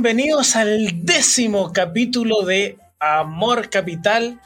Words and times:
Bienvenidos 0.00 0.54
al 0.54 1.04
décimo 1.04 1.72
capítulo 1.72 2.42
de 2.42 2.78
Amor 3.00 3.68
Capital, 3.68 4.40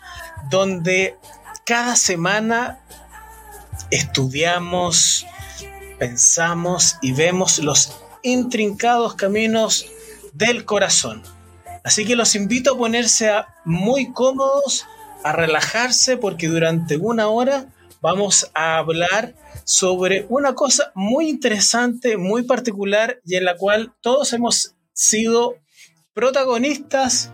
donde 0.48 1.18
cada 1.66 1.94
semana 1.94 2.80
estudiamos, 3.90 5.26
pensamos 5.98 6.96
y 7.02 7.12
vemos 7.12 7.58
los 7.58 7.92
intrincados 8.22 9.14
caminos 9.14 9.84
del 10.32 10.64
corazón. 10.64 11.22
Así 11.84 12.06
que 12.06 12.16
los 12.16 12.34
invito 12.34 12.72
a 12.72 12.78
ponerse 12.78 13.30
muy 13.66 14.10
cómodos, 14.10 14.86
a 15.22 15.32
relajarse, 15.32 16.16
porque 16.16 16.48
durante 16.48 16.96
una 16.96 17.28
hora 17.28 17.66
vamos 18.00 18.50
a 18.54 18.78
hablar 18.78 19.34
sobre 19.64 20.24
una 20.30 20.54
cosa 20.54 20.92
muy 20.94 21.28
interesante, 21.28 22.16
muy 22.16 22.42
particular 22.44 23.20
y 23.26 23.34
en 23.34 23.44
la 23.44 23.58
cual 23.58 23.92
todos 24.00 24.32
hemos 24.32 24.76
sido 24.92 25.56
protagonistas 26.14 27.32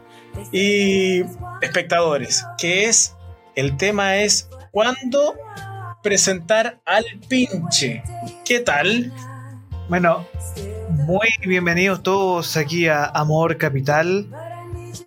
y 0.52 1.22
espectadores, 1.60 2.44
que 2.58 2.84
es 2.84 3.14
el 3.56 3.76
tema 3.76 4.18
es 4.18 4.48
cuándo 4.70 5.34
presentar 6.02 6.80
al 6.84 7.04
pinche. 7.28 8.02
¿Qué 8.44 8.60
tal? 8.60 9.12
Bueno, 9.88 10.28
muy 10.90 11.28
bienvenidos 11.46 12.02
todos 12.02 12.56
aquí 12.56 12.86
a 12.86 13.04
Amor 13.06 13.58
Capital. 13.58 14.28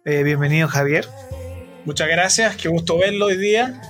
Eh, 0.03 0.23
bienvenido 0.23 0.67
Javier. 0.67 1.07
Muchas 1.85 2.07
gracias, 2.09 2.57
qué 2.57 2.67
gusto 2.67 2.97
verlo 2.97 3.27
hoy 3.27 3.37
día. 3.37 3.81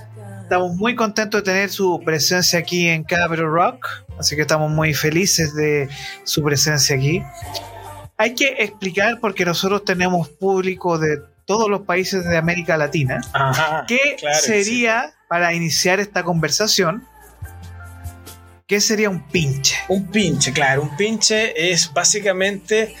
Estamos 0.42 0.76
muy 0.76 0.94
contentos 0.94 1.42
de 1.42 1.50
tener 1.50 1.70
su 1.70 2.00
presencia 2.04 2.58
aquí 2.58 2.88
en 2.88 3.04
Capital 3.04 3.46
Rock, 3.46 3.86
así 4.18 4.36
que 4.36 4.42
estamos 4.42 4.70
muy 4.70 4.94
felices 4.94 5.54
de 5.54 5.88
su 6.24 6.42
presencia 6.42 6.94
aquí. 6.94 7.22
Hay 8.16 8.34
que 8.34 8.56
explicar 8.58 9.18
porque 9.20 9.44
nosotros 9.44 9.84
tenemos 9.84 10.28
público 10.28 10.98
de 10.98 11.18
todos 11.44 11.68
los 11.68 11.82
países 11.82 12.24
de 12.24 12.36
América 12.36 12.76
Latina. 12.76 13.20
¿Qué 13.88 14.16
sería 14.40 15.12
para 15.28 15.54
iniciar 15.54 16.00
esta 16.00 16.22
conversación? 16.22 17.06
¿Qué 18.66 18.80
sería 18.80 19.10
un 19.10 19.26
pinche? 19.28 19.76
Un 19.88 20.06
pinche, 20.06 20.52
claro, 20.52 20.82
un 20.82 20.96
pinche 20.96 21.72
es 21.72 21.92
básicamente 21.92 22.94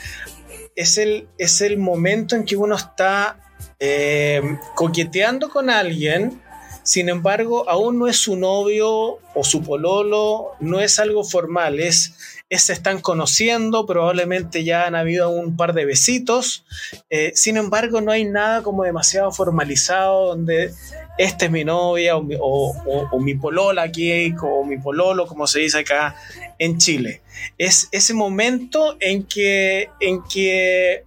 es 0.74 0.98
el, 0.98 1.28
es 1.38 1.60
el 1.60 1.78
momento 1.78 2.34
en 2.34 2.44
que 2.44 2.56
uno 2.56 2.76
está 2.76 3.38
eh, 3.78 4.42
coqueteando 4.74 5.48
con 5.48 5.70
alguien 5.70 6.42
sin 6.82 7.08
embargo, 7.08 7.68
aún 7.68 7.98
no 7.98 8.08
es 8.08 8.16
su 8.16 8.36
novio 8.36 9.18
o 9.34 9.44
su 9.44 9.62
pololo, 9.62 10.52
no 10.58 10.80
es 10.80 10.98
algo 10.98 11.22
formal, 11.22 11.78
es, 11.78 12.14
se 12.58 12.72
están 12.74 13.00
conociendo, 13.00 13.86
probablemente 13.86 14.62
ya 14.64 14.86
han 14.86 14.94
habido 14.94 15.30
un 15.30 15.56
par 15.56 15.72
de 15.72 15.84
besitos. 15.84 16.64
Eh, 17.08 17.32
sin 17.34 17.56
embargo, 17.56 18.00
no 18.00 18.12
hay 18.12 18.24
nada 18.24 18.62
como 18.62 18.84
demasiado 18.84 19.32
formalizado 19.32 20.28
donde 20.28 20.72
esta 21.18 21.46
es 21.46 21.50
mi 21.50 21.64
novia 21.64 22.16
o 22.16 23.20
mi, 23.20 23.34
polola 23.34 23.82
aquí 23.82 24.34
o 24.42 24.64
mi 24.64 24.78
pololo, 24.78 25.26
como 25.26 25.46
se 25.46 25.60
dice 25.60 25.78
acá 25.78 26.16
en 26.58 26.78
Chile. 26.78 27.22
Es 27.58 27.88
ese 27.90 28.14
momento 28.14 28.96
en 29.00 29.24
que, 29.24 29.88
en 30.00 30.22
que 30.24 31.04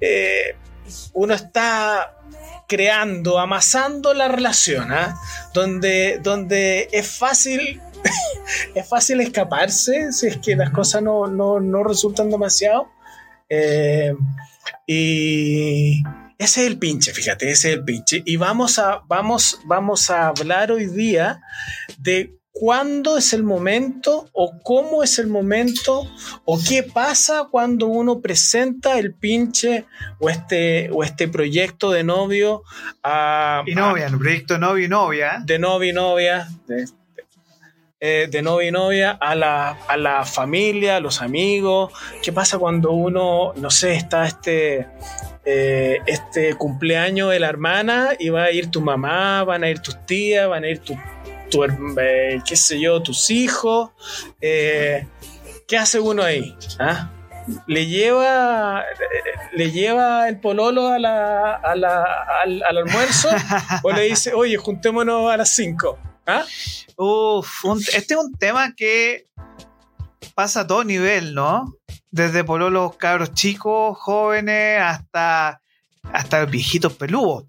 eh, 0.00 0.56
uno 1.12 1.34
está 1.34 2.16
creando, 2.66 3.38
amasando 3.38 4.14
la 4.14 4.28
relación, 4.28 4.92
¿ah? 4.92 5.16
donde, 5.52 6.18
donde 6.22 6.88
es 6.90 7.06
fácil 7.06 7.80
es 8.74 8.88
fácil 8.88 9.20
escaparse 9.20 10.12
si 10.12 10.26
es 10.28 10.38
que 10.38 10.56
las 10.56 10.70
cosas 10.70 11.02
no, 11.02 11.84
resultan 11.84 12.30
demasiado. 12.30 12.90
Eh, 13.48 14.14
y 14.86 16.02
ese 16.38 16.62
es 16.62 16.66
el 16.66 16.78
pinche, 16.78 17.12
fíjate, 17.12 17.50
ese 17.50 17.70
es 17.70 17.78
el 17.78 17.84
pinche. 17.84 18.22
Y 18.24 18.36
vamos 18.36 18.78
a, 18.78 19.02
vamos, 19.06 19.60
vamos 19.64 20.10
a 20.10 20.28
hablar 20.28 20.72
hoy 20.72 20.86
día 20.86 21.40
de 21.98 22.34
cuándo 22.52 23.16
es 23.16 23.32
el 23.32 23.42
momento 23.42 24.28
o 24.32 24.60
cómo 24.62 25.02
es 25.02 25.18
el 25.18 25.26
momento 25.26 26.06
o 26.44 26.60
qué 26.62 26.82
pasa 26.82 27.48
cuando 27.50 27.86
uno 27.86 28.20
presenta 28.20 28.98
el 28.98 29.14
pinche 29.14 29.86
o 30.20 30.28
este, 30.28 30.90
o 30.92 31.02
este 31.02 31.28
proyecto 31.28 31.90
de 31.90 32.04
novio 32.04 32.62
a... 33.02 33.62
Y 33.66 33.74
novia, 33.74 34.06
el 34.06 34.18
proyecto 34.18 34.58
novio 34.58 34.84
y 34.84 34.88
novia. 34.88 35.42
De 35.44 35.58
novio 35.58 35.90
y 35.90 35.92
novia. 35.94 36.48
De, 36.66 36.86
eh, 38.04 38.26
de 38.28 38.42
novio 38.42 38.66
y 38.66 38.72
novia 38.72 39.12
a 39.12 39.36
la, 39.36 39.78
a 39.86 39.96
la 39.96 40.24
familia, 40.24 40.96
a 40.96 41.00
los 41.00 41.22
amigos. 41.22 41.92
¿Qué 42.20 42.32
pasa 42.32 42.58
cuando 42.58 42.90
uno, 42.90 43.52
no 43.54 43.70
sé, 43.70 43.94
está 43.94 44.26
este, 44.26 44.88
eh, 45.44 45.98
este 46.06 46.56
cumpleaños 46.56 47.30
de 47.30 47.38
la 47.38 47.48
hermana 47.48 48.08
y 48.18 48.30
va 48.30 48.42
a 48.42 48.50
ir 48.50 48.72
tu 48.72 48.80
mamá, 48.80 49.44
van 49.44 49.62
a 49.62 49.70
ir 49.70 49.78
tus 49.78 50.04
tías, 50.04 50.48
van 50.48 50.64
a 50.64 50.68
ir 50.68 50.80
tus 50.80 50.96
tu, 51.48 51.62
eh, 51.64 52.40
qué 52.44 52.56
sé 52.56 52.80
yo, 52.80 53.00
tus 53.00 53.30
hijos. 53.30 53.90
¿Qué 54.40 55.06
hace 55.78 56.00
uno 56.00 56.24
ahí? 56.24 56.56
¿Ah? 56.80 57.08
¿Le 57.68 57.86
lleva, 57.86 58.84
le 59.52 59.70
lleva 59.70 60.28
el 60.28 60.40
pololo 60.40 60.88
a 60.88 60.98
la, 60.98 61.54
al, 61.54 62.64
almuerzo 62.64 63.28
o 63.84 63.92
le 63.92 64.02
dice, 64.02 64.34
oye, 64.34 64.56
juntémonos 64.56 65.30
a 65.30 65.36
las 65.36 65.50
5? 65.50 66.11
¿Ah? 66.40 66.46
este 67.92 68.14
es 68.14 68.20
un 68.20 68.32
tema 68.38 68.74
que 68.74 69.26
pasa 70.34 70.60
a 70.60 70.66
todo 70.66 70.84
nivel, 70.84 71.34
¿no? 71.34 71.76
Desde 72.10 72.44
pololos 72.44 72.96
cabros 72.96 73.32
chicos, 73.32 73.96
jóvenes, 73.98 74.80
hasta, 74.80 75.62
hasta 76.02 76.44
viejitos 76.44 76.92
peludos 76.94 77.44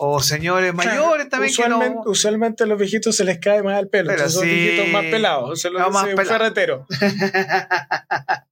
o 0.00 0.22
señores 0.22 0.72
mayores 0.72 1.28
también. 1.28 1.50
Usualmente, 1.50 1.88
que 1.88 1.94
no... 1.96 2.02
usualmente 2.06 2.62
a 2.62 2.66
los 2.66 2.78
viejitos 2.78 3.16
se 3.16 3.24
les 3.24 3.40
cae 3.40 3.64
más 3.64 3.80
el 3.80 3.88
pelo. 3.88 4.10
Pero 4.10 4.30
son 4.30 4.44
viejitos 4.44 4.88
más 4.88 5.04
pelados. 5.06 5.60
Se 5.60 5.70
los 5.70 5.92
más 5.92 6.06
ferretero. 6.14 6.86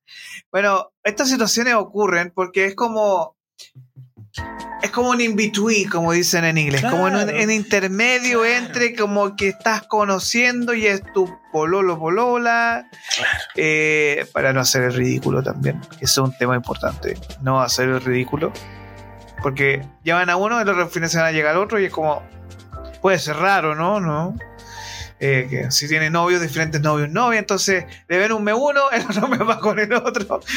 bueno, 0.51 0.93
estas 1.05 1.29
situaciones 1.29 1.75
ocurren 1.75 2.33
porque 2.35 2.67
es 2.67 2.75
como. 2.75 3.37
Es 4.83 4.91
como 4.91 5.11
un 5.11 5.21
in-between, 5.21 5.89
como 5.89 6.13
dicen 6.13 6.45
en 6.45 6.59
inglés. 6.59 6.83
como 6.83 7.09
en, 7.09 7.51
intermedio 7.51 8.45
entre 8.45 8.95
como 8.95 9.35
que 9.35 9.49
estás 9.49 9.83
conociendo 9.83 10.75
y 10.75 10.87
es 10.87 11.03
tu 11.13 11.35
pololo 11.53 11.99
polola. 11.99 12.89
Eh, 13.55 14.27
para 14.33 14.53
no 14.53 14.61
hacer 14.61 14.85
el 14.85 14.95
ridículo 14.95 15.43
también. 15.43 15.81
Que 15.99 16.05
es 16.05 16.19
un 16.19 16.37
tema 16.37 16.55
importante. 16.55 17.17
No 17.43 17.61
hacer 17.61 17.89
el 17.89 18.01
ridículo 18.01 18.53
porque 19.43 19.87
llevan 20.03 20.31
a 20.31 20.37
uno 20.37 20.61
y 20.61 20.65
los 20.65 20.93
fines 20.93 21.13
se 21.13 21.19
van 21.19 21.27
a 21.27 21.33
llegar 21.33 21.55
al 21.55 21.63
otro 21.63 21.79
y 21.79 21.85
es 21.85 21.93
como, 21.93 22.23
puede 23.01 23.19
ser 23.19 23.37
raro, 23.37 23.75
¿no? 23.75 24.01
¿No? 24.01 24.37
Eh, 25.19 25.47
que 25.49 25.71
si 25.71 25.89
tiene 25.89 26.11
novios, 26.11 26.43
diferentes 26.43 26.81
novios, 26.81 27.09
novia, 27.09 27.39
entonces 27.39 27.85
le 28.09 28.19
ven 28.19 28.33
un 28.33 28.45
me 28.45 28.53
uno, 28.53 28.91
el 28.93 29.03
otro 29.03 29.29
me 29.29 29.39
va 29.39 29.61
con 29.61 29.79
el 29.79 29.93
otro. 29.93 30.41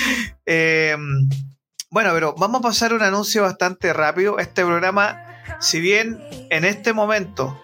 Eh, 0.51 0.97
bueno, 1.89 2.11
pero 2.13 2.35
vamos 2.37 2.59
a 2.59 2.63
pasar 2.63 2.93
un 2.93 3.01
anuncio 3.01 3.43
bastante 3.43 3.93
rápido. 3.93 4.39
Este 4.39 4.63
programa, 4.65 5.23
si 5.59 5.79
bien 5.79 6.19
en 6.49 6.65
este 6.65 6.93
momento, 6.93 7.59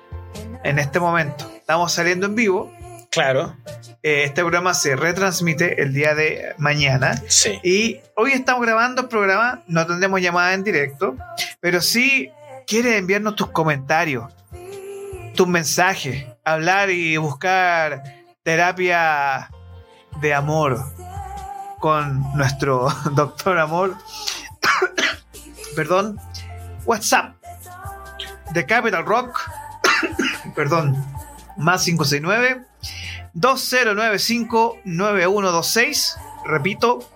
en 0.64 0.80
este 0.80 1.00
momento, 1.00 1.50
estamos 1.56 1.92
saliendo 1.92 2.26
en 2.26 2.36
vivo, 2.36 2.72
Claro. 3.16 3.56
Eh, 4.04 4.26
este 4.26 4.42
programa 4.42 4.74
se 4.74 4.98
retransmite 4.98 5.82
el 5.82 5.94
día 5.94 6.14
de 6.16 6.54
mañana. 6.58 7.16
Sí. 7.30 7.60
Y 7.64 8.02
hoy 8.16 8.34
estamos 8.34 8.62
grabando 8.62 9.04
el 9.04 9.08
programa, 9.08 9.64
no 9.68 9.88
tendremos 9.88 10.20
llamada 10.20 10.54
en 10.54 10.66
directo, 10.66 11.16
pero 11.62 11.80
si 11.80 12.30
quieres 12.68 13.00
enviarnos 13.00 13.38
tus 13.38 13.52
comentarios, 13.52 14.34
tus 15.34 15.48
mensajes, 15.48 16.26
hablar 16.44 16.90
y 16.90 17.16
buscar 17.16 18.04
terapia 18.44 19.50
de 20.20 20.34
amor 20.34 20.84
con 21.86 22.26
nuestro 22.36 22.88
doctor 23.12 23.60
amor. 23.60 23.96
Perdón. 25.76 26.20
WhatsApp 26.84 27.36
de 28.54 28.66
Capital 28.66 29.06
Rock. 29.06 29.40
Perdón. 30.56 30.96
Más 31.58 31.86
569 31.86 32.66
2095-9126. 33.36 36.18
Repito, 36.46 37.08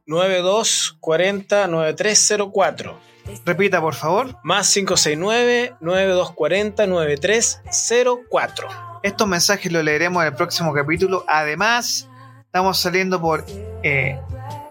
9240 0.07 1.67
9304. 1.69 2.99
Repita, 3.47 3.81
por 3.81 3.95
favor. 3.95 4.37
Más 4.43 4.73
569 4.73 5.75
9240 5.81 6.87
9304. 6.87 8.69
Estos 9.03 9.27
mensajes 9.29 9.73
los 9.73 9.83
leeremos 9.85 10.23
en 10.23 10.29
el 10.29 10.35
próximo 10.35 10.73
capítulo. 10.73 11.25
Además, 11.29 12.09
estamos 12.45 12.79
saliendo 12.79 13.21
por 13.21 13.45
eh, 13.83 14.19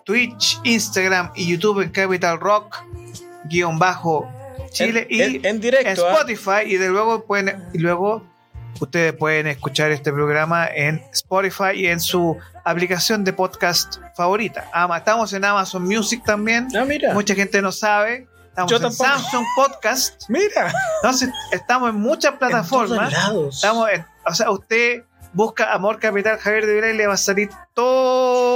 Twitch, 0.06 0.60
Instagram 0.63 1.31
y 1.36 1.48
YouTube 1.52 1.81
en 1.81 1.90
Capital 1.90 2.40
Rock, 2.40 2.78
guion 3.46 3.78
bajo 3.80 4.30
Chile 4.72 5.08
En- 5.10 5.16
y 5.18 5.22
en- 5.38 5.46
en 5.46 5.60
directo, 5.62 5.90
en 5.90 5.98
¿ah? 6.00 6.12
Spotify 6.22 6.62
y 6.66 6.78
de 6.78 6.90
luego 6.90 7.25
pueden 7.25 7.68
y 7.74 7.80
luego 7.80 8.25
ustedes 8.83 9.13
pueden 9.13 9.48
escuchar 9.48 9.92
este 9.92 10.12
programa 10.12 10.68
en 10.68 11.01
Spotify 11.13 11.72
y 11.75 11.88
en 11.88 12.00
su 12.00 12.38
aplicación 12.63 13.24
de 13.24 13.33
podcast 13.33 13.98
favorita. 14.16 14.69
Ama- 14.74 14.98
Estamos 14.98 15.31
en 15.33 15.45
Amazon 15.45 15.83
Music 15.83 16.24
también. 16.25 16.68
Ah, 16.78 16.83
mira. 16.86 17.13
Mucha 17.13 17.33
gente 17.36 17.62
no 17.62 17.72
sabe. 17.72 18.28
Estamos 18.50 18.69
Yo 18.72 18.78
en 18.78 18.83
tampoco. 18.83 19.10
Samsung 19.10 19.45
Podcast. 19.56 20.24
Mira. 20.30 20.74
Entonces, 21.01 21.30
estamos 21.51 21.89
en 21.92 21.95
muchas 21.95 22.33
plataformas. 22.38 23.13
En 23.13 23.19
todos 23.19 23.33
lados. 23.33 23.56
Estamos 23.56 23.89
en- 23.92 24.06
o 24.25 24.33
sea, 24.33 24.51
usted 24.51 25.04
busca 25.34 25.72
Amor 25.74 26.00
Capital 26.00 26.38
Javier 26.38 26.66
de 26.66 26.74
Vila 26.75 26.89
y 26.89 26.98
le 26.98 27.07
va 27.07 27.13
a 27.13 27.18
salir 27.18 27.50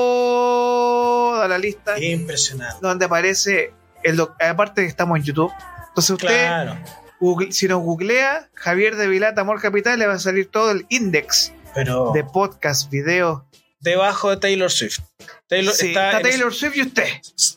toda 0.06 1.48
la 1.48 1.57
lista 1.57 1.98
Impresionante. 2.00 2.78
donde 2.81 3.06
aparece 3.06 3.74
el 4.04 4.19
aparte 4.21 4.81
que 4.81 4.88
estamos 4.88 5.18
en 5.18 5.24
YouTube. 5.24 5.51
Entonces 5.89 6.10
usted, 6.12 6.28
Claro. 6.28 6.78
Google- 7.19 7.51
si 7.51 7.67
nos 7.67 7.81
googlea 7.81 8.50
Javier 8.53 8.95
de 8.95 9.07
Vilata 9.07 9.41
Amor 9.41 9.62
Capital, 9.62 10.00
le 10.00 10.07
va 10.07 10.13
a 10.15 10.19
salir 10.19 10.50
todo 10.51 10.71
el 10.71 10.85
index 10.89 11.53
Pero 11.73 12.12
de 12.13 12.23
podcast, 12.23 12.89
videos. 12.89 13.41
debajo 13.79 14.29
de 14.31 14.38
Taylor 14.38 14.71
Swift. 14.71 15.00
Taylor 15.47 15.73
Sí, 15.73 15.88
está, 15.89 16.21
Taylor 16.21 16.53
Swift 16.53 16.75
y 16.77 16.81
usted. 16.81 17.07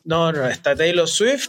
No, 0.04 0.30
no, 0.32 0.46
está 0.46 0.76
Taylor 0.76 1.08
Swift, 1.08 1.48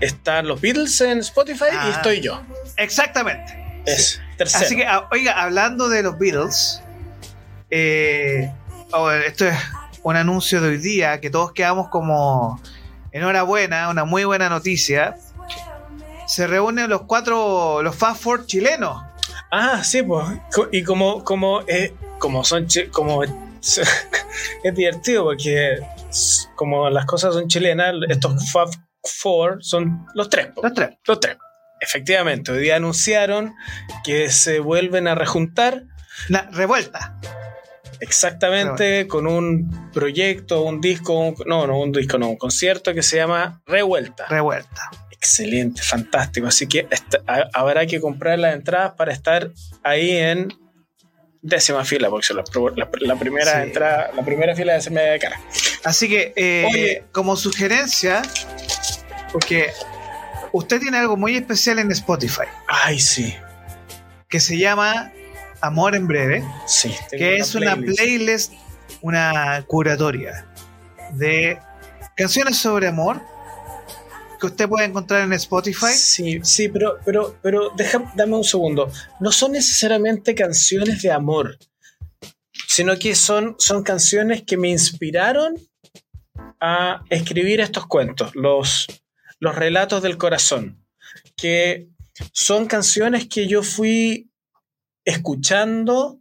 están 0.00 0.46
los 0.46 0.60
Beatles 0.60 1.00
en 1.00 1.18
Spotify 1.18 1.64
Ah. 1.72 1.86
y 1.88 1.90
estoy 1.92 2.20
yo. 2.20 2.40
Exactamente. 2.76 3.82
Es 3.84 4.20
tercero. 4.38 4.64
Así 4.64 4.76
que, 4.76 4.86
ah, 4.86 5.08
oiga, 5.10 5.42
hablando 5.42 5.88
de 5.88 6.02
los 6.04 6.16
Beatles, 6.18 6.80
eh, 7.70 8.52
oh, 8.92 9.10
esto 9.10 9.46
es 9.48 9.56
un 10.02 10.16
anuncio 10.16 10.60
de 10.60 10.68
hoy 10.68 10.78
día 10.78 11.20
que 11.20 11.30
todos 11.30 11.52
quedamos 11.52 11.88
como 11.88 12.60
enhorabuena, 13.12 13.88
una 13.88 14.04
muy 14.04 14.24
buena 14.24 14.48
noticia. 14.48 15.16
Se 16.32 16.46
reúnen 16.46 16.88
los 16.88 17.02
cuatro, 17.02 17.82
los 17.82 17.94
Fast 17.94 18.22
Four 18.22 18.46
chilenos. 18.46 19.02
Ah, 19.50 19.84
sí, 19.84 20.02
pues. 20.02 20.26
Y 20.72 20.82
como, 20.82 21.22
como, 21.24 21.60
eh, 21.66 21.92
como 22.18 22.42
son 22.42 22.66
como 22.90 23.22
es 24.64 24.74
divertido 24.74 25.24
porque 25.24 25.78
como 26.54 26.88
las 26.88 27.04
cosas 27.04 27.34
son 27.34 27.48
chilenas, 27.48 27.96
estos 28.08 28.50
Fab 28.50 28.70
Four 29.04 29.62
son 29.62 30.06
los 30.14 30.30
tres. 30.30 30.46
po. 30.46 30.62
Los 30.62 30.72
tres. 30.72 30.96
Los 31.06 31.20
tres. 31.20 31.36
Efectivamente, 31.80 32.50
hoy 32.50 32.62
día 32.62 32.76
anunciaron 32.76 33.54
que 34.02 34.30
se 34.30 34.58
vuelven 34.58 35.08
a 35.08 35.14
rejuntar 35.14 35.82
La 36.28 36.48
revuelta. 36.50 37.20
Exactamente 38.02 39.06
con 39.06 39.26
un 39.26 39.90
proyecto, 39.92 40.62
un 40.64 40.80
disco, 40.80 41.18
un- 41.18 41.34
no, 41.46 41.66
no, 41.66 41.78
un 41.78 41.92
disco, 41.92 42.18
no, 42.18 42.28
un 42.30 42.36
concierto 42.36 42.92
que 42.94 43.02
se 43.02 43.16
llama 43.16 43.62
Revuelta. 43.66 44.26
Revuelta. 44.28 44.90
Excelente, 45.10 45.80
fantástico. 45.82 46.48
Así 46.48 46.66
que 46.66 46.86
esta- 46.90 47.20
habrá 47.54 47.86
que 47.86 48.00
comprar 48.00 48.38
las 48.38 48.54
entradas 48.54 48.92
para 48.96 49.12
estar 49.12 49.50
ahí 49.84 50.10
en 50.16 50.48
décima 51.40 51.84
fila, 51.84 52.10
porque 52.10 52.28
pro- 52.52 52.74
la, 52.76 52.88
la 53.00 53.16
primera 53.16 53.52
Sí. 53.56 53.62
entrada, 53.68 54.10
la 54.16 54.24
primera 54.24 54.54
fila 54.54 54.72
de 54.74 54.78
ese 54.80 54.90
media 54.90 55.12
de 55.12 55.18
cara. 55.18 55.40
Así 55.84 56.08
que, 56.08 56.32
eh, 56.36 56.66
Oye. 56.72 57.04
como 57.12 57.36
sugerencia, 57.36 58.22
porque 59.32 59.70
usted 60.52 60.80
tiene 60.80 60.98
algo 60.98 61.16
muy 61.16 61.36
especial 61.36 61.78
en 61.78 61.90
Spotify, 61.92 62.44
Ay, 62.68 62.98
sí, 63.00 63.34
que 64.28 64.38
se 64.40 64.56
llama 64.58 65.12
Amor 65.62 65.94
en 65.94 66.06
Breve. 66.06 66.44
sí. 66.66 66.94
que 67.10 67.36
es 67.36 67.54
una 67.54 67.76
playlist. 67.76 67.98
playlist, 67.98 68.52
una 69.00 69.64
curatoria 69.66 70.46
de 71.14 71.58
canciones 72.16 72.56
sobre 72.58 72.88
amor 72.88 73.20
que 74.40 74.46
usted 74.46 74.68
puede 74.68 74.86
encontrar 74.86 75.22
en 75.22 75.32
Spotify. 75.34 75.92
Sí, 75.94 76.40
sí, 76.42 76.68
pero, 76.68 76.98
pero, 77.04 77.36
pero 77.42 77.70
deja, 77.76 78.12
dame 78.16 78.34
un 78.34 78.42
segundo. 78.42 78.90
No 79.20 79.30
son 79.30 79.52
necesariamente 79.52 80.34
canciones 80.34 81.00
de 81.00 81.12
amor, 81.12 81.56
sino 82.66 82.98
que 82.98 83.14
son, 83.14 83.54
son 83.58 83.84
canciones 83.84 84.42
que 84.42 84.56
me 84.56 84.68
inspiraron 84.68 85.54
a 86.60 87.04
escribir 87.08 87.60
estos 87.60 87.86
cuentos, 87.86 88.34
los, 88.34 88.86
los 89.38 89.54
relatos 89.54 90.02
del 90.02 90.18
corazón, 90.18 90.84
que 91.36 91.88
son 92.32 92.66
canciones 92.66 93.28
que 93.28 93.46
yo 93.46 93.62
fui 93.62 94.31
escuchando, 95.04 96.18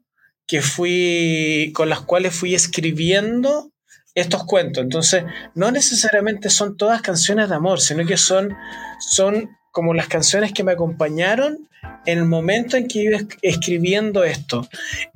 que 0.48 0.62
fui, 0.62 1.72
con 1.74 1.90
las 1.90 2.02
cuales 2.02 2.34
fui 2.36 2.54
escribiendo 2.56 3.72
estos 4.16 4.44
cuentos. 4.46 4.84
Entonces, 4.84 5.24
no 5.56 5.72
necesariamente 5.72 6.50
son 6.50 6.76
todas 6.78 7.02
canciones 7.02 7.48
de 7.50 7.56
amor, 7.56 7.80
sino 7.80 8.06
que 8.06 8.18
son, 8.18 8.54
son 9.00 9.50
como 9.72 9.94
las 9.94 10.08
canciones 10.08 10.52
que 10.52 10.64
me 10.66 10.74
acompañaron 10.74 11.70
en 12.06 12.18
el 12.20 12.26
momento 12.26 12.76
en 12.78 12.88
que 12.88 13.04
iba 13.04 13.18
es- 13.18 13.28
escribiendo 13.42 14.24
esto. 14.26 14.68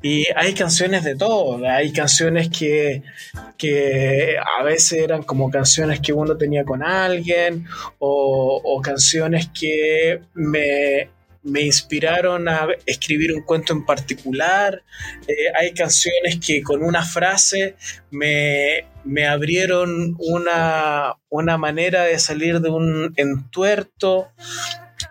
Y 0.01 0.25
hay 0.35 0.53
canciones 0.53 1.03
de 1.03 1.15
todo, 1.17 1.67
hay 1.67 1.91
canciones 1.91 2.49
que, 2.49 3.03
que 3.57 4.37
a 4.59 4.63
veces 4.63 4.93
eran 4.99 5.23
como 5.23 5.49
canciones 5.51 5.99
que 5.99 6.13
uno 6.13 6.37
tenía 6.37 6.63
con 6.63 6.81
alguien 6.81 7.65
o, 7.99 8.61
o 8.63 8.81
canciones 8.81 9.49
que 9.49 10.21
me, 10.33 11.09
me 11.45 11.61
inspiraron 11.61 12.49
a 12.49 12.67
escribir 12.85 13.31
un 13.33 13.43
cuento 13.43 13.73
en 13.73 13.85
particular. 13.85 14.83
Eh, 15.27 15.33
hay 15.57 15.73
canciones 15.73 16.39
que 16.45 16.61
con 16.61 16.83
una 16.83 17.05
frase 17.05 17.75
me, 18.11 18.85
me 19.03 19.25
abrieron 19.27 20.15
una, 20.19 21.13
una 21.29 21.57
manera 21.57 22.03
de 22.03 22.19
salir 22.19 22.59
de 22.59 22.69
un 22.69 23.13
entuerto. 23.15 24.29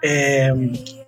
Eh, 0.03 0.53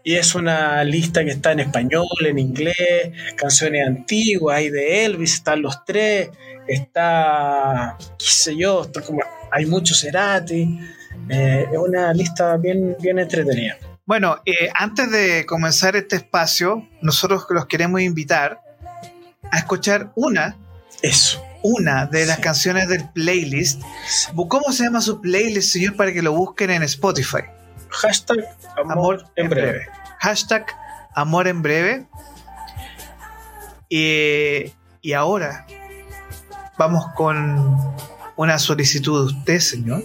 y 0.04 0.14
es 0.14 0.36
una 0.36 0.84
lista 0.84 1.24
que 1.24 1.32
está 1.32 1.50
en 1.50 1.60
español, 1.60 2.06
en 2.24 2.38
inglés, 2.38 3.10
canciones 3.36 3.84
antiguas, 3.84 4.58
hay 4.58 4.70
de 4.70 5.04
Elvis, 5.04 5.34
están 5.34 5.62
los 5.62 5.84
tres, 5.84 6.30
está, 6.68 7.96
qué 8.16 8.24
sé 8.26 8.56
yo, 8.56 8.88
hay 9.50 9.66
muchos 9.66 10.00
Cerati. 10.00 10.78
Eh, 11.28 11.66
es 11.72 11.78
una 11.78 12.12
lista 12.12 12.56
bien, 12.56 12.96
bien 13.00 13.18
entretenida. 13.18 13.76
Bueno, 14.06 14.36
eh, 14.46 14.70
antes 14.74 15.10
de 15.10 15.44
comenzar 15.46 15.96
este 15.96 16.16
espacio, 16.16 16.86
nosotros 17.02 17.44
los 17.50 17.66
queremos 17.66 18.00
invitar 18.00 18.60
a 19.50 19.58
escuchar 19.58 20.12
una, 20.14 20.56
Eso. 21.02 21.42
una 21.62 22.06
de 22.06 22.24
las 22.26 22.36
Sí. 22.36 22.42
canciones 22.42 22.88
del 22.88 23.08
playlist. 23.10 23.82
¿Cómo 24.48 24.70
se 24.72 24.84
llama 24.84 25.00
su 25.00 25.20
playlist, 25.20 25.72
señor, 25.72 25.96
para 25.96 26.12
que 26.12 26.22
lo 26.22 26.32
busquen 26.32 26.70
en 26.70 26.84
Spotify? 26.84 27.42
Hashtag 27.88 28.38
amor, 28.76 28.92
Amor 28.92 29.30
en 29.36 29.48
breve. 29.48 29.86
Hashtag 30.20 30.66
Amor 31.14 31.48
en 31.48 31.62
breve. 31.62 32.06
Y, 33.88 34.72
y 35.00 35.12
ahora 35.14 35.66
vamos 36.78 37.06
con 37.14 37.94
una 38.36 38.58
solicitud 38.58 39.20
de 39.30 39.34
usted, 39.38 39.58
señor. 39.60 40.04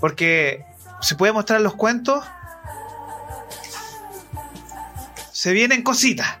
Porque 0.00 0.64
se 1.00 1.14
puede 1.14 1.32
mostrar 1.32 1.60
los 1.60 1.74
cuentos. 1.74 2.24
Se 5.42 5.50
vienen 5.52 5.82
cositas. 5.82 6.38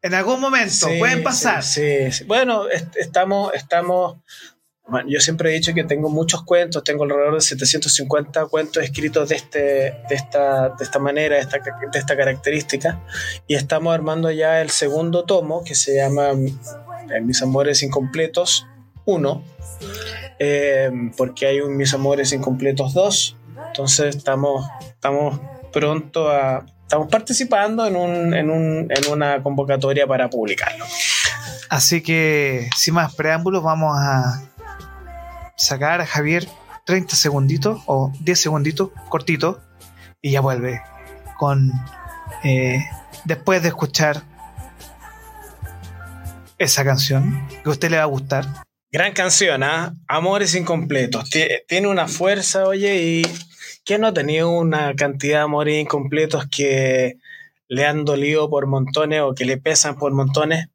En 0.00 0.14
algún 0.14 0.40
momento 0.40 0.86
Sí, 0.86 0.96
pueden 1.00 1.24
pasar. 1.24 1.64
Sí, 1.64 2.12
sí. 2.12 2.22
Bueno, 2.22 2.68
est- 2.68 2.96
estamos, 2.96 3.52
estamos. 3.52 4.18
bueno, 4.86 5.08
yo 5.10 5.18
siempre 5.18 5.50
he 5.50 5.54
dicho 5.54 5.74
que 5.74 5.82
tengo 5.82 6.08
muchos 6.08 6.44
cuentos, 6.44 6.84
tengo 6.84 7.02
alrededor 7.02 7.34
de 7.34 7.40
750 7.40 8.46
cuentos 8.46 8.80
escritos 8.84 9.28
de, 9.30 9.34
este, 9.34 9.58
de, 9.58 10.14
esta, 10.14 10.68
de 10.68 10.84
esta 10.84 11.00
manera, 11.00 11.34
de 11.34 11.40
esta, 11.42 11.58
de 11.58 11.98
esta 11.98 12.16
característica, 12.16 13.04
y 13.48 13.56
estamos 13.56 13.92
armando 13.92 14.30
ya 14.30 14.60
el 14.60 14.70
segundo 14.70 15.24
tomo 15.24 15.64
que 15.64 15.74
se 15.74 15.96
llama 15.96 16.30
eh, 16.30 17.20
Mis 17.20 17.42
Amores 17.42 17.82
Incompletos 17.82 18.68
1, 19.04 19.44
eh, 20.38 20.92
porque 21.16 21.46
hay 21.46 21.60
un 21.60 21.76
Mis 21.76 21.92
Amores 21.92 22.32
Incompletos 22.32 22.94
2, 22.94 23.36
entonces 23.66 24.14
estamos, 24.14 24.64
estamos 24.90 25.40
pronto 25.72 26.30
a... 26.30 26.64
Estamos 26.88 27.08
participando 27.10 27.86
en, 27.86 27.96
un, 27.96 28.32
en, 28.32 28.48
un, 28.48 28.88
en 28.90 29.12
una 29.12 29.42
convocatoria 29.42 30.06
para 30.06 30.30
publicarlo. 30.30 30.86
Así 31.68 32.00
que, 32.02 32.70
sin 32.74 32.94
más 32.94 33.14
preámbulos, 33.14 33.62
vamos 33.62 33.94
a 34.00 34.42
sacar 35.54 36.00
a 36.00 36.06
Javier 36.06 36.48
30 36.86 37.14
segunditos 37.14 37.82
o 37.84 38.10
10 38.20 38.40
segunditos, 38.40 38.88
cortito, 39.10 39.60
y 40.22 40.30
ya 40.30 40.40
vuelve 40.40 40.80
con. 41.36 41.70
eh, 42.42 42.82
después 43.26 43.60
de 43.62 43.68
escuchar 43.68 44.22
esa 46.58 46.84
canción 46.84 47.46
que 47.62 47.68
a 47.68 47.72
usted 47.72 47.90
le 47.90 47.98
va 47.98 48.04
a 48.04 48.06
gustar. 48.06 48.46
Gran 48.90 49.12
canción, 49.12 49.62
¿ah? 49.62 49.92
Amores 50.08 50.54
incompletos. 50.54 51.28
Tie- 51.30 51.64
Tiene 51.68 51.88
una 51.88 52.08
fuerza, 52.08 52.64
oye, 52.64 52.96
y 52.96 53.22
¿quién 53.88 54.02
no 54.02 54.08
ha 54.08 54.12
tenido 54.12 54.50
una 54.50 54.94
cantidad 54.94 55.38
de 55.38 55.44
amores 55.44 55.80
incompletos 55.80 56.46
que 56.54 57.16
le 57.68 57.86
han 57.86 58.04
dolido 58.04 58.50
por 58.50 58.66
montones 58.66 59.22
o 59.22 59.34
que 59.34 59.46
le 59.46 59.56
pesan 59.56 59.96
por 59.96 60.12
montones? 60.12 60.66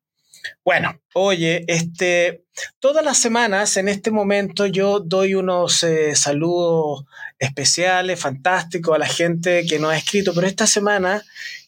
Bueno, 0.66 1.00
oye, 1.14 1.64
este, 1.68 2.44
todas 2.80 3.06
las 3.06 3.20
semanas 3.20 3.78
en 3.78 3.88
este 3.88 4.10
momento 4.10 4.66
yo 4.66 5.00
doy 5.00 5.36
unos 5.36 5.84
eh, 5.84 6.16
saludos 6.16 7.06
especiales, 7.38 8.20
fantásticos 8.20 8.96
a 8.96 9.00
la 9.00 9.06
gente 9.06 9.64
que 9.68 9.78
nos 9.78 9.92
ha 9.92 9.98
escrito, 9.98 10.34
pero 10.34 10.48
esta 10.48 10.66
semana 10.66 11.22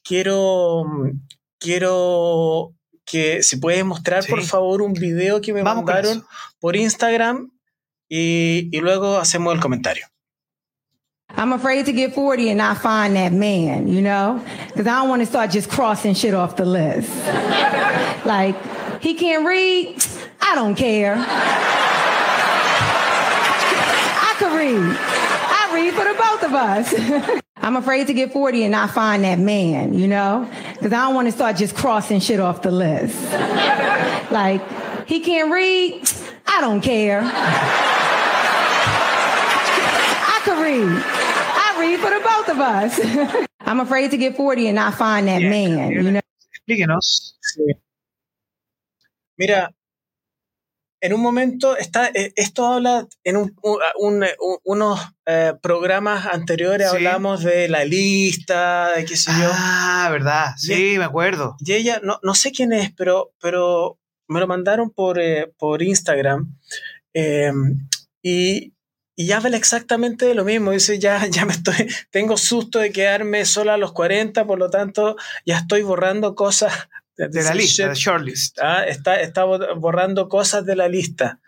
quiero, 0.03 0.83
quiero 1.59 2.73
que 3.05 3.43
si 3.43 3.57
puedes 3.57 3.85
mostrar 3.85 4.25
por 4.25 4.41
favor 4.41 4.81
un 4.81 4.93
video 4.93 5.41
que 5.41 5.53
me 5.53 5.61
mandaron 5.61 6.25
por 6.59 6.75
Instagram 6.75 7.51
y, 8.09 8.67
y 8.75 8.79
luego 8.79 9.19
hacemos 9.19 9.53
el 9.53 9.59
comentario. 9.59 10.07
I'm 11.38 11.51
afraid 11.51 11.88
to 11.88 11.92
get 11.92 12.15
40 12.15 12.48
and 12.50 12.58
not 12.58 12.77
find 12.77 13.13
that 13.18 13.34
man, 13.34 13.89
you 13.89 14.01
know? 14.01 14.42
Because 14.68 14.88
I 14.88 15.00
don't 15.00 15.10
want 15.10 15.22
to 15.22 15.25
start 15.25 15.51
just 15.51 15.70
crossing 15.70 16.13
shit 16.13 16.34
off 16.34 16.56
the 16.56 16.63
list. 16.65 17.10
like, 18.25 18.56
he 19.01 19.15
can't 19.15 19.46
read? 19.46 20.01
I 20.42 20.56
don't 20.56 20.75
care. 20.75 21.15
I 21.18 21.25
could 24.38 24.58
read. 24.58 24.80
I 24.80 25.72
read 25.74 25.94
for 25.94 26.06
the 26.06 26.13
both 26.13 26.44
of 26.44 26.54
us. 26.54 26.94
I'm 27.58 27.75
afraid 27.75 28.08
to 28.08 28.13
get 28.13 28.32
40 28.32 28.63
and 28.63 28.72
not 28.72 28.92
find 28.92 29.25
that 29.25 29.39
man, 29.39 29.94
you 29.94 30.08
know? 30.08 30.50
Because 30.74 30.94
I 30.94 31.06
don't 31.06 31.15
want 31.15 31.27
to 31.27 31.32
start 31.32 31.58
just 31.58 31.75
crossing 31.75 32.22
shit 32.22 32.39
off 32.39 32.62
the 32.62 32.72
list. 32.72 33.22
like, 34.32 34.62
he 35.08 35.20
can't 35.20 35.51
read? 35.51 36.08
I 36.48 36.62
don't 36.62 36.80
care. 36.82 37.22
I 40.27 40.39
could 40.44 40.58
read. 40.63 41.04
Both 42.45 42.55
of 42.55 42.61
us. 42.61 42.99
I'm 43.59 43.79
afraid 43.79 44.11
to 44.11 44.17
get 44.17 44.35
40 44.35 44.67
and 44.67 44.75
not 44.75 44.93
find 44.95 45.27
that 45.27 45.41
man, 45.41 45.91
you 45.91 46.11
know? 46.11 46.21
Explíquenos. 46.67 47.37
Mira, 49.37 49.69
en 51.01 51.13
un 51.13 51.21
momento, 51.21 51.77
está, 51.77 52.09
eh, 52.13 52.31
esto 52.35 52.65
habla, 52.65 53.07
en 53.23 53.37
un, 53.37 53.55
unos 54.63 54.99
eh, 55.25 55.53
programas 55.61 56.25
anteriores 56.25 56.87
hablamos 56.87 57.43
de 57.43 57.67
la 57.67 57.83
lista, 57.83 58.93
de 58.95 59.05
qué 59.05 59.15
sé 59.15 59.31
yo. 59.39 59.49
Ah, 59.51 60.07
verdad, 60.11 60.53
sí, 60.57 60.95
me 60.97 61.03
acuerdo. 61.03 61.55
Y 61.59 61.73
ella, 61.73 61.99
no, 62.01 62.19
no 62.23 62.33
sé 62.33 62.51
quién 62.51 62.71
es, 62.73 62.91
pero, 62.95 63.33
pero 63.41 63.99
me 64.27 64.39
lo 64.39 64.47
mandaron 64.47 64.89
por, 64.89 65.19
eh, 65.19 65.51
por 65.57 65.83
Instagram. 65.83 66.55
Em, 67.13 67.87
y, 68.23 68.73
y 69.15 69.31
habla 69.31 69.57
exactamente 69.57 70.25
de 70.25 70.36
lo 70.36 70.43
mismo. 70.43 70.72
Dice, 70.72 71.00
ya, 71.00 71.25
ya 71.29 71.45
me 71.45 71.53
estoy, 71.53 71.88
tengo 72.12 72.38
susto 72.38 72.79
de 72.79 72.91
quedarme 72.91 73.45
sola 73.45 73.75
a 73.75 73.77
los 73.77 73.93
40, 73.93 74.45
por 74.45 74.60
lo 74.60 74.69
tanto, 74.69 75.15
ya 75.45 75.57
estoy 75.57 75.84
borrando 75.84 76.36
cosas 76.36 76.74
de, 77.17 77.43
la 77.43 77.53
lista, 77.53 77.89
de 77.89 77.95
shortlist. 77.95 78.60
Ah, 78.62 78.86
está, 78.86 79.22
está 79.22 79.45
borrando 79.45 80.27
cosas 80.27 80.65
de 80.65 80.75
la 80.75 80.88
lista. 80.88 81.39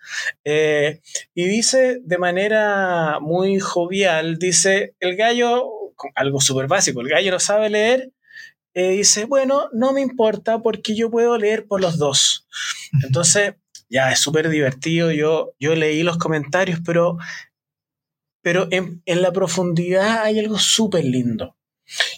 Eh, 0.46 1.02
y 1.34 1.46
dice 1.48 2.00
de 2.04 2.18
manera 2.18 3.20
muy 3.20 3.60
jovial, 3.60 4.38
dice, 4.38 4.96
el 5.00 5.16
gallo, 5.16 5.70
algo 6.16 6.40
súper 6.40 6.68
básico, 6.68 7.02
el 7.02 7.10
gallo 7.10 7.32
no 7.32 7.40
sabe 7.40 7.70
leer, 7.70 8.12
eh, 8.74 8.92
dice, 8.92 9.26
bueno, 9.26 9.70
no 9.74 9.92
me 9.92 10.02
importa 10.02 10.60
porque 10.62 10.96
yo 10.96 11.10
puedo 11.10 11.36
leer 11.38 11.66
por 11.66 11.82
los 11.82 11.98
dos. 11.98 12.48
Entonces, 13.04 13.56
ya 13.90 14.12
es 14.12 14.20
súper 14.20 14.50
divertido, 14.50 15.12
yo, 15.12 15.54
yo 15.60 15.76
leí 15.76 16.04
los 16.04 16.18
comentarios, 16.18 16.80
pero, 16.86 17.18
pero 18.48 18.70
en, 18.72 19.04
en 19.06 19.22
la 19.22 19.34
profundidad 19.34 20.24
hay 20.24 20.40
algo 20.40 20.58
súper 20.58 21.04
lindo, 21.04 21.58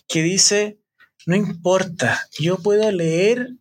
que 0.08 0.22
dice, 0.22 0.78
no 1.26 1.36
importa, 1.36 2.28
yo 2.40 2.60
puedo 2.60 2.92
leer 2.92 3.56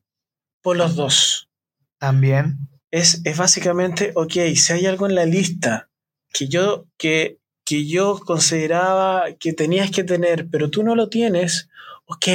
por 0.60 0.76
los 0.76 0.94
dos. 0.94 1.48
También. 1.96 2.58
Es, 2.90 3.22
es 3.24 3.38
básicamente, 3.38 4.12
ok, 4.14 4.32
si 4.54 4.72
hay 4.74 4.84
algo 4.84 5.06
en 5.06 5.14
la 5.14 5.24
lista 5.24 5.88
que 6.30 6.48
yo, 6.48 6.84
que, 6.98 7.38
que 7.64 7.86
yo 7.86 8.20
consideraba 8.20 9.32
que 9.40 9.54
tenías 9.54 9.90
que 9.90 10.04
tener, 10.04 10.50
pero 10.50 10.68
tú 10.68 10.82
no 10.82 10.94
lo 10.94 11.08
tienes, 11.08 11.70
ok, 12.04 12.26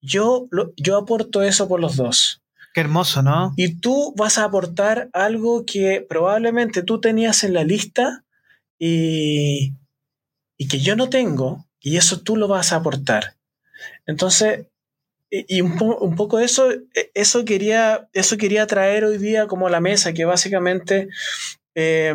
yo, 0.00 0.48
yo 0.76 0.96
aporto 0.96 1.44
eso 1.44 1.68
por 1.68 1.78
los 1.78 1.94
dos. 1.94 2.42
Qué 2.74 2.80
hermoso, 2.80 3.22
¿no? 3.22 3.54
Y 3.56 3.76
tú 3.78 4.12
vas 4.16 4.38
a 4.38 4.44
aportar 4.44 5.08
algo 5.12 5.64
que 5.64 6.04
probablemente 6.08 6.82
tú 6.82 7.00
tenías 7.00 7.44
en 7.44 7.54
la 7.54 7.62
lista 7.62 8.24
y, 8.80 9.74
y 10.56 10.68
que 10.68 10.80
yo 10.80 10.96
no 10.96 11.08
tengo, 11.10 11.66
y 11.78 11.98
eso 11.98 12.20
tú 12.20 12.36
lo 12.36 12.48
vas 12.48 12.72
a 12.72 12.76
aportar. 12.76 13.36
Entonces, 14.06 14.66
y 15.30 15.60
un, 15.60 15.80
un, 16.00 16.16
poco 16.16 16.40
eso, 16.40 16.72
e, 16.72 17.10
eso 17.14 17.44
quería, 17.44 18.08
eso 18.12 18.36
quería 18.36 18.66
traer 18.66 19.04
hoy 19.04 19.18
día 19.18 19.46
como 19.46 19.68
a 19.68 19.70
la 19.70 19.80
mesa, 19.80 20.12
que 20.12 20.24
básicamente 20.24 21.08
eh, 21.74 22.14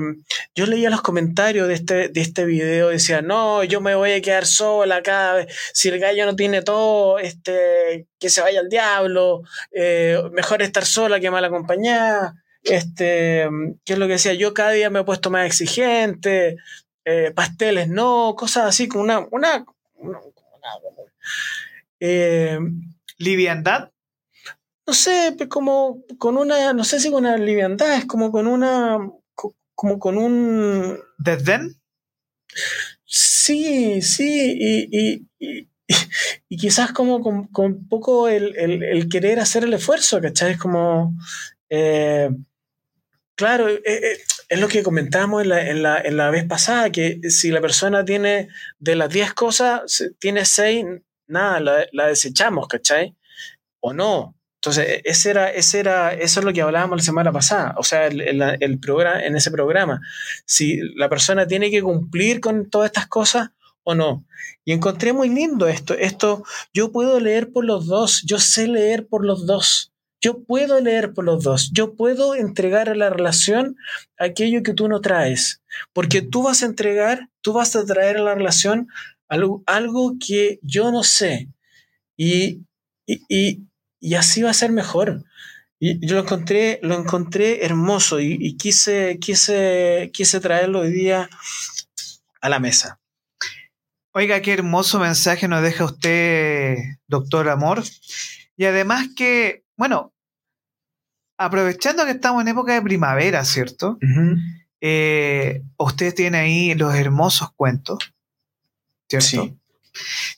yo 0.53 0.65
leía 0.65 0.89
los 0.89 1.01
comentarios 1.01 1.67
de 1.67 1.75
este, 1.75 2.09
de 2.09 2.21
este 2.21 2.45
video, 2.45 2.89
decía, 2.89 3.21
no, 3.21 3.63
yo 3.63 3.79
me 3.79 3.95
voy 3.95 4.11
a 4.11 4.21
quedar 4.21 4.45
sola 4.45 5.01
cada 5.01 5.35
vez, 5.35 5.55
si 5.73 5.89
el 5.89 5.99
gallo 5.99 6.25
no 6.25 6.35
tiene 6.35 6.61
todo, 6.61 7.19
este, 7.19 8.07
que 8.19 8.29
se 8.29 8.41
vaya 8.41 8.59
al 8.59 8.69
diablo, 8.69 9.43
eh, 9.71 10.19
mejor 10.33 10.61
estar 10.61 10.85
sola 10.85 11.19
que 11.19 11.31
mal 11.31 11.45
acompañada, 11.45 12.43
este, 12.65 13.47
¿qué 13.83 13.93
es 13.93 13.99
lo 13.99 14.07
que 14.07 14.13
decía? 14.13 14.33
Yo 14.33 14.53
cada 14.53 14.71
día 14.71 14.89
me 14.89 14.99
he 14.99 15.03
puesto 15.03 15.29
más 15.29 15.45
exigente, 15.45 16.57
eh, 17.05 17.31
pasteles 17.35 17.87
no, 17.87 18.35
cosas 18.35 18.65
así, 18.65 18.87
como 18.87 19.03
una, 19.03 19.27
una, 19.31 19.65
una 19.95 20.19
eh, 21.99 22.59
¿Liviandad? 23.17 23.91
No 24.87 24.93
sé, 24.93 25.33
pues 25.37 25.49
como 25.49 26.03
con 26.17 26.37
una, 26.37 26.73
no 26.73 26.83
sé 26.83 26.99
si 26.99 27.09
con 27.09 27.25
una 27.25 27.37
liviandad, 27.37 27.95
es 27.95 28.05
como 28.05 28.31
con 28.31 28.47
una, 28.47 28.99
como 29.73 29.99
con 29.99 30.17
un... 30.17 30.99
¿Desdén? 31.17 31.81
Sí, 33.05 34.01
sí, 34.01 34.55
y, 34.59 34.87
y, 34.91 35.67
y, 36.49 36.57
quizás 36.57 36.91
como 36.91 37.21
con, 37.21 37.47
con 37.47 37.87
poco 37.87 38.27
el, 38.27 38.55
el, 38.57 38.83
el, 38.83 39.09
querer 39.09 39.39
hacer 39.39 39.63
el 39.63 39.73
esfuerzo, 39.73 40.21
¿cachai? 40.21 40.51
Es 40.51 40.57
como... 40.57 41.15
Eh, 41.69 42.29
claro, 43.35 43.69
eh, 43.69 43.81
eh, 43.85 44.17
es 44.49 44.59
lo 44.59 44.67
que 44.67 44.83
comentábamos 44.83 45.43
en 45.43 45.49
la, 45.49 45.69
en, 45.69 45.83
la, 45.83 46.01
en 46.01 46.17
la, 46.17 46.29
vez 46.29 46.45
pasada, 46.45 46.91
que 46.91 47.19
si 47.29 47.51
la 47.51 47.61
persona 47.61 48.05
tiene 48.05 48.49
de 48.79 48.95
las 48.95 49.09
10 49.09 49.33
cosas, 49.33 50.03
tiene 50.19 50.45
6, 50.45 50.85
nada, 51.27 51.87
la, 51.91 52.07
desechamos, 52.07 52.67
¿cachai? 52.67 53.15
O 53.79 53.93
no. 53.93 54.35
Entonces, 54.61 54.87
e, 54.87 55.01
ese 55.05 55.29
era, 55.31 55.51
ese 55.51 55.79
era, 55.79 56.13
eso 56.13 56.39
es 56.39 56.45
lo 56.45 56.53
que 56.53 56.61
hablábamos 56.61 56.97
la 56.97 57.03
semana 57.03 57.31
pasada, 57.31 57.75
o 57.77 57.83
sea, 57.83 58.07
el, 58.07 58.21
el, 58.21 58.79
programa, 58.79 59.23
en 59.23 59.35
ese 59.35 59.51
programa. 59.51 60.01
Si 60.45 60.79
la 60.95 61.09
persona 61.09 61.47
tiene 61.47 61.69
que 61.69 61.81
cumplir 61.81 62.39
con 62.39 62.69
todas 62.69 62.87
estas 62.87 63.07
cosas 63.07 63.49
o 63.83 63.95
no. 63.95 64.25
Y 64.65 64.73
encontré 64.73 65.13
muy 65.13 65.29
lindo 65.29 65.67
esto. 65.67 65.93
Esto, 65.93 66.43
yo 66.73 66.91
puedo 66.91 67.19
leer 67.19 67.51
por 67.51 67.65
los 67.65 67.85
dos, 67.85 68.23
yo 68.25 68.39
sé 68.39 68.67
leer 68.67 69.07
por 69.07 69.23
los 69.25 69.45
dos. 69.45 69.93
Yo 70.25 70.43
puedo 70.43 70.81
leer 70.81 71.13
por 71.13 71.23
los 71.23 71.43
dos. 71.43 71.69
Yo 71.71 71.93
puedo 71.93 72.33
entregar 72.33 72.89
a 72.89 72.95
la 72.95 73.11
relación 73.11 73.77
aquello 74.17 74.63
que 74.63 74.73
tú 74.73 74.87
no 74.87 74.99
traes. 74.99 75.61
Porque 75.93 76.23
tú 76.23 76.41
vas 76.41 76.63
a 76.63 76.65
entregar, 76.65 77.29
tú 77.41 77.53
vas 77.53 77.75
a 77.75 77.85
traer 77.85 78.17
a 78.17 78.23
la 78.23 78.33
relación 78.33 78.87
algo, 79.27 79.61
algo 79.67 80.13
que 80.19 80.57
yo 80.63 80.91
no 80.91 81.03
sé. 81.03 81.49
Y, 82.17 82.63
y, 83.05 83.67
y, 83.99 84.15
así 84.15 84.41
va 84.41 84.49
a 84.49 84.55
ser 84.55 84.71
mejor. 84.71 85.23
Y 85.79 86.03
yo 86.03 86.15
lo 86.15 86.21
encontré, 86.21 86.79
lo 86.81 86.97
encontré 86.97 87.63
hermoso 87.63 88.19
y, 88.19 88.57
quise, 88.57 89.19
quise, 89.19 90.09
quise 90.11 90.39
traerlo 90.39 90.79
hoy 90.79 90.91
día 90.91 91.29
a 92.41 92.49
la 92.49 92.59
mesa. 92.59 92.99
Oiga, 94.11 94.41
qué 94.41 94.53
hermoso 94.53 94.97
mensaje 94.97 95.47
nos 95.47 95.61
deja 95.61 95.85
usted, 95.85 96.77
doctor 97.05 97.47
Amor. 97.47 97.83
Y 98.57 98.65
además 98.65 99.09
que, 99.15 99.65
bueno, 99.77 100.14
aprovechando 101.37 102.05
que 102.05 102.11
estamos 102.11 102.41
en 102.41 102.49
época 102.49 102.73
de 102.73 102.81
primavera, 102.81 103.43
¿cierto? 103.45 103.97
Eh, 104.81 105.63
usted 105.77 106.13
tiene 106.13 106.37
ahí 106.37 106.75
los 106.75 106.93
hermosos 106.95 107.49
cuentos. 107.55 108.13
¿cierto? 109.09 109.55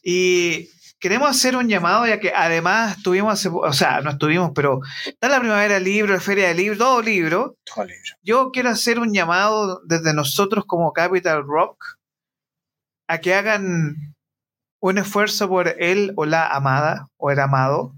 Y 0.03 0.69
queremos 0.99 1.29
hacer 1.29 1.55
un 1.55 1.67
llamado, 1.67 2.07
ya 2.07 2.19
que 2.19 2.31
además 2.33 2.97
estuvimos, 2.97 3.45
o 3.45 3.73
sea, 3.73 4.01
no 4.01 4.11
estuvimos, 4.11 4.51
pero 4.53 4.81
está 5.05 5.29
la 5.29 5.39
primavera 5.39 5.75
del 5.75 5.83
libro, 5.83 6.13
la 6.13 6.19
feria 6.19 6.47
del 6.49 6.57
libro, 6.57 6.77
todo 6.77 7.01
libro. 7.01 7.57
Todo 7.63 7.85
libro. 7.85 8.15
Yo 8.21 8.51
quiero 8.51 8.69
hacer 8.69 8.99
un 8.99 9.13
llamado 9.13 9.81
desde 9.85 10.13
nosotros 10.13 10.65
como 10.65 10.93
Capital 10.93 11.43
Rock 11.43 11.97
a 13.07 13.19
que 13.19 13.33
hagan 13.33 14.15
un 14.79 14.97
esfuerzo 14.97 15.47
por 15.47 15.75
él 15.79 16.13
o 16.15 16.25
la 16.25 16.47
amada 16.47 17.09
o 17.17 17.31
el 17.31 17.39
amado. 17.39 17.95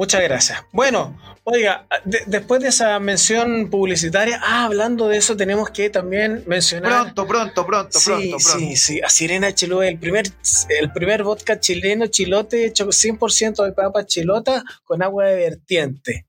Muchas 0.00 0.22
gracias. 0.22 0.64
Bueno, 0.72 1.14
oiga, 1.44 1.86
después 2.24 2.62
de 2.62 2.68
esa 2.68 2.98
mención 3.00 3.68
publicitaria, 3.68 4.40
ah, 4.42 4.64
hablando 4.64 5.08
de 5.08 5.18
eso, 5.18 5.36
tenemos 5.36 5.68
que 5.68 5.90
también 5.90 6.42
mencionar. 6.46 7.02
Pronto, 7.02 7.26
pronto, 7.26 7.66
pronto, 7.66 7.98
sí, 7.98 8.06
pronto, 8.06 8.36
pronto. 8.38 8.58
Sí, 8.60 8.76
sí, 8.76 9.00
a 9.02 9.10
Sirena 9.10 9.54
Chilote, 9.54 9.88
el 9.88 9.98
primer, 9.98 10.24
el 10.70 10.90
primer 10.90 11.22
vodka 11.22 11.60
chileno 11.60 12.06
chilote 12.06 12.64
hecho 12.64 12.86
100% 12.86 13.62
de 13.62 13.72
papa 13.72 14.06
chilota 14.06 14.64
con 14.84 15.02
agua 15.02 15.26
de 15.26 15.36
vertiente. 15.36 16.26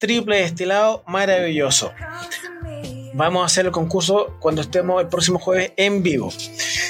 Triple 0.00 0.40
destilado, 0.40 1.04
maravilloso. 1.06 1.92
Vamos 3.14 3.42
a 3.44 3.46
hacer 3.46 3.66
el 3.66 3.70
concurso 3.70 4.36
cuando 4.40 4.60
estemos 4.60 5.00
el 5.00 5.06
próximo 5.06 5.38
jueves 5.38 5.72
en 5.76 6.02
vivo. 6.02 6.32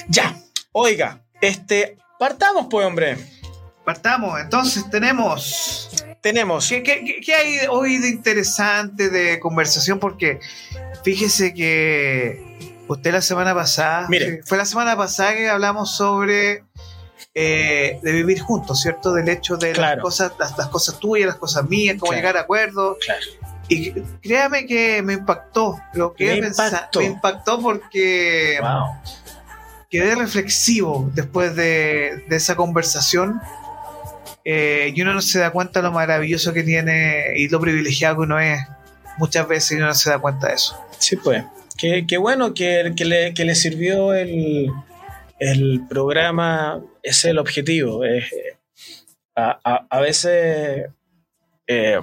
Ya, 0.09 0.35
oiga, 0.73 1.23
este, 1.43 1.99
partamos 2.19 2.69
pues, 2.71 2.87
hombre. 2.87 3.19
Partamos, 3.85 4.40
entonces 4.40 4.88
tenemos 4.88 5.90
tenemos. 6.25 6.66
¿Qué, 6.71 7.35
hay 7.38 7.66
hoy 7.69 7.99
de 7.99 8.09
interesante 8.09 9.11
de 9.11 9.38
conversación? 9.38 9.99
Porque 9.99 10.40
fíjese 11.02 11.52
que 11.52 12.83
usted 12.88 13.12
la 13.12 13.20
semana 13.20 13.55
pasada, 13.55 14.07
Mire. 14.09 14.40
fue 14.42 14.57
la 14.57 14.64
semana 14.64 14.96
pasada 14.96 15.35
que 15.35 15.51
hablamos 15.51 15.94
sobre 15.94 16.64
eh, 17.35 18.01
de 18.03 18.12
vivir 18.12 18.40
juntos, 18.40 18.81
¿cierto? 18.81 19.12
Del 19.12 19.29
hecho 19.29 19.59
de 19.59 19.75
las 19.75 19.99
cosas, 19.99 20.33
las, 20.38 20.55
cosas 20.68 20.99
tuyas, 20.99 21.27
las 21.27 21.37
cosas 21.37 21.68
mías, 21.68 21.99
cómo 22.01 22.14
llegar 22.14 22.38
a 22.38 22.40
acuerdos. 22.40 22.96
Claro. 23.05 23.27
Y 23.68 23.90
créame 24.22 24.64
que 24.64 25.03
me 25.03 25.12
impactó. 25.12 25.79
Lo 25.92 26.14
que 26.14 26.40
me, 26.40 26.46
impactó. 26.46 27.01
me 27.01 27.05
impactó 27.05 27.61
porque 27.61 28.59
quedé 29.90 30.14
reflexivo 30.14 31.11
después 31.12 31.55
de, 31.55 32.25
de 32.27 32.37
esa 32.37 32.57
conversación 32.57 33.42
eh, 34.44 34.92
y 34.94 35.02
uno 35.02 35.14
no 35.14 35.22
se 35.22 35.38
da 35.38 35.50
cuenta 35.50 35.80
lo 35.80 35.90
maravilloso 35.92 36.52
que 36.52 36.62
tiene 36.62 37.33
y 37.37 37.48
lo 37.48 37.61
privilegiado 37.61 38.16
que 38.16 38.22
uno 38.22 38.38
es 38.38 38.61
muchas 39.16 39.46
veces 39.48 39.78
uno 39.78 39.87
no 39.87 39.94
se 39.94 40.11
da 40.11 40.18
cuenta 40.18 40.48
de 40.48 40.54
eso. 40.54 40.78
Sí, 40.98 41.16
pues. 41.16 41.44
Qué, 41.76 42.16
bueno 42.18 42.54
que, 42.54 42.92
que, 42.96 43.04
le, 43.04 43.35
que, 43.35 43.44
le, 43.44 43.54
sirvió 43.54 44.14
el, 44.14 44.70
el, 45.38 45.83
programa, 45.88 46.80
ese 47.02 47.28
es 47.28 47.33
el 47.33 47.38
objetivo. 47.38 48.04
Eh, 48.04 48.24
a, 49.35 49.59
a, 49.64 49.87
a, 49.90 50.00
veces, 50.00 50.87
eh, 51.66 51.98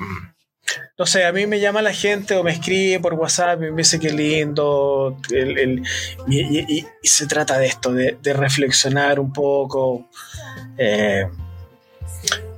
no 1.00 1.06
sé, 1.06 1.26
a 1.26 1.32
mí 1.32 1.48
me 1.48 1.60
llama 1.60 1.82
la 1.82 1.94
gente 1.94 2.36
o 2.36 2.44
me 2.44 2.52
escribe 2.52 3.00
por 3.00 3.14
WhatsApp 3.14 3.64
y 3.64 3.72
me 3.72 3.78
dice 3.78 3.98
que 3.98 4.12
lindo, 4.12 5.18
el, 5.32 5.84
y, 6.28 6.86
se 7.04 7.26
trata 7.28 7.58
de 7.58 7.68
esto, 7.68 7.94
de, 7.94 8.34
reflexionar 8.34 9.20
un 9.20 9.32
poco. 9.32 10.10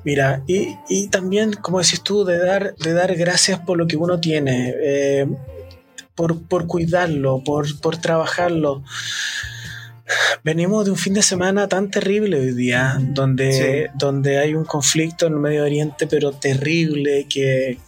Mira, 0.04 0.44
y, 0.48 0.78
y, 0.90 1.08
también, 1.08 1.54
como 1.54 1.80
decís 1.80 2.02
tú, 2.02 2.26
de 2.26 2.38
dar, 2.38 2.76
de 2.76 2.94
dar 2.94 3.16
gracias 3.16 3.60
por 3.60 3.78
lo 3.78 3.88
que 3.88 3.96
uno 3.96 4.20
tiene, 4.20 4.74
eh, 4.76 5.28
por, 6.14 6.42
por, 6.48 6.68
cuidarlo, 6.68 7.42
por, 7.44 7.80
por, 7.80 7.98
trabajarlo. 7.98 8.84
Venimos 10.44 10.84
de 10.84 10.92
un 10.92 10.98
fin 10.98 11.14
de 11.14 11.24
semana 11.24 11.70
tan 11.70 11.90
terrible 11.90 12.38
hoy 12.38 12.54
día, 12.54 12.98
donde, 13.00 13.54
sí. 13.54 13.92
donde 13.98 14.40
hay 14.40 14.54
un 14.54 14.66
conflicto 14.66 15.28
en 15.28 15.34
el 15.34 15.40
Medio 15.40 15.64
Oriente, 15.64 16.06
pero 16.06 16.34
terrible, 16.34 17.26
que 17.30 17.80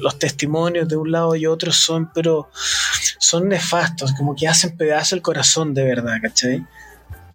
los 0.00 0.18
testimonios 0.20 0.88
de 0.88 0.96
un 0.96 1.10
lado 1.10 1.34
y 1.34 1.46
otro 1.46 1.72
son, 1.72 2.12
pero 2.14 2.48
son 3.18 3.48
nefastos, 3.48 4.12
como 4.12 4.36
que 4.36 4.46
hacen 4.46 4.76
pedazo 4.76 5.16
el 5.16 5.22
corazón 5.22 5.74
de 5.74 5.84
verdad, 5.84 6.14
¿cachai? 6.22 6.64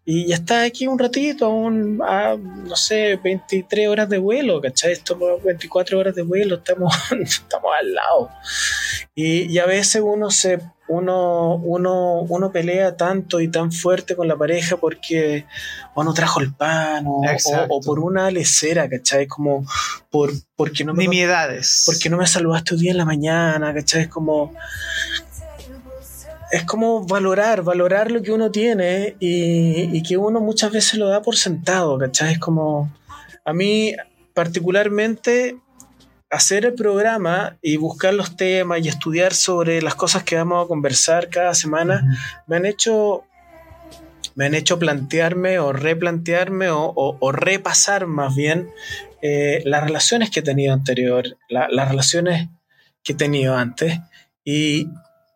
Y 0.04 0.28
ya 0.28 0.36
está 0.36 0.64
aquí 0.64 0.88
un 0.88 0.98
ratito, 0.98 1.50
un, 1.50 2.02
a, 2.04 2.36
no 2.36 2.76
sé, 2.76 3.18
23 3.18 3.88
horas 3.88 4.10
de 4.10 4.18
vuelo, 4.18 4.60
¿cachai? 4.60 4.94
Estamos 4.94 5.44
24 5.44 6.00
horas 6.00 6.16
de 6.16 6.24
vuelo, 6.24 6.56
estamos, 6.56 6.94
estamos 7.22 7.72
al 7.80 7.94
lado. 7.94 8.30
Y, 9.14 9.44
y, 9.52 9.60
a 9.60 9.66
veces 9.68 10.02
uno 10.04 10.32
se 10.32 10.60
uno, 10.92 11.56
uno, 11.56 12.22
uno 12.22 12.52
pelea 12.52 12.98
tanto 12.98 13.40
y 13.40 13.48
tan 13.48 13.72
fuerte 13.72 14.16
con 14.16 14.28
la 14.28 14.36
pareja 14.36 14.78
porque 14.78 15.46
o 15.94 16.04
no 16.04 16.14
trajo 16.14 16.42
el 16.42 16.54
pan 16.54 17.06
o, 17.08 17.22
o, 17.22 17.66
o 17.70 17.82
por 17.82 18.00
una 18.00 18.30
lecera, 18.30 18.90
¿cachai? 18.90 19.28
Como 19.28 19.66
por 20.10 20.32
porque 20.56 20.84
no 20.84 20.94
me 20.94 21.04
Nimiedades. 21.04 21.84
porque 21.86 22.10
no 22.10 22.18
me 22.18 22.28
saludaste 22.28 22.76
un 22.76 22.82
día 22.82 22.92
en 22.92 22.98
la 22.98 23.06
mañana, 23.06 23.74
¿cachai? 23.74 24.02
Es 24.02 24.08
como 24.10 24.54
es 26.52 26.64
como 26.64 27.06
valorar, 27.06 27.64
valorar 27.64 28.12
lo 28.12 28.22
que 28.22 28.32
uno 28.32 28.52
tiene 28.52 29.16
y, 29.20 29.98
y, 29.98 30.04
que 30.04 30.18
uno 30.18 30.40
muchas 30.40 30.72
veces 30.72 30.96
lo 30.96 31.08
da 31.08 31.22
por 31.22 31.38
sentado, 31.38 31.98
¿cachai? 31.98 32.34
Es 32.34 32.40
como, 32.40 32.92
a 33.46 33.54
mí 33.54 33.96
particularmente 34.34 35.58
hacer 36.30 36.66
el 36.66 36.74
programa 36.74 37.58
y 37.62 37.78
buscar 37.78 38.14
los 38.14 38.36
temas 38.38 38.80
y 38.84 38.88
estudiar 38.88 39.34
sobre 39.34 39.82
las 39.82 39.96
cosas 39.96 40.24
que 40.24 40.38
vamos 40.38 40.66
a 40.66 40.68
conversar 40.68 41.30
cada 41.30 41.54
semana, 41.54 42.04
me 42.48 42.56
han 42.56 42.66
hecho 42.66 43.24
me 44.34 44.46
han 44.46 44.56
hecho 44.56 44.80
plantearme 44.80 45.60
o 45.60 45.74
replantearme 45.74 46.70
o, 46.70 46.86
o, 46.86 47.18
o 47.20 47.32
repasar 47.34 48.08
más 48.08 48.34
bien 48.34 48.70
eh, 49.22 49.62
las 49.66 49.84
relaciones 49.84 50.30
que 50.30 50.40
he 50.40 50.44
tenido 50.44 50.74
anterior, 50.74 51.38
la, 51.50 51.68
las 51.70 51.90
relaciones 51.90 52.50
que 53.04 53.12
he 53.12 53.16
tenido 53.16 53.56
antes 53.56 54.00
y, 54.46 54.88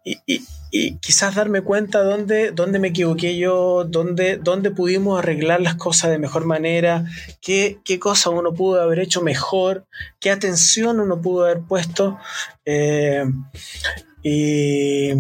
y, 0.06 0.18
y, 0.26 0.46
y 0.78 0.98
quizás 0.98 1.36
darme 1.36 1.62
cuenta 1.62 2.04
dónde, 2.04 2.52
dónde 2.52 2.80
me 2.80 2.90
equivoqué 2.90 3.38
yo, 3.38 3.86
dónde, 3.86 4.36
dónde 4.36 4.72
pudimos 4.72 5.18
arreglar 5.18 5.62
las 5.62 5.76
cosas 5.76 6.12
de 6.12 6.20
mejor 6.20 6.44
manera, 6.46 7.06
qué, 7.40 7.80
qué 7.86 7.98
cosa 7.98 8.30
uno 8.30 8.54
pudo 8.54 8.82
haber 8.82 9.00
hecho 9.00 9.22
mejor, 9.22 9.88
qué 10.20 10.32
atención 10.32 11.00
uno 11.00 11.22
pudo 11.22 11.46
haber 11.46 11.62
puesto. 11.62 12.20
Eh, 12.66 13.24
y 14.22 15.14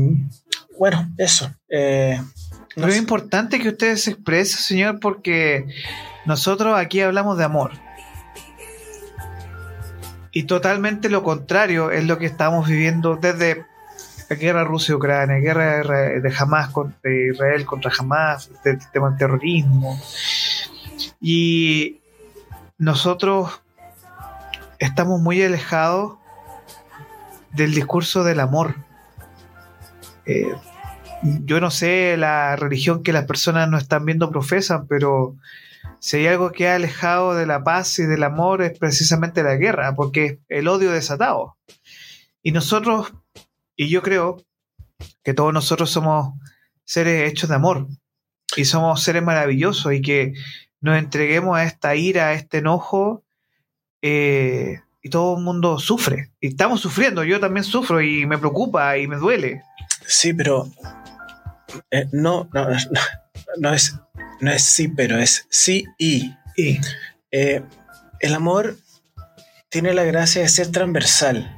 bueno, 0.77 1.09
eso. 1.17 1.49
Eh, 1.69 2.17
no 2.19 2.65
Pero 2.75 2.89
es 2.89 2.97
importante 2.97 3.57
que 3.57 3.69
usted 3.69 3.95
se 3.95 4.11
exprese, 4.11 4.61
señor, 4.61 4.99
porque 4.99 5.67
nosotros 6.25 6.77
aquí 6.77 6.99
hablamos 6.99 7.37
de 7.37 7.45
amor. 7.45 7.71
Y 10.33 10.43
totalmente 10.43 11.07
lo 11.07 11.23
contrario 11.23 11.91
es 11.91 12.03
lo 12.03 12.17
que 12.17 12.25
estamos 12.25 12.67
viviendo 12.67 13.15
desde 13.15 13.65
la 14.29 14.35
guerra 14.35 14.63
Rusia-Ucrania, 14.63 15.37
guerra 15.37 15.83
de 15.83 16.33
Hamas 16.37 16.69
contra 16.69 17.11
Israel 17.11 17.65
contra 17.65 17.91
Hamas, 17.97 18.49
el 18.63 18.79
tema 18.91 19.09
del 19.09 19.17
terrorismo. 19.17 19.99
Y 21.21 22.01
nosotros 22.77 23.61
estamos 24.79 25.21
muy 25.21 25.41
alejados 25.43 26.17
del 27.51 27.73
discurso 27.73 28.23
del 28.23 28.39
amor. 28.39 28.75
Eh, 30.25 30.53
yo 31.43 31.59
no 31.59 31.71
sé 31.71 32.17
la 32.17 32.55
religión 32.55 33.03
que 33.03 33.13
las 33.13 33.25
personas 33.25 33.69
no 33.69 33.77
están 33.77 34.05
viendo 34.05 34.31
profesan, 34.31 34.87
pero 34.87 35.35
si 35.99 36.17
hay 36.17 36.27
algo 36.27 36.51
que 36.51 36.67
ha 36.67 36.75
alejado 36.75 37.35
de 37.35 37.45
la 37.45 37.63
paz 37.63 37.97
y 37.99 38.05
del 38.05 38.23
amor 38.23 38.61
es 38.61 38.77
precisamente 38.77 39.43
la 39.43 39.55
guerra, 39.55 39.95
porque 39.95 40.39
el 40.49 40.67
odio 40.67 40.91
desatado. 40.91 41.57
Y 42.43 42.51
nosotros 42.51 43.13
y 43.75 43.89
yo 43.89 44.01
creo 44.01 44.45
que 45.23 45.33
todos 45.33 45.53
nosotros 45.53 45.89
somos 45.89 46.33
seres 46.83 47.31
hechos 47.31 47.49
de 47.49 47.55
amor 47.55 47.87
y 48.55 48.65
somos 48.65 49.03
seres 49.03 49.23
maravillosos 49.23 49.93
y 49.93 50.01
que 50.01 50.33
nos 50.81 50.97
entreguemos 50.97 51.57
a 51.57 51.63
esta 51.63 51.95
ira, 51.95 52.27
a 52.27 52.33
este 52.33 52.59
enojo 52.59 53.23
eh, 54.01 54.81
y 55.01 55.09
todo 55.09 55.37
el 55.37 55.43
mundo 55.43 55.79
sufre. 55.79 56.31
Y 56.39 56.47
estamos 56.49 56.81
sufriendo, 56.81 57.23
yo 57.23 57.39
también 57.39 57.63
sufro 57.63 58.01
y 58.01 58.25
me 58.25 58.37
preocupa 58.37 58.97
y 58.97 59.07
me 59.07 59.17
duele. 59.17 59.63
Sí, 60.05 60.33
pero 60.33 60.69
eh, 61.91 62.07
no, 62.11 62.49
no, 62.53 62.69
no, 62.69 62.75
no, 63.57 63.73
es, 63.73 63.95
no 64.41 64.51
es 64.51 64.63
sí, 64.63 64.87
pero 64.87 65.17
es 65.17 65.47
sí 65.49 65.85
y. 65.97 66.31
y. 66.55 66.79
Eh, 67.31 67.63
el 68.19 68.33
amor 68.33 68.77
tiene 69.69 69.93
la 69.93 70.03
gracia 70.03 70.41
de 70.41 70.49
ser 70.49 70.71
transversal. 70.71 71.54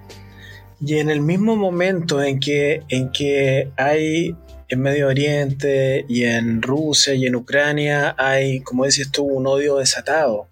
Y 0.80 1.00
en 1.00 1.10
el 1.10 1.22
mismo 1.22 1.56
momento 1.56 2.22
en 2.22 2.40
que, 2.40 2.84
en 2.90 3.12
que 3.12 3.72
hay 3.78 4.36
en 4.70 4.82
Medio 4.82 5.08
Oriente 5.08 6.06
y 6.08 6.26
en 6.26 6.62
Rusia 6.62 7.14
y 7.14 7.26
en 7.26 7.36
Ucrania 7.36 8.16
hay, 8.18 8.60
como 8.62 8.86
decís 8.86 9.12
tú, 9.12 9.24
un 9.24 9.48
odio 9.48 9.78
desatado. 9.78 10.48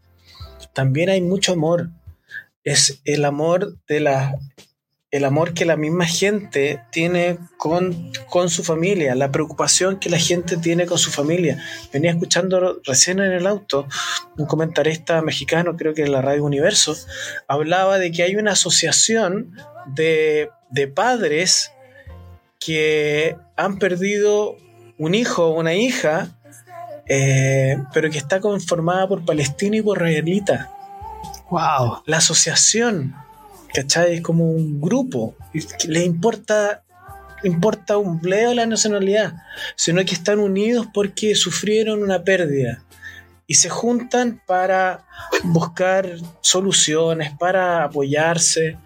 También 0.74 1.10
hay 1.10 1.22
mucho 1.22 1.54
amor. 1.54 1.90
Es 2.64 3.02
el 3.06 3.26
amor 3.26 3.78
de 3.88 4.00
la 4.00 4.40
el 5.16 5.24
amor 5.24 5.54
que 5.54 5.64
la 5.64 5.78
misma 5.78 6.06
gente 6.06 6.82
tiene 6.92 7.38
con, 7.56 8.12
con, 8.30 8.50
su 8.50 8.66
familia, 8.66 9.16
la 9.16 9.32
preocupación 9.32 9.98
que 9.98 10.10
la 10.10 10.20
gente 10.20 10.58
tiene 10.58 10.86
con 10.86 10.98
su 10.98 11.10
familia. 11.10 11.58
Venía 11.94 12.12
escuchando 12.12 12.82
recién 12.84 13.22
en 13.22 13.32
el 13.32 13.48
auto 13.48 13.88
un 14.38 14.46
comentarista 14.46 15.22
mexicano, 15.22 15.78
creo 15.78 15.94
que 15.94 16.04
en 16.04 16.12
la 16.12 16.22
Radio 16.22 16.44
Universo, 16.44 16.98
hablaba 17.48 17.98
de 17.98 18.12
que 18.12 18.24
hay 18.24 18.36
una 18.36 18.52
asociación 18.52 19.56
de, 19.86 20.50
de 20.70 20.88
padres 20.90 21.72
que 22.60 23.38
han 23.56 23.80
perdido 23.80 24.58
un 24.98 25.16
hijo 25.16 25.46
o 25.46 25.58
una 25.58 25.76
hija, 25.76 26.36
eh, 27.08 27.78
pero 27.94 28.10
que 28.10 28.18
está 28.18 28.42
conformada 28.42 29.08
por 29.08 29.24
palestinos 29.24 29.78
y 29.78 29.82
por 29.82 30.00
israelitas. 30.00 30.68
¡Wow! 31.50 32.02
La 32.06 32.18
asociación 32.18 33.16
¿cachai? 33.76 34.16
Es 34.16 34.22
como 34.22 34.50
un 34.50 34.80
grupo. 34.80 35.36
Le 35.88 36.04
importa, 36.04 36.84
importa 37.44 37.98
un 37.98 38.20
bleo 38.20 38.54
la 38.54 38.66
nacionalidad, 38.66 39.34
sino 39.76 40.04
que 40.06 40.16
están 40.16 40.40
unidos 40.40 40.88
porque 40.94 41.36
sufrieron 41.36 42.02
una 42.02 42.24
pérdida 42.24 42.84
y 43.48 43.56
se 43.56 43.70
juntan 43.70 44.42
para 44.48 45.06
buscar 45.44 46.18
soluciones, 46.42 47.34
para 47.38 47.84
apoyarse. 47.84 48.78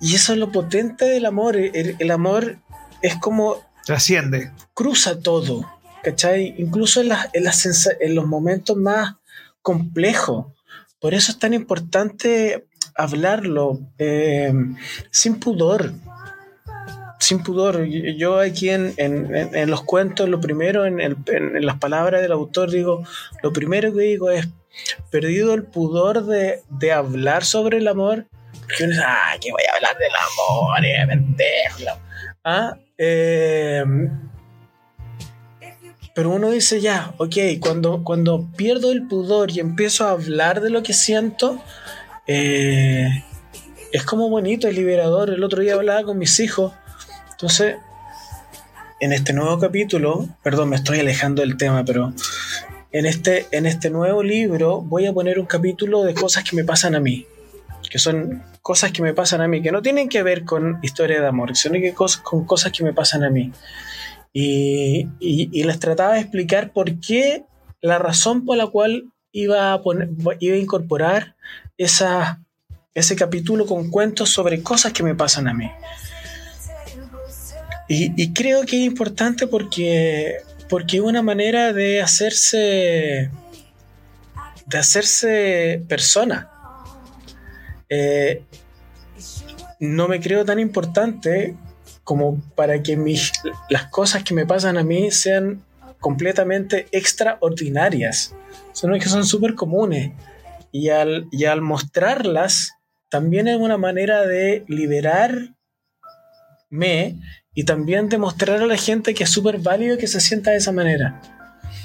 Y 0.00 0.14
eso 0.14 0.32
es 0.32 0.38
lo 0.38 0.50
potente 0.50 1.04
del 1.04 1.26
amor. 1.26 1.56
El, 1.56 2.10
amor 2.10 2.58
es 3.02 3.16
como... 3.16 3.56
Trasciende. 3.84 4.50
Cruza 4.74 5.20
todo. 5.20 5.70
¿Cachai? 6.02 6.54
Incluso 6.58 7.00
en, 7.02 7.12
en, 7.32 7.44
en 8.00 8.14
los 8.14 8.26
momentos 8.26 8.76
más 8.76 9.14
complejos. 9.60 10.46
Por 11.02 11.14
eso 11.14 11.32
es 11.32 11.38
tan 11.40 11.52
importante 11.52 12.64
hablarlo 12.94 13.80
eh, 13.98 14.54
sin 15.10 15.40
pudor. 15.40 15.92
Sin 17.18 17.42
pudor. 17.42 17.84
Yo 17.84 18.38
aquí 18.38 18.70
en, 18.70 18.94
los 19.68 19.82
cuentos, 19.82 20.28
lo 20.28 20.40
primero, 20.40 20.86
en, 20.86 21.16
las 21.66 21.78
palabras 21.78 22.22
del 22.22 22.30
autor, 22.30 22.70
digo, 22.70 23.04
lo 23.42 23.52
primero 23.52 23.92
que 23.92 24.02
digo 24.02 24.30
es, 24.30 24.48
perdido 25.10 25.54
el 25.54 25.64
pudor 25.64 26.24
de, 26.24 26.92
hablar 26.92 27.44
sobre 27.44 27.78
el 27.78 27.88
amor, 27.88 28.26
porque 28.60 28.84
uno 28.84 28.92
dice, 28.92 29.04
ah, 29.04 29.36
que 29.40 29.50
voy 29.50 29.62
a 29.70 29.74
hablar 29.76 29.96
del 29.98 30.12
amor, 30.14 30.84
eh, 30.84 31.88
¿Ah? 32.44 32.76
Eh, 32.96 33.84
pero 36.14 36.30
uno 36.30 36.50
dice 36.50 36.80
ya, 36.80 37.14
ok, 37.16 37.36
cuando, 37.60 38.04
cuando 38.04 38.46
pierdo 38.56 38.92
el 38.92 39.06
pudor 39.06 39.50
y 39.50 39.60
empiezo 39.60 40.06
a 40.06 40.10
hablar 40.10 40.60
de 40.60 40.70
lo 40.70 40.82
que 40.82 40.92
siento, 40.92 41.62
eh, 42.26 43.08
es 43.92 44.04
como 44.04 44.28
bonito, 44.28 44.68
es 44.68 44.74
liberador. 44.74 45.30
El 45.30 45.42
otro 45.42 45.62
día 45.62 45.74
hablaba 45.74 46.02
con 46.02 46.18
mis 46.18 46.38
hijos. 46.40 46.72
Entonces, 47.30 47.76
en 49.00 49.12
este 49.12 49.32
nuevo 49.32 49.58
capítulo, 49.58 50.28
perdón, 50.42 50.70
me 50.70 50.76
estoy 50.76 51.00
alejando 51.00 51.42
del 51.42 51.56
tema, 51.56 51.84
pero 51.84 52.12
en 52.92 53.06
este, 53.06 53.46
en 53.50 53.66
este 53.66 53.90
nuevo 53.90 54.22
libro 54.22 54.82
voy 54.82 55.06
a 55.06 55.12
poner 55.12 55.38
un 55.38 55.46
capítulo 55.46 56.04
de 56.04 56.14
cosas 56.14 56.44
que 56.44 56.54
me 56.54 56.64
pasan 56.64 56.94
a 56.94 57.00
mí. 57.00 57.26
Que 57.90 57.98
son 57.98 58.42
cosas 58.62 58.92
que 58.92 59.02
me 59.02 59.12
pasan 59.12 59.40
a 59.40 59.48
mí, 59.48 59.60
que 59.60 59.72
no 59.72 59.82
tienen 59.82 60.08
que 60.08 60.22
ver 60.22 60.44
con 60.44 60.78
historia 60.82 61.20
de 61.20 61.26
amor, 61.26 61.56
sino 61.56 61.74
que 61.74 61.94
con 62.22 62.44
cosas 62.44 62.70
que 62.72 62.84
me 62.84 62.92
pasan 62.92 63.24
a 63.24 63.30
mí. 63.30 63.50
Y, 64.32 65.08
les 65.20 65.78
trataba 65.78 66.14
de 66.14 66.20
explicar 66.20 66.72
por 66.72 67.00
qué 67.00 67.44
la 67.80 67.98
razón 67.98 68.44
por 68.44 68.56
la 68.56 68.68
cual 68.68 69.12
iba 69.32 69.72
a, 69.72 69.82
poner, 69.82 70.10
iba 70.40 70.56
a 70.56 70.58
incorporar 70.58 71.36
esa, 71.76 72.40
ese 72.94 73.16
capítulo 73.16 73.66
con 73.66 73.90
cuentos 73.90 74.30
sobre 74.30 74.62
cosas 74.62 74.92
que 74.92 75.02
me 75.02 75.14
pasan 75.14 75.48
a 75.48 75.54
mí. 75.54 75.70
Y, 77.88 78.32
creo 78.32 78.64
que 78.64 78.80
es 78.80 78.86
importante 78.86 79.46
porque, 79.46 80.38
porque 80.70 80.96
es 80.96 81.02
una 81.02 81.20
manera 81.20 81.74
de 81.74 82.00
hacerse 82.00 83.30
de 84.66 84.78
hacerse 84.78 85.84
persona. 85.88 86.50
Eh, 87.88 88.44
no 89.80 90.08
me 90.08 90.20
creo 90.20 90.44
tan 90.44 90.58
importante 90.58 91.54
como 92.04 92.40
para 92.54 92.82
que 92.82 92.96
mis, 92.96 93.32
las 93.68 93.86
cosas 93.86 94.24
que 94.24 94.34
me 94.34 94.46
pasan 94.46 94.76
a 94.76 94.82
mí 94.82 95.10
sean 95.10 95.64
completamente 96.00 96.88
extraordinarias, 96.92 98.34
sino 98.72 98.94
que 98.94 99.08
son 99.08 99.24
súper 99.24 99.54
comunes. 99.54 100.12
Y 100.72 100.88
al, 100.88 101.28
y 101.30 101.44
al 101.44 101.60
mostrarlas, 101.60 102.72
también 103.08 103.46
es 103.46 103.58
una 103.58 103.76
manera 103.76 104.26
de 104.26 104.64
liberarme 104.68 105.54
y 107.54 107.64
también 107.64 108.08
demostrar 108.08 108.62
a 108.62 108.66
la 108.66 108.76
gente 108.76 109.14
que 109.14 109.24
es 109.24 109.30
súper 109.30 109.58
válido 109.58 109.98
que 109.98 110.06
se 110.06 110.20
sienta 110.20 110.50
de 110.50 110.56
esa 110.56 110.72
manera. 110.72 111.20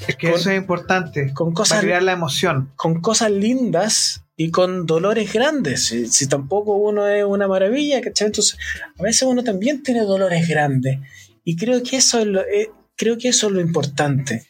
Es 0.07 0.15
que 0.15 0.29
eso 0.29 0.49
es 0.49 0.57
importante. 0.57 1.33
Con 1.33 1.53
cosas, 1.53 1.79
para 1.79 1.87
crear 1.87 2.03
la 2.03 2.13
emoción. 2.13 2.71
Con 2.75 3.01
cosas 3.01 3.31
lindas 3.31 4.23
y 4.37 4.51
con 4.51 4.85
dolores 4.85 5.33
grandes. 5.33 5.87
Si, 5.87 6.27
tampoco 6.27 6.75
uno 6.75 7.07
es 7.07 7.25
una 7.25 7.47
maravilla, 7.47 7.99
¿cachai? 8.01 8.27
Entonces, 8.27 8.57
a 8.97 9.01
veces 9.01 9.23
uno 9.23 9.43
también 9.43 9.81
tiene 9.81 10.01
dolores 10.01 10.47
grandes. 10.47 10.99
Y 11.43 11.57
creo 11.57 11.81
que 11.81 11.97
eso 11.97 12.19
es 12.19 12.27
lo, 12.27 12.41
eh, 12.41 12.69
creo 12.95 13.17
que 13.17 13.29
eso 13.29 13.47
es 13.47 13.53
lo 13.53 13.59
importante. 13.59 14.47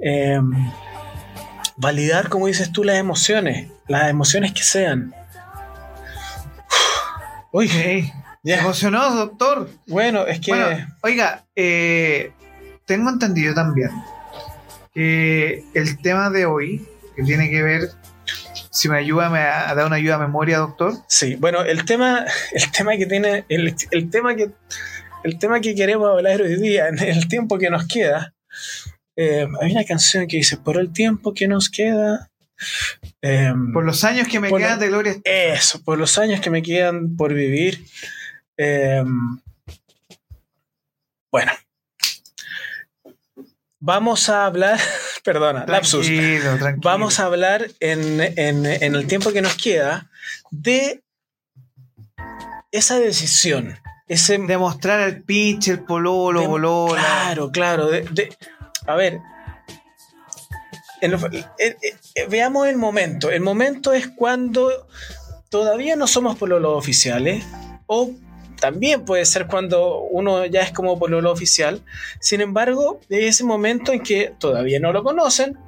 Em, 0.00 0.52
validar, 1.76 2.28
como 2.28 2.48
dices 2.48 2.72
tú, 2.72 2.82
las 2.82 2.96
emociones, 2.96 3.70
las 3.86 4.10
emociones 4.10 4.52
que 4.52 4.62
sean. 4.62 5.14
Oye, 7.52 8.12
emocionado, 8.44 9.16
doctor? 9.16 9.70
Bueno, 9.86 10.26
es 10.26 10.40
que. 10.40 10.52
oiga, 11.02 11.44
eh, 11.54 12.32
tengo 12.86 13.08
entendido 13.08 13.54
también 13.54 13.90
que 14.92 15.62
el 15.74 15.98
tema 15.98 16.30
de 16.30 16.46
hoy, 16.46 16.86
que 17.14 17.22
tiene 17.22 17.50
que 17.50 17.62
ver 17.62 17.90
si 18.76 18.90
me 18.90 18.98
ayuda 18.98 19.26
a 19.70 19.74
dar 19.74 19.86
una 19.86 19.96
ayuda 19.96 20.16
a 20.16 20.18
memoria, 20.18 20.58
doctor. 20.58 20.92
Sí, 21.08 21.34
bueno, 21.36 21.62
el 21.62 21.86
tema, 21.86 22.26
el 22.52 22.70
tema 22.70 22.94
que 22.98 23.06
tiene, 23.06 23.46
el, 23.48 24.10
tema 24.10 24.36
que, 24.36 24.50
el 25.24 25.38
tema 25.38 25.60
que 25.60 25.74
queremos 25.74 26.10
hablar 26.10 26.42
hoy 26.42 26.60
día, 26.60 26.88
en 26.88 26.98
el 26.98 27.26
tiempo 27.26 27.56
que 27.56 27.70
nos 27.70 27.86
queda, 27.88 28.34
eh, 29.16 29.48
hay 29.62 29.72
una 29.72 29.84
canción 29.84 30.26
que 30.26 30.36
dice, 30.36 30.58
por 30.58 30.76
el 30.76 30.92
tiempo 30.92 31.32
que 31.32 31.48
nos 31.48 31.70
queda. 31.70 32.30
Eh, 33.22 33.54
por 33.72 33.86
los 33.86 34.04
años 34.04 34.28
que 34.28 34.40
me 34.40 34.52
quedan 34.52 34.78
de 34.78 34.88
gloria. 34.88 35.16
Eso, 35.24 35.82
por 35.82 35.96
los 35.96 36.18
años 36.18 36.42
que 36.42 36.50
me 36.50 36.62
quedan 36.62 37.16
por 37.16 37.32
vivir. 37.32 37.82
Eh, 38.58 39.02
bueno, 41.32 41.52
Vamos 43.78 44.30
a 44.30 44.46
hablar, 44.46 44.80
perdona, 45.26 45.66
lapsus. 45.66 46.08
Vamos 46.76 47.18
a 47.18 47.24
hablar 47.24 47.68
en, 47.80 48.20
el 48.20 49.06
tiempo 49.08 49.32
que 49.32 49.42
nos 49.42 49.56
queda 49.56 50.08
de 50.50 51.02
esa 52.70 52.98
decisión. 52.98 53.76
Ese, 54.06 54.38
Demostrar 54.38 55.00
el 55.00 55.22
pitch, 55.24 55.68
el 55.68 55.80
pololo, 55.80 56.42
de, 56.42 57.00
Claro, 57.00 57.50
claro. 57.50 57.90
a 58.86 58.94
ver, 58.94 59.18
veamos 62.28 62.68
el 62.68 62.76
momento. 62.76 63.30
El 63.30 63.40
momento 63.40 63.92
es 63.92 64.06
cuando 64.06 64.86
todavía 65.50 65.96
no 65.96 66.06
somos 66.06 66.38
pololos 66.38 66.78
oficiales 66.78 67.44
o 67.86 68.12
también 68.60 69.04
puede 69.04 69.24
ser 69.24 69.46
cuando 69.46 70.00
uno 70.00 70.46
ya 70.46 70.62
es 70.62 70.72
como 70.72 70.98
pololo 70.98 71.30
oficial. 71.30 71.82
Sin 72.20 72.40
embargo, 72.40 73.00
es 73.08 73.36
ese 73.36 73.44
momento 73.44 73.92
en 73.92 74.00
que 74.00 74.32
todavía 74.38 74.80
no 74.80 74.92
lo 74.92 75.02
conocen 75.02 75.58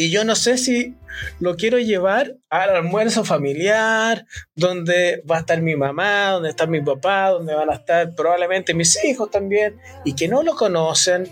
y 0.00 0.10
yo 0.10 0.24
no 0.24 0.36
sé 0.36 0.58
si 0.58 0.94
lo 1.40 1.56
quiero 1.56 1.80
llevar 1.80 2.36
al 2.50 2.70
almuerzo 2.70 3.24
familiar, 3.24 4.26
donde 4.54 5.24
va 5.28 5.38
a 5.38 5.40
estar 5.40 5.60
mi 5.60 5.74
mamá, 5.74 6.30
donde 6.30 6.50
está 6.50 6.66
mi 6.66 6.80
papá, 6.80 7.30
donde 7.30 7.52
van 7.52 7.68
a 7.68 7.74
estar 7.74 8.14
probablemente 8.14 8.74
mis 8.74 9.02
hijos 9.04 9.28
también, 9.28 9.76
y 10.04 10.14
que 10.14 10.28
no 10.28 10.44
lo 10.44 10.54
conocen. 10.54 11.26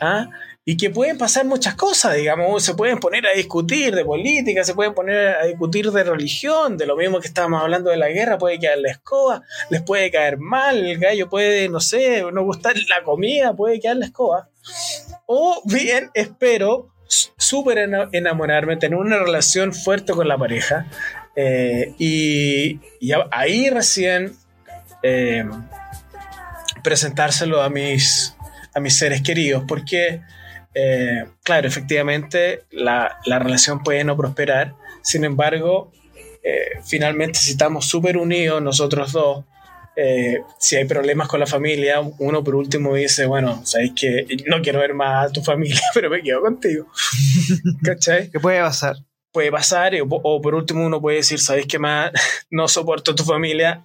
¿ah? 0.00 0.30
Y 0.70 0.76
que 0.76 0.88
pueden 0.88 1.18
pasar 1.18 1.44
muchas 1.46 1.74
cosas, 1.74 2.14
digamos, 2.14 2.62
se 2.62 2.76
pueden 2.76 3.00
poner 3.00 3.26
a 3.26 3.32
discutir 3.32 3.92
de 3.92 4.04
política, 4.04 4.62
se 4.62 4.72
pueden 4.72 4.94
poner 4.94 5.34
a 5.36 5.44
discutir 5.46 5.90
de 5.90 6.04
religión, 6.04 6.76
de 6.76 6.86
lo 6.86 6.96
mismo 6.96 7.18
que 7.18 7.26
estábamos 7.26 7.60
hablando 7.60 7.90
de 7.90 7.96
la 7.96 8.08
guerra, 8.08 8.38
puede 8.38 8.60
caer 8.60 8.78
la 8.78 8.92
escoba, 8.92 9.42
les 9.68 9.82
puede 9.82 10.12
caer 10.12 10.38
mal, 10.38 10.86
el 10.86 11.00
gallo 11.00 11.28
puede, 11.28 11.68
no 11.68 11.80
sé, 11.80 12.22
no 12.32 12.44
gustar 12.44 12.76
la 12.88 13.02
comida, 13.02 13.52
puede 13.56 13.80
caer 13.80 13.96
la 13.96 14.04
escoba. 14.06 14.48
O 15.26 15.60
bien, 15.64 16.12
espero 16.14 16.94
súper 17.08 17.90
enamorarme, 18.12 18.76
tener 18.76 18.96
una 18.96 19.18
relación 19.18 19.74
fuerte 19.74 20.12
con 20.12 20.28
la 20.28 20.38
pareja, 20.38 20.86
eh, 21.34 21.96
y, 21.98 22.78
ahí 23.32 23.70
recién... 23.70 24.36
Eh, 25.02 25.44
presentárselo 26.82 27.60
a 27.62 27.68
mis, 27.68 28.34
a 28.74 28.80
mis 28.80 28.96
seres 28.96 29.22
queridos, 29.22 29.64
porque, 29.66 30.22
eh, 30.74 31.24
claro, 31.42 31.66
efectivamente 31.68 32.64
la, 32.70 33.18
la, 33.26 33.38
relación 33.38 33.82
puede 33.82 34.04
no 34.04 34.16
prosperar, 34.16 34.74
sin 35.02 35.24
embargo, 35.24 35.92
eh, 36.42 36.80
finalmente 36.84 37.38
si 37.38 37.52
estamos 37.52 37.86
súper 37.86 38.16
unidos 38.16 38.62
nosotros 38.62 39.12
dos, 39.12 39.44
eh, 39.96 40.42
si 40.58 40.76
hay 40.76 40.84
problemas 40.86 41.28
con 41.28 41.40
la 41.40 41.46
familia, 41.46 42.00
uno 42.00 42.44
por 42.44 42.54
último 42.54 42.94
dice, 42.94 43.26
bueno, 43.26 43.60
sabéis 43.66 43.92
que 43.94 44.26
no 44.46 44.62
quiero 44.62 44.78
ver 44.78 44.94
más 44.94 45.26
a 45.26 45.32
tu 45.32 45.42
familia, 45.42 45.80
pero 45.94 46.08
me 46.08 46.22
quedo 46.22 46.40
contigo. 46.40 46.86
¿Cachai? 47.84 48.30
¿Qué 48.30 48.40
puede 48.40 48.60
pasar? 48.60 48.96
Puede 49.32 49.50
pasar, 49.50 49.92
o, 50.08 50.40
por 50.40 50.54
último 50.54 50.84
uno 50.84 51.00
puede 51.00 51.18
decir, 51.18 51.38
sabéis 51.38 51.66
que 51.66 51.78
más 51.78 52.12
no 52.50 52.66
soporto 52.68 53.12
a 53.12 53.14
tu 53.14 53.24
familia, 53.24 53.84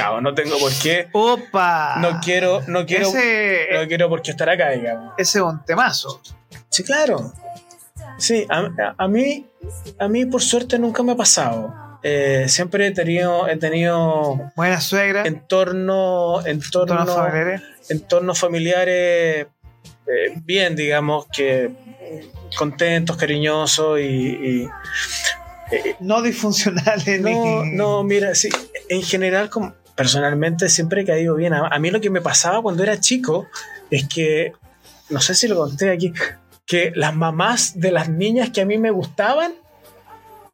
chao, 0.00 0.20
no 0.20 0.34
tengo 0.34 0.58
por 0.58 0.72
qué. 0.82 1.08
¡Opa! 1.12 1.96
No 2.00 2.20
quiero, 2.20 2.62
no 2.66 2.86
quiero, 2.86 3.08
no 3.08 3.88
quiero 3.88 4.08
por 4.08 4.22
qué 4.22 4.30
estar 4.30 4.48
acá, 4.48 4.70
digamos. 4.70 5.14
Ese 5.18 5.38
es 5.38 5.44
un 5.44 5.64
temazo. 5.64 6.20
Sí, 6.68 6.82
claro. 6.84 7.32
Sí, 8.18 8.46
a, 8.48 9.08
mí, 9.08 9.46
a 9.98 10.08
mí 10.08 10.26
por 10.26 10.42
suerte 10.42 10.78
nunca 10.78 11.02
me 11.02 11.12
ha 11.12 11.16
pasado. 11.16 11.74
Eh, 12.02 12.46
siempre 12.48 12.86
he 12.86 12.90
tenido, 12.92 13.46
he 13.48 13.56
tenido 13.56 14.50
buena 14.56 14.80
suegra, 14.80 15.22
entorno, 15.24 16.44
entorno, 16.46 17.06
familiares, 17.06 17.62
entornos 17.90 18.38
familiares 18.38 19.46
eh, 20.06 20.32
bien, 20.44 20.76
digamos 20.76 21.26
que 21.26 21.70
contentos, 22.56 23.16
cariñosos 23.16 24.00
y, 24.00 24.66
eh, 25.70 25.96
no 26.00 26.22
disfuncionales. 26.22 27.20
No, 27.20 27.64
no, 27.66 28.02
mira, 28.02 28.34
sí, 28.34 28.48
en 28.88 29.02
general, 29.02 29.50
como, 29.50 29.74
personalmente 30.00 30.70
siempre 30.70 31.02
he 31.02 31.04
caído 31.04 31.34
bien. 31.34 31.52
A, 31.52 31.66
a 31.66 31.78
mí 31.78 31.90
lo 31.90 32.00
que 32.00 32.08
me 32.08 32.22
pasaba 32.22 32.62
cuando 32.62 32.82
era 32.82 32.98
chico 32.98 33.48
es 33.90 34.08
que, 34.08 34.54
no 35.10 35.20
sé 35.20 35.34
si 35.34 35.46
lo 35.46 35.56
conté 35.56 35.90
aquí, 35.90 36.14
que 36.64 36.90
las 36.94 37.14
mamás 37.14 37.78
de 37.78 37.92
las 37.92 38.08
niñas 38.08 38.48
que 38.48 38.62
a 38.62 38.64
mí 38.64 38.78
me 38.78 38.90
gustaban 38.90 39.52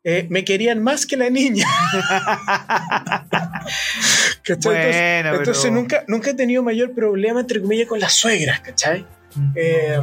eh, 0.03 0.27
me 0.31 0.45
querían 0.45 0.83
más 0.83 1.07
que 1.07 1.17
la 1.17 1.31
niña. 1.31 1.65
entonces, 4.45 5.71
nunca, 5.71 6.03
nunca 6.09 6.31
he 6.31 6.35
tenido 6.35 6.65
mayor 6.65 6.93
problema, 6.93 7.39
entre 7.39 7.61
comillas, 7.61 7.87
con 7.87 8.01
las 8.01 8.15
suegras, 8.15 8.59
¿cachai? 8.63 9.07
Eh, 9.55 10.03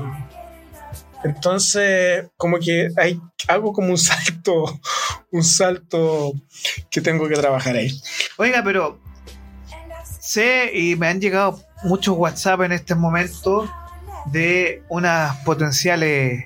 entonces, 1.25 2.27
como 2.37 2.59
que 2.59 2.91
hay 2.95 3.19
algo 3.49 3.73
como 3.73 3.89
un 3.89 3.97
salto, 3.97 4.79
un 5.31 5.43
salto 5.43 6.31
que 6.89 7.01
tengo 7.01 7.27
que 7.27 7.35
trabajar 7.35 7.75
ahí. 7.75 7.91
Oiga, 8.37 8.63
pero 8.63 9.02
sé 10.33 10.71
y 10.73 10.95
me 10.95 11.07
han 11.07 11.21
llegado 11.21 11.61
muchos 11.83 12.17
WhatsApp 12.17 12.61
en 12.61 12.71
este 12.71 12.95
momento 12.95 13.69
de 14.31 14.83
unas 14.89 15.37
potenciales 15.37 16.45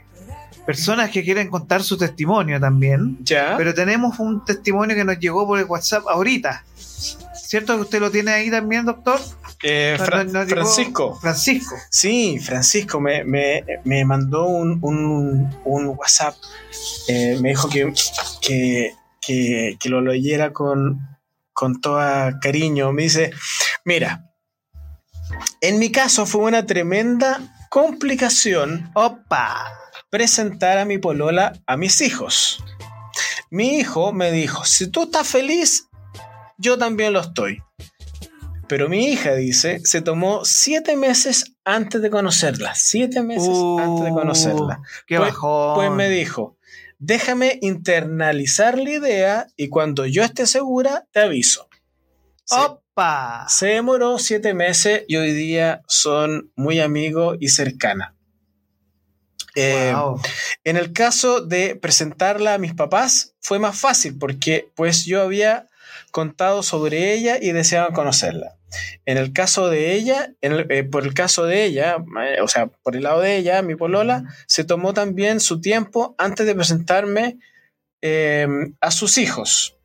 personas 0.66 1.10
que 1.10 1.24
quieren 1.24 1.50
contar 1.50 1.82
su 1.82 1.98
testimonio 1.98 2.60
también. 2.60 3.18
Ya. 3.24 3.56
Pero 3.58 3.74
tenemos 3.74 4.20
un 4.20 4.44
testimonio 4.44 4.96
que 4.96 5.06
nos 5.06 5.18
llegó 5.20 5.48
por 5.48 5.60
el 5.60 5.66
WhatsApp 5.66 6.04
ahorita. 6.10 6.66
¿Cierto 6.76 7.76
que 7.76 7.82
usted 7.82 8.00
lo 8.02 8.12
tiene 8.12 8.32
ahí 8.32 8.52
también, 8.52 8.86
doctor? 8.86 9.22
Eh, 9.64 9.98
Francisco. 9.98 11.18
Francisco. 11.22 11.76
Sí, 11.90 12.40
Francisco 12.40 13.00
me, 13.00 13.24
mandó 14.06 14.46
un, 14.46 15.50
WhatsApp. 15.66 16.36
Eh, 17.08 17.38
me 17.42 17.50
dijo 17.50 17.70
que, 17.70 18.94
que, 19.22 19.90
lo 19.90 20.02
leyera 20.02 20.52
con, 20.52 21.17
con 21.58 21.82
todo 21.82 22.00
cariño. 22.40 22.94
Me 22.94 23.04
dice, 23.04 23.32
mira, 23.84 24.30
en 25.60 25.80
mi 25.80 25.92
caso 25.92 26.28
fue 26.28 26.42
una 26.42 26.68
tremenda 26.68 27.40
complicación. 27.72 28.92
Opa 28.94 29.66
presentar 30.12 30.78
a 30.78 30.86
mi 30.86 31.00
polola 31.00 31.54
a 31.66 31.76
mis 31.76 32.02
hijos. 32.02 32.64
Mi 33.50 33.80
hijo 33.80 34.14
me 34.14 34.32
dijo, 34.32 34.66
si 34.66 34.88
tú 34.92 35.06
estás 35.06 35.28
feliz, 35.28 35.90
yo 36.60 36.78
también 36.78 37.14
lo 37.14 37.22
estoy. 37.22 37.64
Pero 38.68 38.88
mi 38.88 39.08
hija 39.08 39.34
dice, 39.34 39.80
se 39.84 40.02
tomó 40.02 40.46
siete 40.46 40.96
meses 40.96 41.56
antes 41.66 42.04
de 42.04 42.12
conocerla. 42.12 42.76
Siete 42.76 43.24
meses 43.24 43.50
antes 43.80 44.06
de 44.06 44.12
conocerla. 44.12 44.80
Uh, 44.80 45.06
qué 45.08 45.18
pues, 45.18 45.34
pues 45.74 45.92
me 45.92 46.08
dijo, 46.10 46.57
déjame 47.00 47.60
internalizar 47.62 48.78
la 48.78 48.90
idea 48.90 49.48
y 49.56 49.70
cuando 49.70 50.06
yo 50.06 50.24
esté 50.24 50.48
segura, 50.48 51.06
te 51.12 51.22
aviso. 51.22 51.70
¡Opa! 52.50 53.46
Se 53.50 53.68
demoró 53.68 54.20
siete 54.20 54.54
meses 54.54 55.04
y 55.08 55.18
hoy 55.18 55.34
día 55.34 55.82
son 55.88 56.52
muy 56.56 56.80
amigos 56.80 57.38
y 57.40 57.50
cercanas. 57.50 58.14
Eh, 59.56 59.94
en 60.64 60.78
el 60.78 60.94
caso 60.94 61.42
de 61.42 61.76
presentarla 61.76 62.54
a 62.54 62.58
mis 62.60 62.76
papás 62.76 63.34
fue 63.40 63.58
más 63.58 63.80
fácil 63.80 64.16
porque 64.18 64.72
pues 64.76 65.06
yo 65.06 65.24
había 65.24 65.68
contado 66.12 66.62
sobre 66.62 67.14
ella 67.14 67.38
y 67.42 67.52
deseaban 67.54 67.94
conocerla. 67.94 68.57
En 69.06 69.18
el 69.18 69.34
caso 69.34 69.70
de 69.70 69.94
ella, 69.94 70.34
eh, 70.42 70.84
por 70.84 71.06
el 71.06 71.14
caso 71.14 71.46
de 71.46 71.64
ella, 71.64 71.98
eh, 72.24 72.42
o 72.42 72.48
sea, 72.48 72.68
por 72.68 72.96
el 72.96 73.04
lado 73.04 73.22
de 73.22 73.38
ella, 73.38 73.62
mi 73.62 73.76
polola, 73.76 74.24
se 74.48 74.64
tomó 74.64 74.94
también 74.94 75.40
su 75.40 75.62
tiempo 75.62 76.16
antes 76.18 76.46
de 76.46 76.56
presentarme 76.56 77.40
em, 78.02 78.76
a 78.82 78.92
sus 78.92 79.18
hijos. 79.18 79.78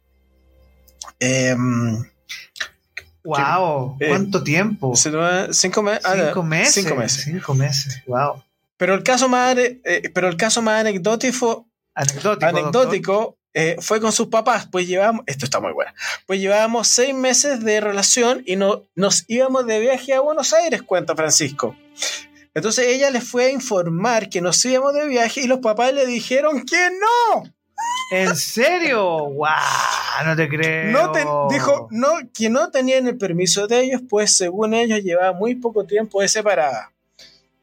wow, 3.25 3.97
¿cuánto 3.99 4.43
tiempo? 4.43 4.93
Ah, 6.05 6.17
cinco, 6.29 6.43
meses. 6.43 6.75
Cinco 6.75 6.97
meses. 6.97 7.25
Cinco 7.25 7.55
meses, 7.55 8.03
wow. 8.07 8.43
Pero 8.77 8.95
el 8.95 9.05
caso 9.05 9.29
más, 9.29 9.57
eh, 9.57 10.11
pero 10.13 10.29
el 10.29 10.37
caso 10.37 10.61
más 10.61 10.81
anecdótico, 10.81 11.69
anecdótico, 11.95 13.39
eh, 13.55 13.77
fue 13.81 14.01
con 14.01 14.13
sus 14.13 14.29
papás. 14.29 14.69
Pues 14.71 14.87
llevábamos, 14.87 15.25
esto 15.27 15.45
está 15.45 15.61
muy 15.61 15.73
bueno, 15.73 15.93
pues 16.27 16.41
llevábamos 16.41 16.89
seis 16.89 17.15
meses 17.15 17.65
de 17.65 17.81
relación 17.81 18.43
y 18.47 18.57
no, 18.57 18.87
nos 18.95 19.25
íbamos 19.29 19.67
de 19.67 19.81
viaje 19.81 20.15
a 20.15 20.21
Buenos 20.21 20.53
Aires, 20.53 20.83
cuenta 20.83 21.15
Francisco. 21.15 21.77
Entonces 22.55 22.87
ella 22.89 23.11
les 23.11 23.25
fue 23.25 23.47
a 23.47 23.51
informar 23.51 24.29
que 24.29 24.41
nos 24.41 24.63
íbamos 24.65 24.93
de 24.95 25.07
viaje 25.07 25.41
y 25.41 25.47
los 25.47 25.61
papás 25.61 25.93
le 25.95 26.07
dijeron 26.07 26.65
que 26.65 26.91
no. 26.91 27.45
¿En 28.11 28.37
serio? 28.37 29.03
¡Wow! 29.31 29.47
No 30.27 30.37
te 30.37 30.49
creo. 30.49 30.93
No 30.93 31.49
dijo 31.49 31.89
no, 31.91 32.13
que 32.35 32.51
no 32.51 32.71
tenían 32.71 33.09
el 33.09 33.17
permiso 33.17 33.67
de 33.67 33.81
ellos, 33.81 34.03
pues 34.09 34.37
según 34.37 34.75
ellos 34.75 35.01
llevaba 35.03 35.33
muy 35.33 35.55
poco 35.55 35.85
tiempo 35.85 36.21
de 36.21 36.29
separada. 36.29 36.93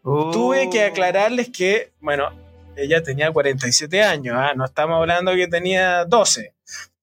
Tuve 0.01 0.69
que 0.71 0.83
oh. 0.83 0.87
aclararles 0.87 1.49
que, 1.49 1.91
bueno, 1.99 2.31
ella 2.81 3.03
tenía 3.03 3.31
47 3.31 4.03
años, 4.03 4.35
¿ah? 4.37 4.53
no 4.55 4.65
estamos 4.65 4.97
hablando 4.97 5.33
que 5.33 5.47
tenía 5.47 6.05
12. 6.05 6.53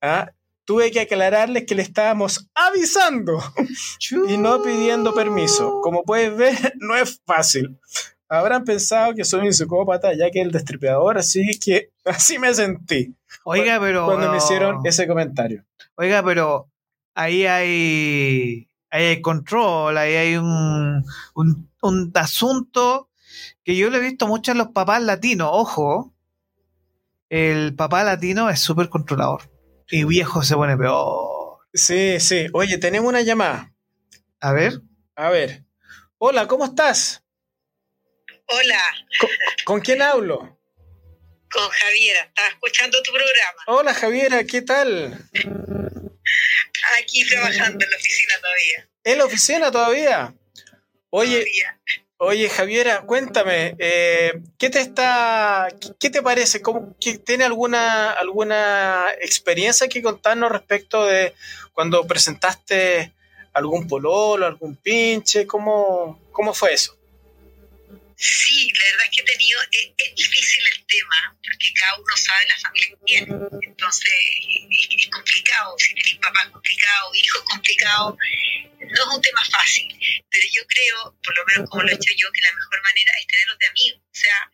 ¿ah? 0.02 0.30
Tuve 0.64 0.90
que 0.90 1.00
aclararles 1.00 1.64
que 1.66 1.74
le 1.74 1.82
estábamos 1.82 2.48
avisando 2.54 3.38
y 4.28 4.36
no 4.36 4.62
pidiendo 4.62 5.14
permiso. 5.14 5.80
Como 5.82 6.02
puedes 6.02 6.36
ver, 6.36 6.74
no 6.78 6.96
es 6.96 7.20
fácil. 7.24 7.78
Habrán 8.28 8.64
pensado 8.64 9.14
que 9.14 9.24
soy 9.24 9.46
un 9.46 9.54
psicópata 9.54 10.12
ya 10.14 10.30
que 10.30 10.40
el 10.40 10.50
destripador, 10.50 11.18
así 11.18 11.58
que 11.64 11.90
así 12.04 12.38
me 12.38 12.52
sentí. 12.54 13.14
Oiga, 13.44 13.78
pero. 13.78 14.06
Cuando 14.06 14.32
me 14.32 14.38
hicieron 14.38 14.84
ese 14.84 15.06
comentario. 15.06 15.64
Oiga, 15.94 16.24
pero 16.24 16.68
ahí 17.14 17.46
hay, 17.46 18.68
ahí 18.90 19.04
hay 19.04 19.20
control, 19.20 19.96
ahí 19.96 20.14
hay 20.14 20.36
un, 20.36 21.04
un 21.34 21.68
un 21.86 22.12
asunto 22.14 23.05
que 23.66 23.74
yo 23.74 23.90
lo 23.90 23.96
he 23.96 24.00
visto 24.00 24.28
mucho 24.28 24.52
en 24.52 24.58
los 24.58 24.68
papás 24.68 25.02
latinos. 25.02 25.48
Ojo, 25.50 26.14
el 27.28 27.74
papá 27.74 28.04
latino 28.04 28.48
es 28.48 28.60
súper 28.60 28.88
controlador. 28.88 29.50
Y 29.90 30.04
viejo 30.04 30.44
se 30.44 30.54
pone 30.54 30.76
peor. 30.76 31.58
Sí, 31.74 32.20
sí. 32.20 32.46
Oye, 32.52 32.78
tenemos 32.78 33.08
una 33.08 33.22
llamada. 33.22 33.74
A 34.38 34.52
ver. 34.52 34.80
A 35.16 35.30
ver. 35.30 35.64
Hola, 36.18 36.46
¿cómo 36.46 36.64
estás? 36.64 37.24
Hola. 38.46 38.80
¿Con, 39.64 39.80
quién 39.80 40.00
hablo? 40.00 40.60
Con 41.50 41.68
Javiera. 41.68 42.20
Estaba 42.20 42.48
escuchando 42.48 43.02
tu 43.02 43.10
programa. 43.10 43.62
Hola, 43.66 43.94
Javiera, 43.94 44.44
¿qué 44.44 44.62
tal? 44.62 45.28
Aquí 47.02 47.26
trabajando 47.28 47.84
en 47.84 47.90
la 47.90 47.96
oficina 47.96 48.34
todavía. 48.40 48.90
¿En 49.02 49.18
la 49.18 49.24
oficina 49.24 49.70
todavía? 49.72 50.34
Oye, 51.10 51.44
oye 52.18 52.48
Javiera, 52.48 53.02
cuéntame, 53.02 53.76
eh, 53.78 54.40
¿qué 54.58 54.70
te 54.70 54.80
está, 54.80 55.68
qué 55.98 56.10
te 56.10 56.22
parece? 56.22 56.62
¿Cómo, 56.62 56.94
¿Tiene 57.24 57.44
alguna, 57.44 58.10
alguna 58.12 59.06
experiencia 59.20 59.88
que 59.88 60.02
contarnos 60.02 60.50
respecto 60.50 61.04
de 61.04 61.34
cuando 61.72 62.06
presentaste 62.06 63.12
algún 63.52 63.86
pololo, 63.86 64.46
algún 64.46 64.76
pinche? 64.76 65.46
¿Cómo, 65.46 66.20
cómo 66.32 66.54
fue 66.54 66.72
eso? 66.74 66.95
Sí, 68.16 68.72
la 68.72 68.84
verdad 68.86 69.06
es 69.06 69.10
que 69.12 69.20
he 69.20 69.24
tenido, 69.24 69.60
es, 69.70 70.14
difícil 70.14 70.64
el 70.72 70.86
tema, 70.86 71.36
porque 71.44 71.66
cada 71.78 71.96
uno 71.96 72.16
sabe 72.16 72.46
la 72.48 72.58
familia 72.58 72.88
que 72.88 73.04
tiene. 73.04 73.26
Entonces, 73.62 74.08
es, 74.10 75.06
complicado. 75.10 75.74
Si 75.78 75.94
tienes 75.94 76.16
papás 76.16 76.48
complicados, 76.50 77.16
hijos 77.16 77.42
complicados, 77.44 78.16
no 78.16 79.02
es 79.02 79.16
un 79.16 79.20
tema 79.20 79.44
fácil, 79.50 79.88
pero 80.30 80.46
yo 80.50 80.62
creo, 80.66 81.18
por 81.22 81.36
lo 81.36 81.44
menos 81.44 81.70
como 81.70 81.82
lo 81.82 81.90
he 81.90 81.94
hecho 81.94 82.12
yo, 82.16 82.32
que 82.32 82.40
la 82.40 82.54
mejor 82.54 82.82
manera 82.82 83.12
es 83.20 83.26
tenerlos 83.26 83.58
de 83.58 83.66
amigos. 83.66 84.00
O 84.00 84.14
sea, 84.16 84.50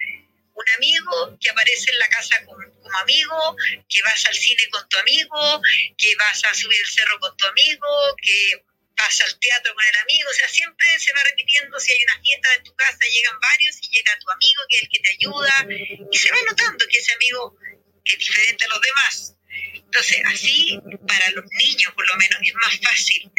un 0.55 0.65
amigo 0.77 1.39
que 1.41 1.51
aparece 1.51 1.91
en 1.93 1.99
la 1.99 2.09
casa 2.09 2.45
como, 2.45 2.59
amigo, 3.01 3.57
que 3.89 4.03
vas 4.03 4.27
al 4.27 4.35
cine 4.35 4.63
con 4.71 4.87
tu 4.89 4.99
amigo, 4.99 5.63
que 5.97 6.17
vas 6.17 6.45
a 6.45 6.55
subir 6.55 6.81
el 6.81 6.91
cerro 6.91 7.19
con 7.21 7.37
tu 7.37 7.47
amigo, 7.47 8.17
que 8.21 8.65
vas 8.97 9.21
al 9.21 9.39
teatro 9.39 9.75
con 9.75 9.85
el 9.85 9.97
amigo, 10.03 10.29
o 10.31 10.35
sea, 10.35 10.49
siempre 10.49 10.87
se 10.99 11.13
va 11.13 11.23
repitiendo, 11.25 11.79
si 11.81 11.93
hay 11.93 12.05
una 12.05 12.23
fiesta 12.23 12.55
en 12.55 12.63
tu 12.63 12.75
casa, 12.75 12.99
llegan 13.11 13.39
varios 13.41 13.77
y 13.83 13.89
llega 13.89 14.19
tu 14.19 14.31
amigo 14.31 14.63
que 14.69 14.77
es 14.77 14.83
el 14.83 14.89
que 14.89 15.01
te 15.01 15.11
ayuda, 15.11 15.67
y 16.11 16.19
se 16.19 16.31
va 16.31 16.39
notando 16.47 16.85
que 16.89 16.99
ese 16.99 17.15
amigo 17.15 17.57
es 18.05 18.19
diferente 18.19 18.65
a 18.65 18.69
los 18.69 18.81
demás. 18.81 19.35
Entonces, 19.75 20.23
así, 20.27 20.79
para 21.07 21.31
los 21.31 21.45
niños 21.59 21.93
por 21.95 22.07
lo 22.09 22.17
menos, 22.17 22.39
es 22.43 22.55
más 22.55 22.79
fácil, 22.83 23.31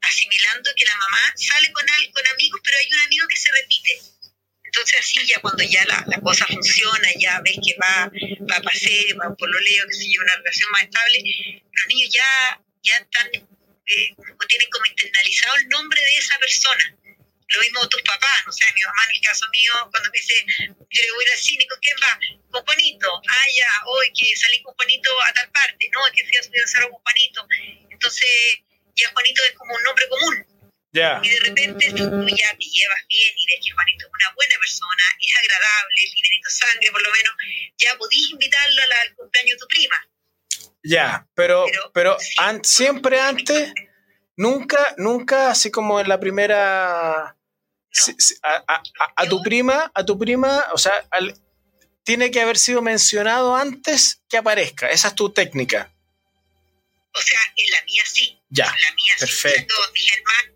asimilando 0.00 0.70
que 0.76 0.84
la 0.84 0.96
mamá 0.96 1.32
sale 1.36 1.72
con, 1.72 1.86
con 2.12 2.26
amigos, 2.28 2.60
pero 2.64 2.78
hay 2.78 2.88
un 2.92 3.00
amigo 3.00 3.26
que 3.28 3.36
se 3.36 3.50
repite. 3.52 4.14
Entonces 4.64 5.00
así 5.00 5.24
ya 5.26 5.40
cuando 5.40 5.62
ya 5.62 5.84
la, 5.84 6.04
la 6.08 6.20
cosa 6.20 6.46
funciona, 6.46 7.08
ya 7.16 7.40
ves 7.44 7.56
que 7.64 7.76
va, 7.80 8.10
va 8.50 8.56
a 8.56 8.60
paseo, 8.60 9.16
va 9.16 9.32
por 9.36 9.48
lo 9.48 9.60
leo, 9.60 9.86
que 9.86 9.94
se 9.94 10.04
lleva 10.04 10.24
una 10.24 10.36
relación 10.36 10.70
más 10.72 10.82
estable, 10.82 11.18
los 11.72 11.86
niños 11.86 12.10
ya, 12.12 12.60
ya 12.82 12.96
están 12.96 13.30
eh, 13.86 14.14
o 14.16 14.46
tienen 14.46 14.68
como 14.70 14.86
internalizado 14.86 15.56
el 15.56 15.68
nombre 15.68 16.00
de 16.00 16.16
esa 16.16 16.38
persona. 16.38 16.96
Lo 17.48 17.60
mismo 17.60 17.88
tus 17.88 18.02
papás, 18.02 18.42
no 18.46 18.52
sé, 18.52 18.64
mi 18.74 18.80
mamá 18.82 19.02
en 19.04 19.16
el 19.16 19.20
caso 19.20 19.46
mío, 19.52 19.72
cuando 19.90 20.10
me 20.10 20.18
dice, 20.18 20.34
yo 20.68 21.02
le 21.02 21.12
voy 21.12 21.24
al 21.30 21.38
cine, 21.38 21.66
¿con 21.68 21.78
quién 21.78 21.96
va? 22.02 22.18
Con 22.50 22.64
Juanito. 22.64 23.20
Ah, 23.28 23.46
ya, 23.54 23.70
hoy 23.86 24.06
que 24.16 24.34
salí 24.36 24.62
con 24.62 24.74
Juanito 24.74 25.10
a 25.28 25.32
tal 25.32 25.50
parte, 25.52 25.90
no, 25.92 26.00
que 26.12 26.24
fui 26.24 26.36
a 26.36 26.42
subir 26.42 26.62
a 26.62 26.66
cerro 26.66 26.90
con 26.90 27.00
Juanito. 27.02 27.46
Entonces, 27.90 28.64
ya 28.96 29.10
Juanito 29.12 29.44
es 29.44 29.52
como 29.52 29.74
un 29.74 29.82
nombre 29.82 30.08
común. 30.08 30.46
Yeah. 30.92 31.20
Y 31.22 31.28
de 31.28 31.40
repente 31.40 31.90
tú 31.90 32.06
ya 32.06 32.54
te 32.54 32.66
llevas 32.70 33.02
bien 33.08 33.32
y 33.34 33.46
ves 33.50 33.60
que 33.60 33.74
Juanito 33.74 34.06
es 34.06 34.12
una 34.14 34.30
buena 34.34 34.56
persona, 34.58 35.04
es 35.20 35.32
agradable, 35.42 36.00
tiene 36.14 36.34
sangre 36.48 36.90
por 36.92 37.02
lo 37.02 37.10
menos, 37.10 37.34
ya 37.76 37.98
podís 37.98 38.30
invitarlo 38.30 38.82
al 38.82 39.14
cumpleaños 39.16 39.56
de 39.56 39.58
tu 39.58 39.66
prima 39.66 40.08
ya, 40.84 41.26
pero, 41.34 41.64
pero, 41.92 42.16
siempre 42.62 43.20
antes, 43.20 43.72
nunca, 44.36 44.94
nunca, 44.98 45.50
así 45.50 45.70
como 45.70 46.00
en 46.00 46.08
la 46.08 46.20
primera, 46.20 47.36
a, 49.16 49.28
tu 49.28 49.42
prima, 49.42 49.90
a 49.94 50.04
tu 50.04 50.18
prima, 50.18 50.66
o 50.72 50.78
sea, 50.78 50.92
tiene 52.04 52.30
que 52.30 52.40
haber 52.40 52.58
sido 52.58 52.82
mencionado 52.82 53.56
antes 53.56 54.22
que 54.28 54.36
aparezca. 54.36 54.90
Esa 54.90 55.08
es 55.08 55.14
tu 55.14 55.32
técnica. 55.32 55.90
O 57.16 57.22
sea, 57.22 57.40
en 57.56 57.70
la 57.72 57.82
mía 57.84 58.02
sí. 58.06 58.38
Ya. 58.50 58.66
La 58.66 58.94
mía 58.94 59.14
perfecto. 59.18 59.74
sí. 59.74 59.92
Mis 59.94 60.12
hermanas 60.12 60.54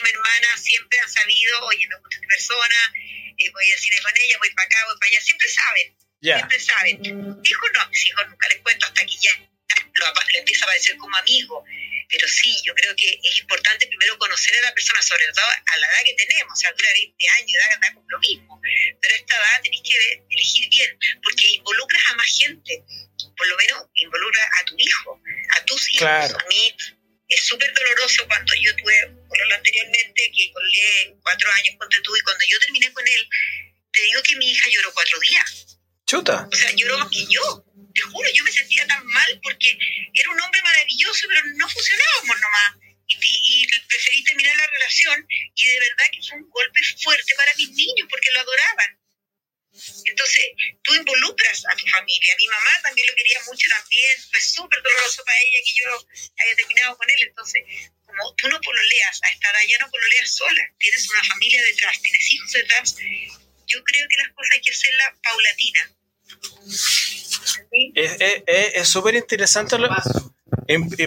mi 0.00 0.10
hermana 0.10 0.56
siempre 0.56 0.98
han 1.00 1.08
sabido, 1.08 1.66
oye, 1.66 1.86
me 1.88 1.96
gusta 1.96 2.16
esta 2.16 2.28
persona, 2.28 2.94
eh, 3.38 3.50
voy 3.52 3.72
al 3.72 3.78
cine 3.78 3.96
con 4.02 4.12
ella, 4.16 4.36
voy 4.38 4.50
para 4.54 4.66
acá, 4.66 4.76
voy 4.86 4.96
para 4.98 5.10
allá, 5.10 5.20
siempre 5.20 5.48
saben. 5.48 5.96
Siempre 6.22 6.60
saben. 6.60 7.42
Hijos 7.44 7.70
no, 7.74 7.88
mis 7.88 8.06
hijos 8.06 8.28
nunca 8.28 8.48
les 8.48 8.60
cuento 8.62 8.86
hasta 8.86 9.04
que 9.04 9.16
ya 9.20 9.51
lo, 10.02 10.38
empieza 10.38 10.64
a 10.64 10.68
parecer 10.68 10.96
como 10.96 11.16
amigo. 11.16 11.64
Pero 12.08 12.28
sí, 12.28 12.54
yo 12.62 12.74
creo 12.74 12.94
que 12.94 13.18
es 13.22 13.38
importante 13.40 13.86
primero 13.86 14.18
conocer 14.18 14.54
a 14.58 14.62
la 14.68 14.74
persona, 14.74 15.00
sobre 15.00 15.26
todo 15.32 15.46
a 15.46 15.76
la 15.78 15.86
edad 15.86 16.04
que 16.04 16.14
tenemos, 16.14 16.52
o 16.52 16.56
sea, 16.56 16.70
dura 16.72 16.88
20 16.92 17.28
años, 17.40 17.52
edad, 17.54 17.78
edad 17.80 18.02
lo 18.06 18.18
mismo. 18.18 18.60
Pero 19.00 19.14
a 19.14 19.18
esta 19.18 19.34
edad 19.34 19.62
tenéis 19.62 19.82
que 19.82 20.24
elegir 20.28 20.68
bien, 20.68 20.98
porque 21.22 21.48
involucras 21.48 22.02
a 22.10 22.14
más 22.16 22.26
gente, 22.26 22.84
por 23.34 23.46
lo 23.46 23.56
menos 23.56 23.86
involucra 23.94 24.44
a 24.60 24.64
tu 24.64 24.74
hijo, 24.76 25.22
a 25.56 25.64
tus 25.64 25.92
hijos. 25.92 26.34
A 26.34 26.46
mí 26.48 26.76
es 27.28 27.44
súper 27.46 27.72
doloroso 27.72 28.26
cuando 28.26 28.52
yo 28.60 28.76
tuve, 28.76 29.06
por 29.26 29.48
lo 29.48 29.54
anteriormente, 29.54 30.30
que 30.36 30.52
colgué 30.52 31.16
cuatro 31.22 31.50
años 31.52 31.76
con 31.78 31.88
tú, 31.88 32.16
y 32.16 32.20
cuando 32.20 32.44
yo 32.46 32.58
terminé 32.60 32.92
con 32.92 33.08
él, 33.08 33.28
te 33.90 34.02
digo 34.02 34.22
que 34.22 34.36
mi 34.36 34.50
hija 34.50 34.68
lloró 34.68 34.92
cuatro 34.92 35.18
días. 35.20 35.71
Chuta. 36.12 36.44
O 36.44 36.54
sea, 36.54 36.70
lloró 36.76 36.98
más 36.98 37.08
que 37.08 37.24
yo 37.24 37.64
te 37.94 38.02
juro, 38.02 38.28
yo 38.34 38.44
me 38.44 38.52
sentía 38.52 38.86
tan 38.86 39.00
mal 39.06 39.40
porque 39.42 39.78
era 40.12 40.28
un 40.28 40.40
hombre 40.42 40.60
maravilloso, 40.60 41.24
pero 41.26 41.40
no 41.56 41.66
funcionábamos 41.66 42.36
nomás. 42.38 42.70
Y, 43.08 43.16
y, 43.16 43.66
preferí 43.88 44.22
terminar 44.22 44.54
la 44.54 44.66
relación 44.66 45.26
y 45.56 45.68
de 45.68 45.80
verdad 45.80 46.04
que 46.12 46.20
fue 46.20 46.36
un 46.36 46.50
golpe 46.50 46.80
fuerte 47.00 47.32
para 47.34 47.54
mis 47.56 47.70
niños 47.70 48.06
porque 48.10 48.30
lo 48.30 48.40
adoraban. 48.40 49.00
Entonces, 50.04 50.44
tú 50.84 50.94
involucras 50.94 51.64
a 51.64 51.76
tu 51.76 51.86
familia. 51.88 52.36
Mi 52.36 52.46
mamá 52.46 52.72
también 52.82 53.06
lo 53.08 53.16
quería 53.16 53.40
mucho 53.48 53.66
también. 53.70 54.12
Fue 54.30 54.40
súper 54.42 54.82
doloroso 54.82 55.24
para 55.24 55.40
ella 55.40 55.64
que 55.64 55.74
yo 55.80 55.88
haya 56.44 56.56
terminado 56.56 56.98
con 56.98 57.08
él. 57.08 57.22
Entonces, 57.22 57.62
como 58.04 58.34
tú 58.36 58.48
no 58.48 58.60
pololeas 58.60 59.16
a 59.22 59.28
esta 59.30 59.48
edad, 59.48 59.64
ya 59.66 59.78
no 59.78 59.90
pololeas 59.90 60.28
sola. 60.28 60.62
Tienes 60.76 61.08
una 61.08 61.24
familia 61.24 61.62
detrás, 61.62 61.96
tienes 62.02 62.32
hijos 62.32 62.52
detrás. 62.52 62.96
Yo 63.64 63.82
creo 63.82 64.06
que 64.08 64.18
las 64.20 64.28
cosas 64.36 64.50
hay 64.52 64.60
que 64.60 64.72
hacerlas 64.72 65.16
paulatina 65.22 65.96
es 68.46 68.88
súper 68.88 69.14
interesante 69.14 69.78
lo, 69.78 69.88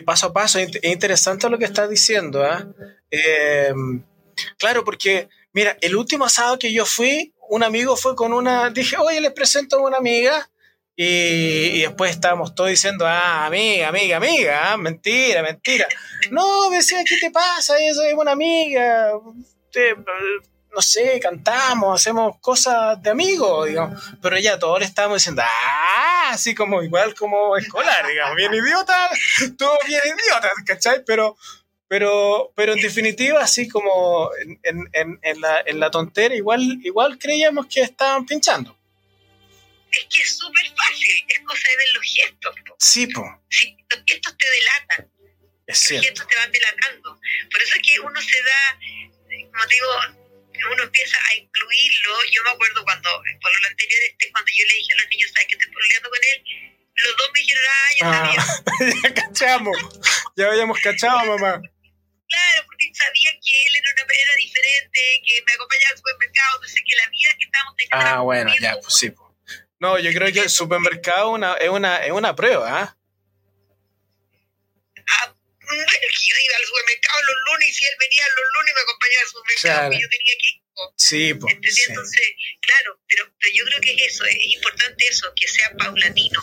paso 0.05 0.27
a 0.27 0.33
paso, 0.33 0.59
es 0.59 0.83
interesante 0.83 1.49
lo 1.49 1.57
que 1.57 1.65
estás 1.65 1.89
diciendo. 1.89 2.43
Em, 3.09 4.03
claro, 4.57 4.83
porque, 4.83 5.29
mira, 5.53 5.77
el 5.81 5.95
último 5.95 6.25
asado 6.25 6.59
que 6.59 6.73
yo 6.73 6.85
fui, 6.85 7.33
un 7.49 7.63
amigo 7.63 7.95
fue 7.95 8.15
con 8.15 8.33
una, 8.33 8.69
dije, 8.69 8.97
oye, 8.97 9.21
les 9.21 9.33
presento 9.33 9.77
a 9.77 9.87
una 9.87 9.97
amiga, 9.97 10.49
y, 10.97 11.81
después 11.81 12.11
estábamos 12.11 12.55
todos 12.55 12.69
diciendo, 12.69 13.05
ah, 13.05 13.45
amiga, 13.45 13.89
amiga, 13.89 14.17
amiga, 14.17 14.71
ah, 14.71 14.77
mentira, 14.77 15.43
mentira. 15.43 15.85
No, 16.31 16.69
decía, 16.69 17.03
¿qué 17.07 17.17
te 17.19 17.31
pasa? 17.31 17.77
Eso 17.79 18.01
es 18.03 18.13
una 18.13 18.31
amiga 18.31 19.11
no 20.75 20.81
sé, 20.81 21.19
cantamos, 21.21 22.01
hacemos 22.01 22.37
cosas 22.41 23.01
de 23.01 23.09
amigos, 23.09 23.67
digamos, 23.67 24.03
pero 24.21 24.37
ya 24.37 24.59
todos 24.59 24.79
le 24.79 24.85
estábamos 24.85 25.21
diciendo, 25.21 25.41
ah, 25.45 26.31
así 26.31 26.53
como 26.53 26.83
igual 26.83 27.15
como 27.15 27.55
escolar, 27.55 28.05
digamos, 28.05 28.35
bien 28.35 28.53
idiota, 28.53 29.09
todo 29.57 29.77
bien 29.87 30.01
idiota, 30.03 30.51
¿cachai? 30.65 31.03
Pero, 31.05 31.37
pero, 31.87 32.51
pero 32.55 32.73
en 32.73 32.81
definitiva, 32.81 33.41
así 33.41 33.69
como 33.69 34.29
en, 34.63 34.89
en, 34.91 35.19
en, 35.21 35.41
la, 35.41 35.63
en 35.65 35.79
la 35.79 35.89
tontera, 35.89 36.35
igual, 36.35 36.61
igual 36.83 37.17
creíamos 37.17 37.67
que 37.67 37.81
estaban 37.81 38.25
pinchando. 38.25 38.77
Es 39.91 40.07
que 40.13 40.23
es 40.23 40.37
súper 40.37 40.65
fácil, 40.75 41.25
es 41.29 41.39
cosa 41.39 41.69
de 41.69 41.77
ver 41.77 41.87
los 41.93 42.03
gestos. 42.03 42.55
Sí, 42.79 43.07
po. 43.07 43.23
Sí, 43.49 43.77
los 43.89 44.03
gestos 44.05 44.35
te 44.37 44.49
delatan. 44.49 45.11
Es 45.67 45.79
cierto. 45.79 46.09
Los 46.09 46.19
gestos 46.19 46.27
te 46.27 46.35
van 46.35 46.51
delatando. 46.51 47.19
Por 47.49 47.61
eso 47.61 47.75
es 47.75 47.81
que 47.81 47.99
uno 48.01 48.19
se 48.19 48.43
da, 48.43 48.79
como 49.53 49.65
digo, 49.67 50.24
uno 50.71 50.83
empieza 50.83 51.17
a 51.17 51.35
incluirlo. 51.35 52.11
Yo 52.31 52.43
me 52.43 52.51
acuerdo 52.51 52.83
cuando, 52.83 53.09
por 53.41 53.61
lo 53.61 53.67
anterior, 53.67 54.01
este, 54.09 54.31
cuando 54.31 54.51
yo 54.55 54.65
le 54.65 54.75
dije 54.75 54.93
a 54.93 54.97
los 54.97 55.09
niños, 55.09 55.31
¿sabes 55.33 55.47
que 55.47 55.55
estoy 55.55 55.73
peleando 55.73 56.09
con 56.09 56.19
él? 56.23 56.37
Los 56.95 57.17
dos 57.17 57.29
me 57.33 57.39
dijeron, 57.41 57.63
ah, 57.67 57.89
ya 57.97 58.05
sabía. 58.13 59.01
ya 59.03 59.13
cachamos, 59.13 59.77
ya 60.35 60.47
habíamos 60.47 60.79
cachado, 60.79 61.25
mamá. 61.25 61.61
Claro, 62.27 62.65
porque 62.65 62.89
sabía 62.93 63.29
que 63.31 63.51
él 63.67 63.75
era 63.75 63.91
una 63.93 64.05
manera 64.05 64.35
diferente, 64.35 64.99
que 65.25 65.43
me 65.45 65.53
acompañaba 65.53 65.91
al 65.91 65.97
supermercado, 65.97 66.61
no 66.61 66.67
sé, 66.67 66.79
que 66.85 66.95
la 66.95 67.09
vida 67.09 67.29
que 67.37 67.45
estábamos 67.45 67.75
teniendo. 67.75 68.07
Ah, 68.07 68.19
bueno, 68.21 68.53
ya, 68.59 68.77
pues 68.81 68.97
sí. 68.97 69.13
No, 69.77 69.99
yo 69.99 70.11
creo 70.13 70.31
que 70.31 70.39
el 70.39 70.49
supermercado 70.49 71.31
una, 71.31 71.55
es, 71.55 71.69
una, 71.69 71.97
es 72.05 72.11
una 72.11 72.33
prueba, 72.33 72.81
¿ah? 72.81 72.97
Ah, 75.07 75.34
bueno, 75.75 76.07
que 76.07 76.23
yo 76.29 76.35
iba 76.45 76.57
al 76.57 76.65
supermercado 76.65 77.19
los 77.23 77.37
lunes 77.51 77.69
y 77.69 77.73
si 77.73 77.85
él 77.85 77.95
venía 77.99 78.23
los 78.27 78.47
lunes 78.55 78.71
me 78.75 78.81
acompañaba 78.81 79.21
al 79.21 79.29
supermercado 79.29 79.93
y 79.93 80.01
yo 80.01 80.09
tenía 80.09 80.35
que 80.39 80.47
ir. 80.53 80.65
Sí, 80.97 81.33
pues. 81.33 81.55
Entonces, 81.87 82.27
claro, 82.59 82.99
pero, 83.07 83.31
pero, 83.39 83.53
yo 83.55 83.63
creo 83.65 83.79
que 83.79 83.93
es 83.95 84.13
eso, 84.13 84.25
es 84.25 84.35
importante 84.55 85.07
eso, 85.07 85.31
que 85.35 85.47
sea 85.47 85.71
paulatino. 85.77 86.41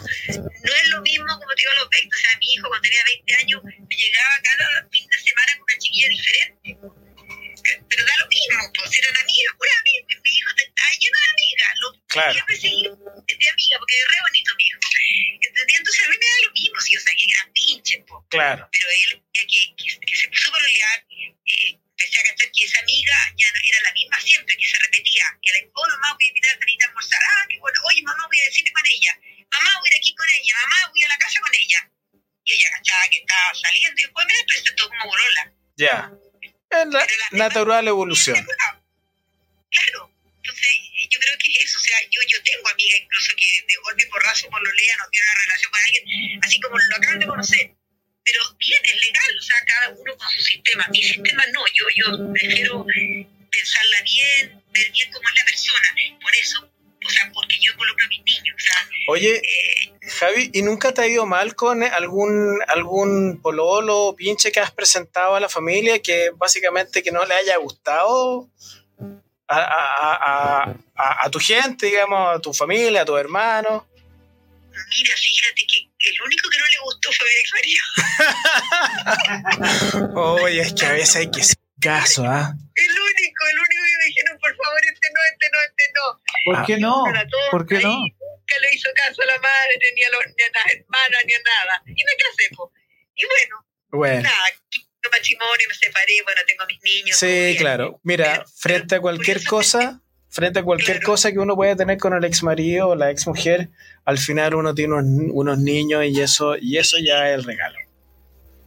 No 0.65 0.73
es 0.75 0.89
lo 0.89 1.03
mismo 1.03 1.27
como 1.27 1.53
te 1.55 1.61
digo 1.61 1.73
a 1.73 1.81
los 1.85 1.91
20, 1.91 2.17
o 2.17 2.19
sea, 2.19 2.39
mi 2.39 2.53
hijo 2.53 2.69
cuando 2.69 2.83
tenía 2.83 3.05
20 3.05 3.35
años 3.37 3.61
me 3.65 3.97
llegaba 3.97 4.41
cada 4.43 4.89
fin 4.91 5.07
de 5.07 5.19
semana 5.21 5.53
con 5.53 5.63
una 5.65 5.79
chiquilla 5.79 6.09
diferente. 6.09 6.69
Pero 7.63 8.07
da 8.07 8.17
lo 8.19 8.27
mismo, 8.29 8.73
pues 8.75 8.99
eran 8.99 9.17
amigas, 9.21 9.55
pura 9.59 9.73
amiga, 9.81 10.21
mi 10.25 10.31
hijo 10.33 10.51
está 10.57 10.85
lleno 10.99 11.19
de 11.21 11.29
amigas, 11.33 11.73
lo 11.81 11.89
claro. 12.09 12.33
siempre 12.33 12.57
seguí 12.57 12.83
de 12.83 13.49
amiga, 13.53 13.79
porque 13.79 13.97
es 14.01 14.07
re 14.09 14.21
bonito 14.23 14.51
mi 14.57 14.65
hijo. 14.65 14.81
¿Entendí? 15.41 15.75
Entonces 15.77 16.05
a 16.05 16.09
mí 16.09 16.17
me 16.19 16.27
da 16.27 16.47
lo 16.47 16.53
mismo 16.53 16.81
si 16.81 16.95
yo 16.95 17.01
sabía 17.01 17.17
que 17.17 17.33
eran 17.33 17.53
pinches, 17.53 18.01
pues. 18.07 18.23
Claro. 18.29 18.69
Pero 18.71 18.87
él, 18.91 19.23
que, 19.33 19.47
que, 19.47 20.01
que 20.01 20.17
se 20.17 20.29
puso 20.29 20.51
a 20.51 20.59
pelear, 20.59 20.99
eh, 21.11 21.79
empecé 22.03 22.21
a 22.21 22.25
cachar 22.25 22.51
que 22.51 22.65
esa 22.65 22.81
amiga 22.81 23.17
ya 23.37 23.49
no 23.53 23.59
era 23.63 23.81
la 23.83 23.93
misma 23.93 24.21
siempre, 24.21 24.57
que 24.57 24.67
se 24.67 24.79
repetía, 24.79 25.25
que 25.43 25.51
era, 25.51 25.59
oh 25.75 25.89
mamá, 25.89 26.15
voy 26.15 26.25
a 26.25 26.29
invitar 26.29 26.57
a 26.57 26.59
Tanita 26.59 26.87
a 26.87 26.89
almorzar, 26.89 27.21
ah, 27.23 27.45
qué 27.49 27.59
bueno, 27.59 27.79
oye 27.85 28.03
mamá, 28.03 28.23
voy 28.27 28.41
a 28.41 28.45
decirte 28.45 28.73
con 28.73 28.87
ella, 28.87 29.13
mamá, 29.53 29.71
voy 29.81 29.89
a 29.89 29.93
ir 29.93 29.99
aquí 29.99 30.15
con 30.15 30.29
ella, 30.29 30.55
mamá, 30.63 30.79
voy 30.91 31.03
a 31.03 31.09
la 31.09 31.19
casa 31.19 31.41
con 31.41 31.55
ella. 31.55 31.81
Y 32.45 32.53
ella 32.53 32.71
cachaba 32.71 33.03
que 33.11 33.19
estaba 33.19 33.55
saliendo 33.55 34.01
y 34.01 34.03
después 34.03 34.27
me 34.27 34.45
presentó 34.47 34.89
como 34.89 35.05
borola. 35.07 35.53
Ya. 35.77 36.11
Es 36.71 36.87
la, 36.89 37.07
natural 37.31 37.87
evolución. 37.87 38.47
Claro. 39.71 40.12
Yo 41.13 41.21
creo 41.21 41.37
que 41.37 41.53
es 41.53 41.65
eso. 41.69 41.79
O 41.79 41.85
sea, 41.85 41.99
yo, 42.09 42.21
yo 42.27 42.39
tengo 42.43 42.65
amigas 42.69 43.01
incluso 43.05 43.33
que 43.37 43.49
de 43.69 43.77
golpe 43.85 44.03
y 44.03 44.07
porrazo 44.09 44.49
por 44.49 44.61
lo 44.65 44.73
lea 44.73 44.97
no 44.97 45.05
tiene 45.13 45.27
una 45.29 45.41
relación 45.45 45.71
con 45.71 45.81
alguien, 45.85 46.41
así 46.43 46.57
como 46.61 46.75
lo 46.79 46.97
acaban 46.97 47.19
de 47.21 47.27
conocer. 47.27 47.67
Pero 48.25 48.41
bien, 48.57 48.81
es 48.85 48.97
legal, 49.05 49.33
o 49.37 49.43
sea, 49.43 49.59
cada 49.67 49.89
uno 49.91 50.17
con 50.17 50.31
su 50.31 50.43
sistema 50.43 50.63
sistema. 50.63 50.87
Mi 50.91 51.03
sistema 51.03 51.45
no, 51.53 51.61
yo, 51.75 51.85
yo 51.97 52.33
prefiero 52.33 52.87
pensarla 53.51 53.99
bien, 54.05 54.63
ver 54.73 54.91
bien 54.93 55.11
cómo 55.13 55.29
es 55.29 55.35
la 55.35 55.45
persona. 55.45 55.89
Por 56.21 56.37
eso, 56.37 56.73
o 57.05 57.11
sea, 57.11 57.31
porque 57.35 57.57
yo 57.61 57.73
involucro 57.73 58.05
a 58.05 58.09
mis 58.09 58.25
niños. 58.25 58.57
O 58.57 58.61
sea, 58.61 58.89
Oye, 59.09 59.37
eh, 59.37 59.93
Javi, 60.19 60.51
¿y 60.53 60.63
nunca 60.63 60.95
te 60.95 61.03
ha 61.03 61.07
ido 61.07 61.27
mal 61.27 61.55
con 61.55 61.83
algún, 61.83 62.61
algún 62.69 63.41
pololo 63.43 63.99
o 63.99 64.17
pinche 64.17 64.53
que 64.53 64.61
has 64.61 64.71
presentado 64.71 65.35
a 65.35 65.41
la 65.41 65.49
familia 65.49 66.01
que 66.01 66.31
básicamente 66.37 67.03
que 67.03 67.11
no 67.11 67.25
le 67.25 67.35
haya 67.35 67.57
gustado 67.57 68.49
a, 69.49 69.59
a- 69.59 70.63
a- 70.65 70.75
a- 70.97 71.27
a 71.27 71.31
tu 71.31 71.39
gente, 71.39 71.87
digamos, 71.87 72.37
a 72.37 72.41
tu 72.41 72.53
familia, 72.55 73.03
a 73.03 73.05
tu 73.05 73.17
hermano? 73.17 73.87
mira, 74.73 75.15
fíjate 75.17 75.67
que 75.67 75.89
el 76.09 76.23
único 76.23 76.49
que 76.49 76.59
no 76.59 76.65
le 76.65 76.79
gustó 76.85 77.11
fue 77.13 77.27
mi 77.27 77.33
ex 77.41 77.53
marido. 77.53 77.85
Oye, 80.43 80.61
es 80.63 80.73
que 80.73 80.87
a 80.87 80.93
veces 80.93 81.17
hay 81.17 81.31
que 81.31 81.41
hacer 81.43 81.57
caso, 81.81 82.25
¿ah? 82.25 82.53
El 82.75 82.91
único, 82.91 83.47
el 83.51 83.59
único 83.59 83.83
que 83.85 83.97
me 83.99 84.05
dijeron, 84.07 84.39
por 84.41 84.57
favor, 84.57 84.81
este 84.93 85.09
no, 85.13 85.21
este 85.31 85.47
no, 85.53 85.59
este 85.61 85.85
no. 85.95 86.21
¿Por 86.45 86.57
qué 86.67 86.77
no? 86.79 87.05
¿Por 87.51 87.67
qué 87.67 87.77
ahí, 87.77 87.83
no? 87.85 87.99
Nunca 87.99 88.55
le 88.63 88.75
hizo 88.75 88.89
caso 88.95 89.23
a 89.23 89.27
la 89.27 89.39
madre, 89.39 89.75
ni 89.95 90.03
a, 90.05 90.11
los, 90.11 90.23
ni 90.27 90.43
a 90.43 90.51
las 90.55 90.67
hermanas, 90.73 91.21
ni 91.27 91.33
a 91.35 91.39
nada. 91.45 91.83
Y 91.87 92.03
me 92.05 92.13
casé, 92.17 92.49
po. 92.57 92.73
Y 93.15 93.25
bueno, 93.27 93.67
Bueno, 93.91 94.23
nada, 94.23 94.47
matrimonio, 95.11 95.67
me 95.69 95.75
separé, 95.75 96.15
bueno, 96.25 96.41
tengo 96.47 96.65
mis 96.67 96.83
niños. 96.83 97.17
sí, 97.17 97.27
bien. 97.27 97.57
claro. 97.57 98.01
Mira, 98.03 98.33
Pero- 98.33 98.45
frente 98.57 98.95
a 98.97 99.01
cualquier 99.01 99.43
cosa, 99.45 100.01
frente 100.31 100.61
a 100.61 100.63
cualquier 100.63 100.99
Claro. 100.99 101.13
cosa 101.13 101.33
que 101.33 101.39
uno 101.39 101.55
pueda 101.57 101.77
tener 101.77 101.99
con 101.99 102.15
el 102.15 102.25
ex 102.25 102.43
marido 102.43 102.89
o 102.89 102.95
la 102.97 103.11
ex 103.11 103.27
mujer, 103.27 103.69
al 104.05 104.19
final 104.19 104.55
uno 104.55 104.75
tiene 104.75 104.95
unos, 104.95 105.31
unos 105.33 105.59
niños 105.59 106.05
y 106.07 106.21
eso, 106.21 106.57
y 106.61 106.79
eso 106.79 106.97
ya 106.99 107.29
es 107.31 107.35
el 107.35 107.45
regalo. 107.45 107.79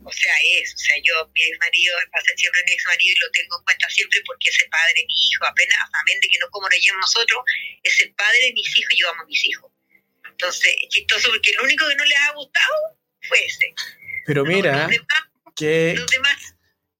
O 0.07 0.11
sea, 0.13 0.33
es, 0.61 0.71
o 0.75 0.77
sea, 0.77 0.93
yo, 1.01 1.13
mi 1.33 1.41
ex 1.41 1.57
marido, 1.59 1.95
pasa 2.11 2.29
siempre 2.37 2.61
mi 2.67 2.73
ex 2.73 2.85
marido 2.85 3.13
y 3.17 3.19
lo 3.25 3.31
tengo 3.31 3.57
en 3.57 3.63
cuenta 3.65 3.89
siempre 3.89 4.19
porque 4.25 4.49
es 4.49 4.59
el 4.61 4.69
padre 4.69 4.93
de 4.95 5.05
mi 5.07 5.13
hijo, 5.25 5.45
apenas, 5.45 5.77
amén 5.93 6.19
de 6.21 6.27
que 6.29 6.37
no 6.39 6.47
como 6.51 6.69
lo 6.69 6.97
nosotros, 7.01 7.39
es 7.81 8.01
el 8.01 8.13
padre 8.13 8.37
de 8.41 8.53
mis 8.53 8.77
hijos 8.77 8.93
y 8.93 9.01
yo 9.01 9.09
amo 9.09 9.23
a 9.23 9.25
mis 9.25 9.45
hijos. 9.47 9.71
Entonces, 10.29 10.75
es 10.83 10.89
chistoso 10.89 11.29
porque 11.31 11.49
el 11.51 11.59
único 11.61 11.87
que 11.87 11.95
no 11.95 12.05
les 12.05 12.19
ha 12.19 12.33
gustado 12.33 12.75
fue 13.23 13.45
ese. 13.45 13.73
Pero 14.27 14.43
mira, 14.43 14.89
que, 15.55 15.95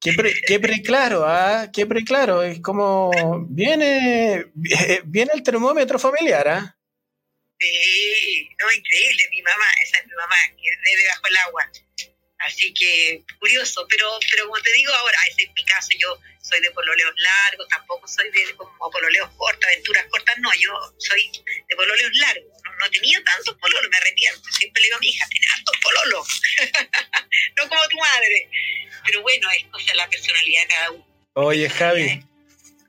Qué, 0.06 0.14
pre, 0.14 0.34
qué 0.46 0.60
preclaro, 0.60 1.26
¿ah? 1.26 1.72
Qué 1.74 1.88
preclaro. 1.88 2.44
Es 2.44 2.60
como 2.62 3.10
viene, 3.50 4.46
viene 5.06 5.32
el 5.34 5.42
termómetro 5.42 5.98
familiar, 5.98 6.48
¿ah? 6.48 6.78
Sí, 7.60 8.50
no, 8.60 8.72
increíble, 8.72 9.28
mi 9.32 9.42
mamá, 9.42 9.66
esa 9.84 9.98
es 10.00 10.06
mi 10.06 10.14
mamá, 10.14 10.36
que 10.58 10.70
bebe 10.70 11.08
bajo 11.08 11.28
el 11.28 11.38
agua. 11.38 11.72
Así 12.40 12.74
que 12.74 13.24
curioso, 13.40 13.88
pero 13.90 14.08
pero 14.30 14.46
como 14.46 14.62
te 14.62 14.72
digo 14.74 14.94
ahora, 14.94 15.18
ese 15.32 15.44
es 15.44 15.50
mi 15.56 15.66
caso, 15.66 15.90
yo 15.98 16.20
soy 16.42 16.62
de 16.62 16.70
pololeos 16.72 17.14
largos, 17.18 17.68
tampoco 17.70 18.08
soy 18.08 18.30
de 18.30 18.56
como 18.56 18.92
pololeos 18.92 19.32
cortos, 19.38 19.66
aventuras 19.66 20.06
cortas, 20.12 20.36
no, 20.40 20.50
yo 20.60 20.72
soy 21.00 21.32
de 21.68 21.76
pololeos 21.76 22.12
largos, 22.18 22.55
no, 22.86 22.92
tenía 22.92 23.18
tantos 23.24 23.56
pololos, 23.56 23.88
me 23.92 23.98
arrepiento, 23.98 24.42
siempre 24.58 24.82
le 24.82 24.88
digo 24.88 24.98
a 24.98 25.00
mi 25.00 25.08
hija, 25.10 25.26
tenés 25.30 25.50
hartos 25.58 25.76
pololos, 25.84 26.42
no 27.58 27.70
como 27.70 27.82
tu 27.90 27.98
madre, 27.98 28.50
pero 29.06 29.22
bueno, 29.22 29.48
es 29.58 29.66
cosa 29.72 29.86
de 29.92 29.96
la 29.96 30.08
personalidad 30.10 30.62
de 30.62 30.68
cada 30.68 30.92
uno. 30.92 31.08
Oye, 31.34 31.70
Javi, 31.70 32.24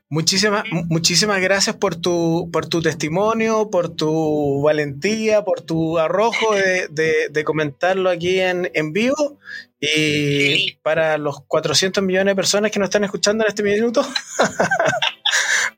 muchísimas, 0.08 0.64
mu- 0.70 0.84
muchísimas 0.88 1.40
gracias 1.40 1.76
por 1.76 1.96
tu, 1.96 2.48
por 2.52 2.68
tu 2.68 2.80
testimonio, 2.82 3.70
por 3.70 3.94
tu 3.94 4.62
valentía, 4.62 5.42
por 5.44 5.60
tu 5.62 5.98
arrojo 5.98 6.54
de, 6.54 6.88
de- 6.88 7.28
de 7.30 7.44
comentarlo 7.44 8.08
aquí 8.10 8.40
en, 8.40 8.70
en 8.74 8.92
vivo. 8.92 9.38
Y 9.78 10.72
para 10.82 11.18
los 11.18 11.44
400 11.46 12.02
millones 12.02 12.32
de 12.32 12.36
personas 12.36 12.70
que 12.70 12.78
nos 12.78 12.86
están 12.86 13.04
escuchando 13.04 13.44
en 13.44 13.48
este 13.48 13.62
minuto. 13.62 14.06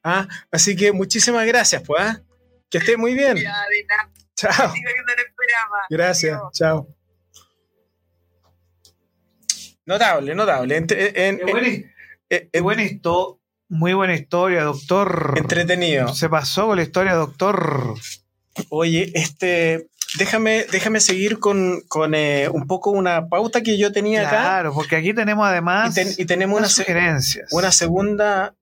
Ah, 0.04 0.28
así 0.52 0.76
que 0.76 0.92
muchísimas 0.92 1.46
gracias, 1.46 1.82
pues. 1.84 2.00
¿ah? 2.02 2.22
Que 2.70 2.78
esté 2.78 2.96
muy 2.96 3.14
bien. 3.14 3.36
Ya, 3.36 3.62
de 3.68 3.84
nada, 3.88 4.10
Chao. 4.36 4.72
Gracias, 5.90 6.34
Adiós. 6.36 6.52
chao. 6.52 6.88
Notable, 9.86 10.34
notable. 10.34 10.76
Entre- 10.76 11.28
en- 11.28 11.38
Qué 11.38 11.42
en- 11.44 11.50
buena, 11.50 11.68
qué 12.52 12.60
buena 12.60 12.82
histo- 12.84 13.40
muy 13.68 13.94
buena 13.94 14.14
historia, 14.14 14.62
doctor. 14.62 15.34
entretenido. 15.36 16.14
Se 16.14 16.28
pasó 16.28 16.66
con 16.68 16.76
la 16.76 16.82
historia, 16.82 17.14
doctor. 17.14 17.94
Oye, 18.70 19.10
este, 19.14 19.88
déjame, 20.18 20.64
déjame 20.70 21.00
seguir 21.00 21.38
con, 21.38 21.80
con, 21.88 22.14
eh, 22.14 22.48
un 22.50 22.66
poco 22.66 22.90
una 22.90 23.28
pauta 23.28 23.62
que 23.62 23.78
yo 23.78 23.92
tenía 23.92 24.22
acá. 24.28 24.40
Claro, 24.40 24.74
porque 24.74 24.96
aquí 24.96 25.14
tenemos 25.14 25.46
Y, 25.46 25.50
además 25.50 25.94
ten- 25.94 26.14
y 26.16 26.24
tenemos 26.26 26.54
una, 26.56 26.60
unas 26.66 26.72
se- 26.72 26.82
sugerencias. 26.82 27.52
una 27.52 27.72
segunda 27.72 28.54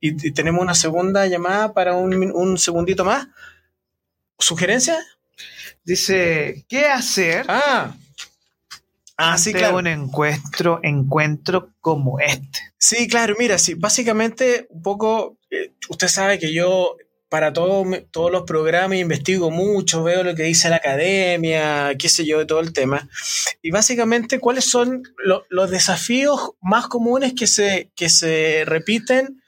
y, 0.00 0.28
y 0.28 0.32
tenemos 0.32 0.62
una 0.62 0.74
segunda 0.74 1.26
llamada 1.26 1.72
para 1.72 1.94
un, 1.96 2.14
un 2.32 2.58
segundito 2.58 3.04
más. 3.04 3.28
¿Sugerencia? 4.38 4.98
Dice, 5.84 6.64
¿qué 6.68 6.86
hacer 6.86 7.44
Ah. 7.48 7.94
Ah, 9.16 9.38
sí, 9.38 9.52
claro. 9.52 9.76
un 9.76 9.86
encuentro, 9.86 10.80
encuentro 10.82 11.70
como 11.80 12.18
este? 12.18 12.58
Sí, 12.78 13.06
claro, 13.08 13.36
mira, 13.38 13.58
sí, 13.58 13.74
básicamente 13.74 14.66
un 14.70 14.82
poco, 14.82 15.36
eh, 15.50 15.72
usted 15.88 16.08
sabe 16.08 16.38
que 16.38 16.52
yo 16.52 16.96
para 17.28 17.52
todo, 17.52 17.84
todos 18.10 18.32
los 18.32 18.42
programas 18.42 18.98
investigo 18.98 19.50
mucho, 19.50 20.02
veo 20.02 20.24
lo 20.24 20.34
que 20.34 20.42
dice 20.42 20.68
la 20.70 20.76
academia, 20.76 21.94
qué 21.98 22.08
sé 22.08 22.26
yo, 22.26 22.38
de 22.40 22.46
todo 22.46 22.60
el 22.60 22.72
tema. 22.72 23.08
Y 23.62 23.70
básicamente, 23.70 24.40
¿cuáles 24.40 24.64
son 24.64 25.02
lo- 25.18 25.44
los 25.50 25.70
desafíos 25.70 26.52
más 26.60 26.88
comunes 26.88 27.32
que 27.34 27.46
se, 27.46 27.90
que 27.94 28.08
se 28.08 28.64
repiten 28.66 29.41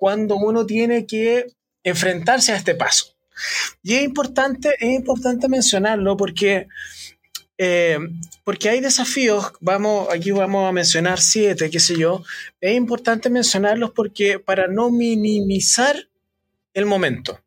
cuando 0.00 0.36
uno 0.36 0.64
tiene 0.64 1.06
que 1.06 1.46
enfrentarse 1.84 2.52
a 2.52 2.56
este 2.56 2.74
paso? 2.74 3.14
Y 3.82 3.94
es 3.94 4.02
importante, 4.02 4.70
es 4.80 4.90
importante 4.90 5.46
mencionarlo 5.48 6.16
porque 6.16 6.66
eh, 7.62 7.98
porque 8.42 8.70
hay 8.70 8.80
desafíos, 8.80 9.52
vamos, 9.60 10.08
aquí 10.10 10.30
vamos 10.30 10.66
a 10.66 10.72
mencionar 10.72 11.20
siete, 11.20 11.68
qué 11.68 11.78
sé 11.78 11.98
yo, 11.98 12.24
es 12.58 12.74
importante 12.74 13.28
mencionarlos 13.28 13.90
porque 13.90 14.38
para 14.38 14.66
no 14.66 14.90
minimizar 14.90 16.08
el 16.72 16.86
momento. 16.86 17.38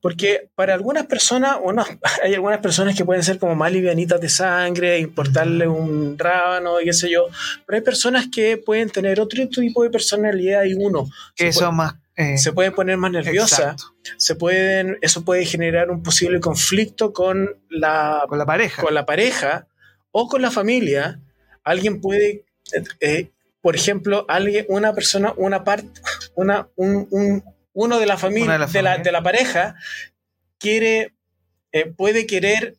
Porque 0.00 0.48
para 0.54 0.74
algunas 0.74 1.06
personas, 1.06 1.58
bueno, 1.60 1.84
hay 2.22 2.34
algunas 2.34 2.58
personas 2.60 2.96
que 2.96 3.04
pueden 3.04 3.22
ser 3.22 3.38
como 3.38 3.54
más 3.54 3.72
livianitas 3.72 4.20
de 4.20 4.28
sangre, 4.28 4.98
importarle 4.98 5.66
un 5.68 6.18
rábano, 6.18 6.80
y 6.80 6.84
qué 6.84 6.92
sé 6.92 7.10
yo, 7.10 7.26
pero 7.66 7.76
hay 7.78 7.82
personas 7.82 8.26
que 8.32 8.56
pueden 8.58 8.90
tener 8.90 9.20
otro 9.20 9.48
tipo 9.48 9.82
de 9.82 9.90
personalidad 9.90 10.64
y 10.64 10.74
uno 10.74 11.08
Que 11.36 11.52
se, 11.52 11.58
son 11.60 11.76
más... 11.76 11.94
eh, 11.94 11.98
puede, 12.16 12.38
se 12.38 12.52
puede 12.52 12.70
poner 12.72 12.96
más 12.96 13.10
nerviosa, 13.12 13.56
exacto, 13.62 13.84
se 14.16 14.34
pueden, 14.34 14.98
eso 15.00 15.24
puede 15.24 15.44
generar 15.46 15.90
un 15.90 16.02
posible 16.02 16.40
conflicto 16.40 17.12
con 17.12 17.48
la 17.70 18.24
con 18.28 18.38
la 18.38 18.46
pareja. 18.46 18.82
con 18.82 18.94
la 18.94 19.06
pareja 19.06 19.66
o 20.10 20.28
con 20.28 20.42
la 20.42 20.50
familia, 20.50 21.20
alguien 21.64 22.00
puede, 22.00 22.44
eh, 22.74 22.84
eh, 23.00 23.30
por 23.62 23.76
ejemplo, 23.76 24.26
alguien, 24.28 24.66
una 24.68 24.92
persona, 24.92 25.32
una 25.36 25.62
parte, 25.64 25.88
una, 26.34 26.68
un, 26.76 27.06
un- 27.10 27.42
uno 27.72 27.98
de 27.98 28.06
la 28.06 28.16
familia, 28.16 28.52
de 28.52 28.58
la 28.58 28.66
de, 28.66 28.82
la, 28.82 28.90
familia. 28.90 29.04
de 29.04 29.12
la 29.12 29.22
pareja, 29.22 29.74
quiere, 30.58 31.14
eh, 31.72 31.86
puede 31.86 32.26
querer 32.26 32.76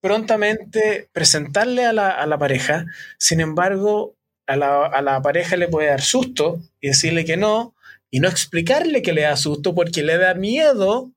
prontamente 0.00 1.08
presentarle 1.12 1.84
a 1.84 1.92
la, 1.92 2.10
a 2.10 2.26
la 2.26 2.38
pareja, 2.38 2.86
sin 3.18 3.40
embargo, 3.40 4.16
a 4.46 4.56
la, 4.56 4.86
a 4.86 5.02
la 5.02 5.20
pareja 5.22 5.56
le 5.56 5.68
puede 5.68 5.88
dar 5.88 6.02
susto 6.02 6.60
y 6.80 6.88
decirle 6.88 7.24
que 7.24 7.36
no, 7.36 7.74
y 8.10 8.20
no 8.20 8.28
explicarle 8.28 9.02
que 9.02 9.12
le 9.12 9.22
da 9.22 9.36
susto 9.36 9.74
porque 9.74 10.02
le 10.02 10.16
da 10.18 10.34
miedo 10.34 11.10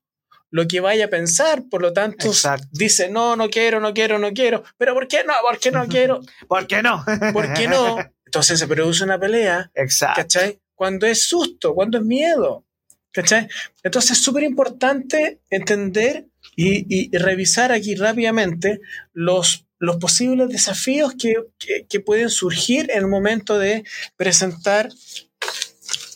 lo 0.50 0.66
que 0.66 0.80
vaya 0.80 1.06
a 1.06 1.08
pensar, 1.08 1.62
por 1.70 1.80
lo 1.80 1.92
tanto 1.92 2.26
Exacto. 2.26 2.66
dice, 2.72 3.08
no, 3.08 3.36
no 3.36 3.48
quiero, 3.48 3.80
no 3.80 3.94
quiero, 3.94 4.18
no 4.18 4.32
quiero, 4.32 4.64
pero 4.76 4.94
¿por 4.94 5.06
qué 5.06 5.22
no? 5.24 5.32
¿Por 5.48 5.58
qué 5.58 5.70
no 5.70 5.86
quiero? 5.86 6.20
¿Por 6.48 6.66
qué 6.66 6.82
no? 6.82 7.04
¿Por 7.32 7.52
qué 7.54 7.68
no? 7.68 7.98
Entonces 8.26 8.58
se 8.58 8.66
produce 8.66 9.04
una 9.04 9.18
pelea, 9.18 9.70
Exacto. 9.74 10.22
¿cachai? 10.22 10.60
Cuando 10.74 11.06
es 11.06 11.24
susto, 11.24 11.74
cuando 11.74 11.98
es 11.98 12.04
miedo, 12.04 12.64
¿cachai? 13.12 13.48
Entonces 13.82 14.12
es 14.12 14.22
súper 14.24 14.42
importante 14.44 15.40
entender 15.50 16.26
y, 16.56 17.16
revisar 17.16 17.72
aquí 17.72 17.94
rápidamente 17.94 18.80
los, 19.12 19.66
los 19.78 19.96
posibles 19.96 20.48
desafíos 20.48 21.14
que, 21.18 21.34
que- 21.58 21.86
que 21.88 22.00
pueden 22.00 22.28
surgir 22.30 22.90
en 22.90 22.98
el 22.98 23.06
momento 23.08 23.58
de 23.58 23.84
presentar, 24.16 24.90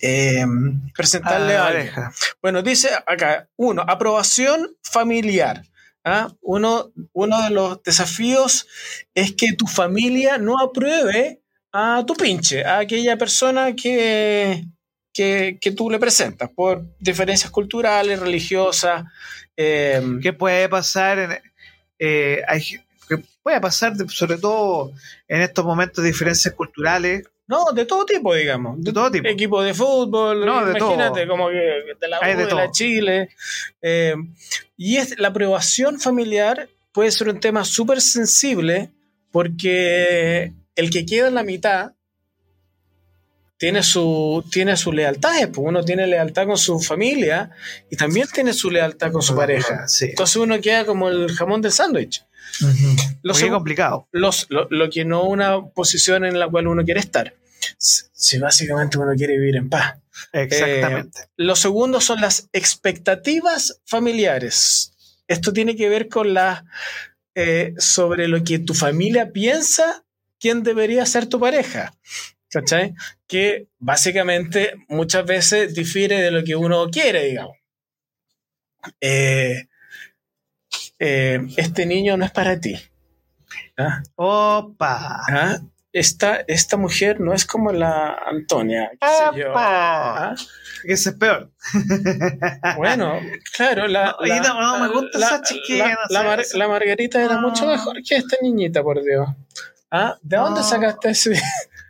eh, 0.03 0.45
presentarle 0.97 1.55
A 1.55 1.59
la 1.59 1.64
a 1.64 1.66
alguien. 1.68 1.95
pareja. 1.95 2.12
Bueno, 2.42 2.62
dice 2.62 2.90
acá, 3.07 3.49
uno, 3.57 3.82
aprobación 3.86 4.76
familiar. 4.82 5.64
¿ah? 6.05 6.32
Uno, 6.42 6.92
uno 7.12 7.42
de 7.42 7.51
los 7.51 7.82
desafíos 7.82 8.66
es 9.14 9.32
que 9.32 9.55
tu 9.55 9.66
familia 9.66 10.36
no 10.38 10.59
apruebe 10.61 11.40
a 11.72 12.05
tu 12.07 12.14
pinche, 12.14 12.64
a 12.64 12.78
aquella 12.80 13.16
persona 13.16 13.74
que, 13.74 14.64
que, 15.15 15.57
que 15.61 15.71
tú 15.73 15.89
le 15.91 15.99
presentas 15.99 16.51
por 16.55 16.83
diferencias 16.99 17.51
culturales, 17.51 18.19
religiosas. 18.21 19.05
eh, 19.57 20.03
¿Qué 20.21 20.33
puede 20.35 20.69
pasar? 20.69 21.19
En, 21.19 21.31
eh, 21.99 22.43
hay, 22.49 22.61
que 23.09 23.19
puede 23.43 23.61
pasar, 23.61 23.95
de- 23.95 24.09
sobre 24.09 24.37
todo 24.39 24.93
en 25.29 25.41
estos 25.43 25.65
momentos 25.65 26.03
de 26.03 26.11
diferencias 26.11 26.53
culturales, 26.55 27.25
No, 27.47 27.67
de 27.73 27.85
todo 27.85 28.05
tipo, 28.07 28.35
digamos. 28.35 28.83
De 28.83 28.91
todo 28.93 29.11
tipo. 29.11 29.29
Equipo 29.29 29.62
de 29.62 29.75
fútbol, 29.75 30.45
No, 30.47 30.65
de 30.65 30.79
imagínate, 30.79 31.21
todo. 31.27 31.29
como 31.29 31.49
que 31.51 31.57
de 32.01 32.09
la 32.09 32.19
U, 32.21 32.25
de 32.25 32.37
de, 32.47 32.55
la. 32.55 32.71
Chile. 32.71 33.29
Eh, 33.83 34.15
y 34.77 34.97
es, 34.97 35.19
la 35.19 35.29
aprobación 35.29 36.01
familiar 36.01 36.69
puede 36.93 37.11
ser 37.12 37.29
un 37.29 37.39
tema 37.41 37.65
súper 37.65 38.01
sensible 38.01 38.91
porque 39.31 40.53
el 40.75 40.91
que 40.91 41.05
queda 41.05 41.29
en 41.29 41.35
la 41.35 41.43
mitad 41.43 41.93
tiene 43.65 43.83
su, 43.83 44.45
tiene 44.51 44.77
su 44.77 44.93
lealtad. 44.93 45.33
pues 45.53 45.67
uno 45.67 45.83
tiene 45.83 46.07
lealtad 46.07 46.47
con 46.47 46.59
su 46.59 46.79
familia 46.81 47.51
y 47.91 47.97
también 47.97 48.29
tiene 48.29 48.53
su 48.53 48.71
lealtad 48.71 49.11
con 49.11 49.23
su 49.23 49.35
pareja. 49.35 49.89
Sí. 49.89 50.07
Entonces 50.11 50.37
uno 50.37 50.61
queda 50.61 50.85
como 50.85 51.09
el 51.09 51.33
jamón 51.33 51.62
del 51.62 51.73
sándwich. 51.73 52.23
Lo 53.23 53.33
Muy 53.35 53.49
complicado. 53.49 54.07
los- 54.12 54.47
lo, 54.51 54.69
lo 54.71 54.91
que 54.91 55.05
no 55.07 55.25
una 55.25 55.65
posición 55.67 56.27
en 56.27 56.39
la 56.39 56.47
cual 56.49 56.67
uno 56.67 56.85
quiere 56.85 57.01
estar. 57.01 57.35
Si 57.79 58.03
si 58.12 58.39
básicamente 58.39 58.99
uno 58.99 59.12
quiere 59.17 59.39
vivir 59.39 59.57
en 59.57 59.71
paz. 59.71 59.97
Exactamente. 60.33 61.21
Lo 61.37 61.57
segundo 61.57 62.01
son 62.03 62.21
las 62.21 62.49
expectativas 62.53 63.81
familiares. 63.87 64.93
Esto 65.27 65.53
tiene 65.55 65.75
que 65.75 65.89
ver 65.89 66.09
con 66.09 66.35
la 66.35 66.67
eh, 67.35 67.73
sobre 67.79 68.29
lo 68.29 68.45
que 68.45 68.59
tu 68.59 68.75
familia 68.75 69.33
piensa 69.33 70.05
quién 70.39 70.62
debería 70.62 71.07
ser 71.07 71.27
tu 71.27 71.41
pareja. 71.41 71.95
¿Cachai? 72.55 72.95
Que 73.27 73.67
básicamente 73.81 74.75
muchas 74.89 75.27
veces 75.27 75.75
difiere 75.75 76.23
de 76.23 76.31
lo 76.31 76.45
que 76.45 76.55
uno 76.55 76.89
quiere, 76.89 77.25
digamos. 77.25 77.57
Eh, 79.01 79.67
eh, 81.01 81.41
este 81.57 81.85
niño 81.85 82.17
no 82.17 82.25
es 82.25 82.31
para 82.31 82.61
ti. 82.61 82.79
¿Ah? 83.77 84.03
Opa. 84.15 85.21
¿Ah? 85.29 85.59
Esta, 85.93 86.45
esta 86.49 86.77
mujer 86.77 87.21
no 87.21 87.33
es 87.35 87.45
como 87.45 87.73
la 87.73 88.15
Antonia. 88.27 88.91
qué 89.01 89.07
sé 89.07 89.41
yo. 89.41 89.51
Opa. 89.51 90.29
¿Ah? 90.31 90.35
Ese 90.85 91.11
es 91.11 91.17
peor. 91.17 91.51
Bueno, 92.77 93.19
claro, 93.57 93.87
la, 93.89 94.17
no, 94.21 94.61
no, 94.61 94.79
me 94.81 94.89
gusta 94.89 95.19
la- 95.19 95.27
esa 95.27 95.43
chiquilla, 95.43 95.89
la- 95.89 96.23
no 96.23 96.23
sé, 96.23 96.29
Mar- 96.29 96.45
sé. 96.45 96.59
Margarita 96.59 97.21
era 97.25 97.39
mucho 97.41 97.67
mejor 97.67 98.01
que 98.03 98.17
esta 98.17 98.37
niñita, 98.43 98.83
por 98.83 99.03
Dios. 99.03 99.27
¿Ah? 99.91 100.17
¿De 100.23 100.37
dónde 100.37 100.63
sacaste 100.63 101.11
ese? 101.11 101.41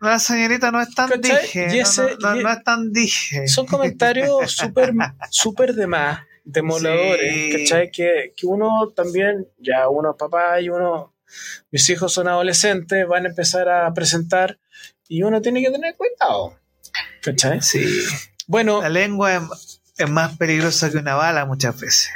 La 0.09 0.18
señorita 0.18 0.70
no 0.70 0.80
es 0.80 0.94
tan 0.94 1.09
¿Cachai? 1.09 1.42
dije. 1.42 1.66
No, 1.68 1.72
ese- 1.74 2.02
no, 2.20 2.34
no, 2.34 2.40
y- 2.40 2.42
no 2.44 2.50
es 2.52 2.64
tan 2.64 2.92
dije. 2.92 3.48
Son 3.48 3.66
comentarios 3.66 4.52
súper 4.52 4.92
súper 5.30 5.74
de 5.74 5.86
más, 5.86 6.20
demoledores, 6.44 7.32
Sí. 7.32 7.52
¿cachai? 7.68 7.90
Que, 7.90 8.32
que 8.36 8.46
uno 8.46 8.92
también, 8.94 9.48
ya 9.59 9.88
uno 9.88 10.11
es 10.12 10.16
papá 10.18 10.61
y 10.61 10.68
uno, 10.68 11.14
mis 11.70 11.88
hijos 11.90 12.12
son 12.12 12.28
adolescentes, 12.28 13.07
van 13.07 13.26
a 13.26 13.28
empezar 13.30 13.68
a 13.68 13.92
presentar 13.92 14.59
y 15.09 15.22
uno 15.22 15.40
tiene 15.42 15.62
que 15.62 15.70
tener 15.70 15.94
cuidado, 15.96 16.59
¿cachai? 17.22 17.61
Sí. 17.62 17.84
Bueno, 18.46 18.80
La 18.82 18.88
lengua 18.90 19.34
es, 19.36 19.80
es 19.96 20.11
más 20.11 20.36
peligrosa 20.36 20.90
que 20.90 20.98
una 20.98 21.14
bala 21.14 21.44
muchas 21.46 21.78
veces. 21.80 22.11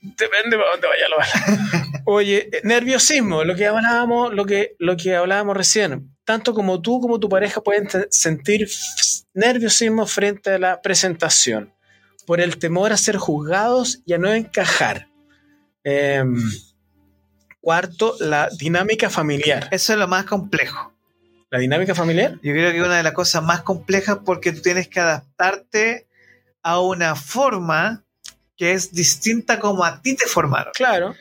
Depende 0.00 0.56
para 0.56 0.70
dónde 0.72 0.86
vaya 0.88 1.08
la 1.08 1.16
bala. 1.16 1.84
Oye, 2.10 2.48
eh, 2.50 2.60
nerviosismo, 2.64 3.44
lo 3.44 3.54
que 3.54 3.66
hablábamos, 3.66 4.32
lo 4.32 4.46
que, 4.46 4.76
lo 4.78 4.96
que 4.96 5.14
hablábamos 5.14 5.54
recién. 5.54 6.16
Tanto 6.24 6.54
como 6.54 6.80
tú 6.80 7.02
como 7.02 7.20
tu 7.20 7.28
pareja 7.28 7.60
pueden 7.60 7.86
sentir 8.08 8.66
nerviosismo 9.34 10.06
frente 10.06 10.52
a 10.52 10.58
la 10.58 10.80
presentación, 10.80 11.74
por 12.24 12.40
el 12.40 12.56
temor 12.56 12.94
a 12.94 12.96
ser 12.96 13.18
juzgados 13.18 14.00
y 14.06 14.14
a 14.14 14.18
no 14.18 14.32
encajar. 14.32 15.10
Em, 15.84 16.34
cuarto, 17.60 18.16
la 18.20 18.48
dinámica 18.58 19.10
familiar. 19.10 19.68
Eso 19.70 19.92
es 19.92 19.98
lo 19.98 20.08
más 20.08 20.24
complejo. 20.24 20.94
¿La 21.50 21.58
dinámica 21.58 21.94
familiar? 21.94 22.38
Yo 22.42 22.54
creo 22.54 22.72
que 22.72 22.80
una 22.80 22.96
de 22.96 23.02
las 23.02 23.12
cosas 23.12 23.42
más 23.42 23.60
complejas 23.60 24.20
porque 24.24 24.52
tú 24.52 24.62
tienes 24.62 24.88
que 24.88 25.00
adaptarte 25.00 26.08
a 26.62 26.80
una 26.80 27.14
forma 27.16 28.06
que 28.56 28.72
es 28.72 28.94
distinta 28.94 29.58
como 29.58 29.84
a 29.84 30.00
ti 30.00 30.16
te 30.16 30.26
formaron. 30.26 30.72
Claro. 30.74 31.14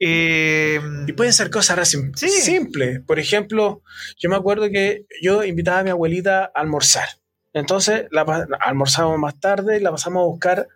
Eh, 0.00 0.80
Y 1.06 1.12
pueden 1.12 1.32
ser 1.32 1.50
cosas 1.50 1.88
sim- 1.88 2.12
Sí. 2.14 2.28
simples. 2.28 3.00
Por 3.06 3.18
ejemplo, 3.18 3.82
yo 4.18 4.30
me 4.30 4.36
acuerdo 4.36 4.70
que 4.70 5.06
yo 5.22 5.42
invitaba 5.44 5.80
a 5.80 5.84
mi 5.84 5.90
abuelita 5.90 6.44
a 6.44 6.60
almorzar. 6.60 7.08
Entonces 7.52 8.06
la, 8.10 8.24
pa- 8.24 8.46
almorzábamos 8.60 9.18
más 9.18 9.38
tarde 9.40 9.76
y 9.76 9.80
la 9.80 9.90
pasamos 9.90 10.22
a 10.22 10.26
buscar 10.26 10.68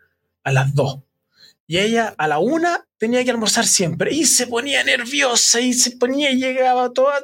a 0.43 0.53
las 0.53 0.75
2. 0.75 1.01
Y 1.69 1.79
ella 1.79 2.15
a 2.19 2.27
la 2.27 2.39
una 2.39 2.85
tenía 2.99 3.25
que 3.25 3.31
almorzar 3.31 3.65
siempre. 3.67 4.13
Y 4.13 4.25
se 4.27 4.47
ponía 4.49 4.83
nerviosa 4.85 5.61
y 5.61 5.73
se 5.73 5.93
ponía 5.93 6.31
y 6.33 6.37
llegaba 6.41 6.93
toda. 6.93 7.21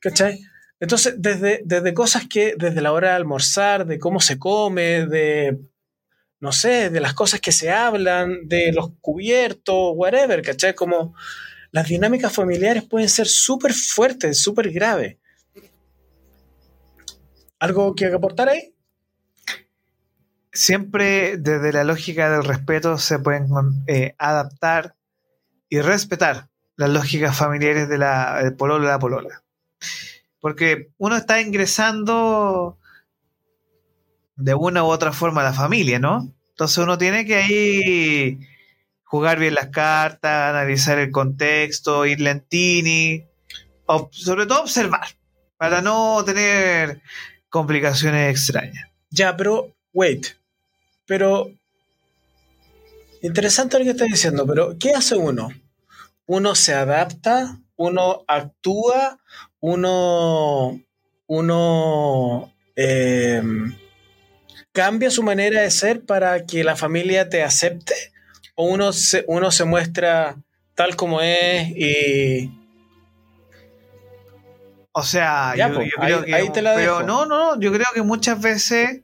¿Cachai? 0.00 0.40
Entonces, 0.80 1.14
desde, 1.18 1.60
desde 1.64 1.92
cosas 1.92 2.24
que, 2.26 2.54
desde 2.56 2.80
la 2.80 2.92
hora 2.92 3.10
de 3.10 3.16
almorzar, 3.16 3.86
de 3.86 3.98
cómo 3.98 4.20
se 4.20 4.38
come, 4.38 5.06
de, 5.06 5.58
no 6.40 6.52
sé, 6.52 6.90
de 6.90 7.00
las 7.00 7.14
cosas 7.14 7.40
que 7.40 7.52
se 7.52 7.70
hablan, 7.70 8.48
de 8.48 8.72
los 8.72 8.90
cubiertos, 9.00 9.92
whatever, 9.94 10.42
¿cachai? 10.42 10.74
Como 10.74 11.14
las 11.70 11.88
dinámicas 11.88 12.32
familiares 12.32 12.82
pueden 12.84 13.08
ser 13.08 13.26
súper 13.26 13.72
fuertes, 13.72 14.42
súper 14.42 14.70
graves. 14.70 15.18
¿Algo 17.58 17.94
que 17.94 18.06
aportar 18.06 18.48
ahí? 18.48 18.74
siempre 20.52 21.36
desde 21.36 21.72
la 21.72 21.84
lógica 21.84 22.30
del 22.30 22.44
respeto 22.44 22.98
se 22.98 23.18
pueden 23.18 23.48
eh, 23.86 24.14
adaptar 24.18 24.96
y 25.68 25.80
respetar 25.80 26.48
las 26.76 26.90
lógicas 26.90 27.36
familiares 27.36 27.88
de 27.88 27.98
la, 27.98 28.42
del 28.42 28.56
pololo 28.56 28.84
y 28.84 28.88
la 28.88 28.98
polola. 28.98 29.42
Porque 30.40 30.90
uno 30.96 31.16
está 31.16 31.40
ingresando 31.40 32.78
de 34.40 34.54
una 34.54 34.84
u 34.84 34.86
otra 34.88 35.12
forma 35.12 35.42
la 35.42 35.52
familia, 35.52 35.98
¿no? 35.98 36.32
Entonces 36.50 36.78
uno 36.78 36.98
tiene 36.98 37.24
que 37.24 37.36
ahí 37.36 38.38
jugar 39.04 39.38
bien 39.38 39.54
las 39.54 39.68
cartas, 39.68 40.50
analizar 40.50 40.98
el 40.98 41.10
contexto, 41.10 42.06
ir 42.06 42.20
lentini, 42.20 43.24
ob- 43.86 44.12
sobre 44.12 44.46
todo 44.46 44.62
observar, 44.62 45.08
para 45.56 45.80
no 45.82 46.22
tener 46.24 47.00
complicaciones 47.48 48.30
extrañas. 48.30 48.88
Ya, 49.10 49.36
pero, 49.36 49.74
wait. 49.92 50.26
Pero, 51.06 51.50
interesante 53.22 53.78
lo 53.78 53.84
que 53.84 53.90
estás 53.90 54.08
diciendo, 54.08 54.46
pero 54.46 54.76
¿qué 54.78 54.92
hace 54.94 55.16
uno? 55.16 55.48
Uno 56.26 56.54
se 56.54 56.74
adapta, 56.74 57.58
uno 57.76 58.24
actúa, 58.28 59.18
uno, 59.58 60.80
uno 61.26 62.52
eh, 62.76 63.42
cambia 64.72 65.10
su 65.10 65.22
manera 65.22 65.62
de 65.62 65.70
ser 65.70 66.04
para 66.04 66.46
que 66.46 66.62
la 66.64 66.76
familia 66.76 67.28
te 67.28 67.42
acepte, 67.42 67.94
o 68.54 68.66
uno 68.66 68.92
se, 68.92 69.24
uno 69.28 69.50
se 69.50 69.64
muestra 69.64 70.36
tal 70.74 70.96
como 70.96 71.20
es 71.20 71.68
y... 71.76 72.50
O 74.92 75.02
sea, 75.02 75.54
Ya, 75.56 75.68
yo, 75.68 75.74
pues, 75.76 75.90
yo 75.90 76.00
creo 76.02 76.18
ahí- 76.18 76.24
que. 76.24 76.34
ahí 76.34 76.50
te 76.52 76.62
la 76.62 76.74
pero 76.74 76.96
dejo. 76.98 77.06
no, 77.06 77.24
no, 77.26 77.54
no, 77.54 77.60
yo 77.60 77.72
creo 77.72 77.86
que 77.94 78.02
muchas 78.02 78.40
veces, 78.40 79.00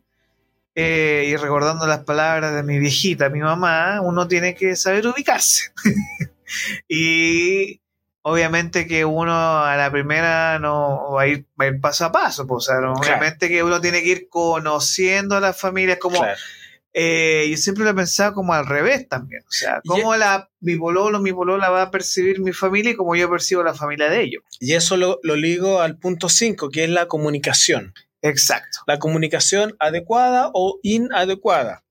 eh, 0.75 1.27
y 1.29 1.37
recordando 1.37 1.87
las 1.87 2.01
palabras 2.01 2.55
de 2.55 2.62
mi 2.64 2.79
viejita, 2.81 3.29
mi 3.29 3.39
mamá, 3.39 4.01
uno 4.03 4.27
tiene 4.27 4.55
que 4.57 4.75
saber 4.75 5.07
ubicarse. 5.07 5.71
y 6.89 7.81
obviamente 8.29 8.89
que 8.89 9.05
uno 9.05 9.33
a 9.64 9.77
la 9.77 9.89
primera 9.93 10.59
no 10.59 11.12
va 11.12 11.22
a 11.22 11.27
ir, 11.29 11.47
va 11.61 11.66
a 11.66 11.68
ir 11.68 11.81
paso 11.81 12.05
a 12.07 12.11
paso, 12.12 12.45
pues, 12.47 12.64
o 12.64 12.72
sea, 12.72 12.81
no- 12.81 12.95
Claro. 12.95 13.18
obviamente 13.18 13.49
que 13.49 13.62
uno 13.62 13.81
tiene 13.81 14.03
que 14.03 14.09
ir 14.09 14.29
conociendo 14.29 15.37
a 15.37 15.41
las 15.41 15.61
familias 15.61 15.99
como. 15.99 16.18
Claro. 16.18 16.37
Eh, 16.99 17.47
yo 17.51 17.57
siempre 17.59 17.85
lo 17.85 17.91
he 17.91 17.95
pensado 17.95 18.33
como 18.33 18.53
al 18.55 18.66
revés 18.66 19.07
también. 19.09 19.43
O 19.47 19.51
sea, 19.53 19.81
Y- 19.85 19.89
cómo 19.89 20.16
la, 20.16 20.49
mi 20.61 20.77
pololo, 20.77 21.20
mi 21.20 21.33
polola 21.33 21.68
va 21.68 21.83
a 21.83 21.91
percibir 21.91 22.41
mi 22.41 22.53
familia 22.53 22.93
y 22.93 22.97
cómo 22.97 23.14
yo 23.14 23.31
percibo 23.31 23.62
la 23.62 23.74
familia 23.74 24.09
de 24.09 24.22
ellos. 24.22 24.43
Y 24.61 24.72
eso 24.74 24.97
lo, 24.97 25.20
lo 25.22 25.37
ligo 25.37 25.81
al 25.83 25.99
punto 25.99 26.29
5, 26.29 26.70
que 26.70 26.85
es 26.85 26.91
la 26.91 27.07
comunicación. 27.07 27.95
Exacto. 28.22 28.79
la 28.89 28.99
comunicación 28.99 29.77
adecuada 29.79 30.51
o 30.53 30.81
inadecuada. 30.83 31.85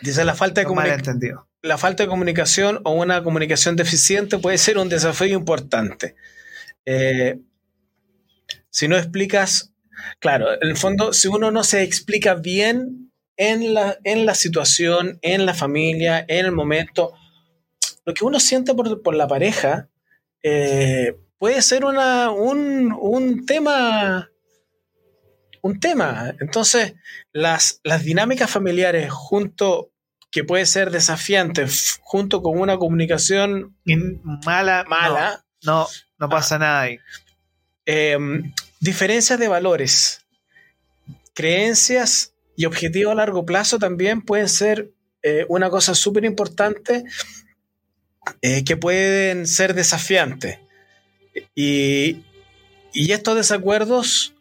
Dice 0.00 0.24
la 0.24 0.34
falta 0.34 0.62
de, 0.62 0.66
comuni- 0.66 0.76
Malentendido. 0.88 1.48
La 1.62 1.78
falta 1.78 2.02
de 2.02 2.08
comunicación 2.08 2.80
o 2.84 2.92
una 2.92 3.22
comunicación 3.22 3.76
deficiente 3.76 4.38
puede 4.38 4.58
ser 4.58 4.78
un 4.78 4.88
desafío 4.88 5.38
importante. 5.38 6.16
Eh, 6.84 7.38
si 8.70 8.88
no 8.88 8.96
explicas, 8.96 9.72
claro, 10.18 10.52
en 10.60 10.68
el 10.68 10.76
fondo, 10.76 11.12
si 11.12 11.28
uno 11.28 11.50
no 11.50 11.62
se 11.64 11.82
explica 11.82 12.34
bien 12.34 13.12
en 13.36 13.74
la, 13.74 13.98
en 14.04 14.26
la 14.26 14.34
situación, 14.34 15.18
en 15.22 15.46
la 15.46 15.54
familia, 15.54 16.24
en 16.26 16.46
el 16.46 16.52
momento, 16.52 17.14
lo 18.04 18.12
que 18.14 18.24
uno 18.24 18.40
siente 18.40 18.74
por, 18.74 19.02
por 19.02 19.14
la 19.14 19.28
pareja 19.28 19.88
eh, 20.42 21.16
puede 21.38 21.62
ser 21.62 21.84
una, 21.84 22.30
un, 22.30 22.92
un 22.92 23.46
tema 23.46 24.28
un 25.62 25.80
tema. 25.80 26.34
Entonces, 26.40 26.94
las, 27.32 27.80
las 27.84 28.04
dinámicas 28.04 28.50
familiares 28.50 29.10
junto, 29.10 29.91
que 30.32 30.42
puede 30.44 30.66
ser 30.66 30.90
desafiante, 30.90 31.66
junto 32.00 32.42
con 32.42 32.58
una 32.58 32.78
comunicación 32.78 33.76
mala. 34.44 34.84
mala, 34.88 35.44
No, 35.62 35.82
no, 35.82 35.88
no 36.18 36.28
pasa 36.28 36.58
nada 36.58 36.80
ahí. 36.80 36.98
em, 37.86 38.52
diferencias 38.80 39.38
de 39.38 39.46
valores, 39.48 40.24
creencias 41.34 42.32
y 42.56 42.64
objetivos 42.64 43.12
a 43.12 43.16
largo 43.16 43.44
plazo 43.44 43.78
también 43.78 44.22
pueden 44.22 44.48
ser 44.48 44.90
eh, 45.22 45.44
una 45.48 45.68
cosa 45.70 45.94
súper 45.94 46.24
importante 46.24 47.04
eh, 48.40 48.64
que 48.64 48.76
pueden 48.76 49.46
ser 49.46 49.74
desafiantes. 49.74 50.58
Y, 51.54 52.24
y 52.92 53.12
estos 53.12 53.36
desacuerdos, 53.36 54.34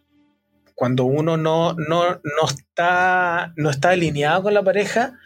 cuando 0.75 1.03
uno 1.05 1.37
no, 1.37 1.73
no, 1.73 2.13
no, 2.23 2.47
está, 2.47 3.53
no 3.57 3.69
está 3.69 3.89
alineado 3.91 4.43
con 4.43 4.53
la 4.53 4.63
pareja, 4.63 5.19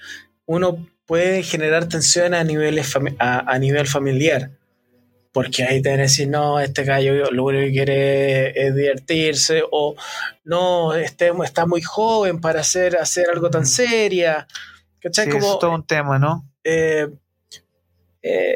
uno 0.45 0.87
puede 1.05 1.43
generar 1.43 1.87
tensiones 1.87 2.39
a, 2.39 2.43
niveles 2.43 2.95
a, 3.19 3.39
a 3.39 3.59
nivel 3.59 3.87
familiar. 3.87 4.51
Porque 5.31 5.65
ahí 5.65 5.81
te 5.81 5.89
van 5.89 5.99
a 5.99 6.03
decir, 6.03 6.29
no, 6.29 6.61
este 6.61 6.85
gallo 6.85 7.29
lo 7.29 7.43
único 7.43 7.65
que 7.65 7.71
quiere 7.71 8.67
es 8.67 8.73
divertirse, 8.73 9.63
o 9.69 9.93
no, 10.45 10.93
este 10.93 11.29
está 11.43 11.65
muy 11.65 11.81
joven 11.81 12.39
para 12.39 12.61
hacer, 12.61 12.95
hacer 12.95 13.25
algo 13.29 13.49
tan 13.49 13.65
seria. 13.65 14.47
¿Cachai? 15.01 15.27
Como, 15.29 15.53
es 15.53 15.59
todo 15.59 15.75
un 15.75 15.85
tema, 15.85 16.17
¿no? 16.17 16.49
Eh, 16.63 17.09
eh, 18.21 18.55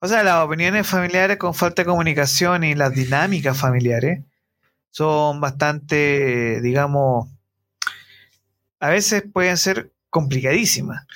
o 0.00 0.08
sea, 0.08 0.24
las 0.24 0.44
opiniones 0.44 0.86
familiares 0.86 1.36
con 1.36 1.54
falta 1.54 1.82
de 1.82 1.86
comunicación 1.86 2.64
y 2.64 2.74
las 2.74 2.92
dinámicas 2.92 3.56
familiares 3.56 4.24
son 4.90 5.40
bastante, 5.40 6.60
digamos, 6.60 7.28
a 8.80 8.88
veces 8.88 9.22
pueden 9.32 9.56
ser 9.56 9.92
complicadísimas. 10.20 11.06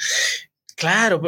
Claro, 0.77 1.21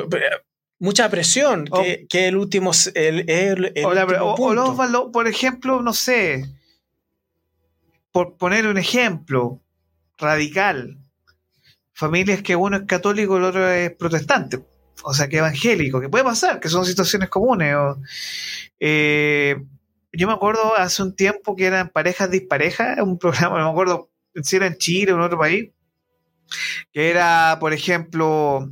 mucha 0.78 1.08
presión, 1.08 1.68
que, 2.08 2.28
el 2.28 2.36
último... 2.36 2.72
El, 2.94 3.28
el, 3.28 3.72
o, 3.82 4.54
los 4.54 5.10
por 5.12 5.28
ejemplo, 5.28 5.82
no 5.82 5.92
sé, 5.92 6.46
por 8.12 8.36
poner 8.36 8.66
un 8.66 8.78
ejemplo 8.78 9.60
radical, 10.18 10.98
familias 11.92 12.42
que 12.42 12.56
uno 12.56 12.76
es 12.76 12.82
católico 12.84 13.34
y 13.34 13.38
el 13.38 13.44
otro 13.44 13.68
es 13.70 13.90
protestante 13.92 14.60
o 15.02 15.12
sea, 15.12 15.28
que 15.28 15.38
evangélico, 15.38 16.00
que 16.00 16.08
puede 16.08 16.24
pasar, 16.24 16.60
que 16.60 16.68
son 16.68 16.86
situaciones 16.86 17.28
comunes. 17.28 17.76
Eh, 18.80 19.56
yo 20.12 20.26
me 20.26 20.32
acuerdo 20.32 20.76
hace 20.76 21.02
un 21.02 21.14
tiempo 21.14 21.54
que 21.56 21.66
eran 21.66 21.90
parejas 21.90 22.30
disparejas, 22.30 22.98
un 23.00 23.18
programa, 23.18 23.58
no 23.58 23.66
me 23.66 23.70
acuerdo 23.70 24.10
si 24.42 24.56
era 24.56 24.66
en 24.66 24.78
Chile 24.78 25.12
o 25.12 25.16
en 25.16 25.22
otro 25.22 25.38
país, 25.38 25.70
que 26.92 27.10
era, 27.10 27.58
por 27.60 27.72
ejemplo, 27.72 28.70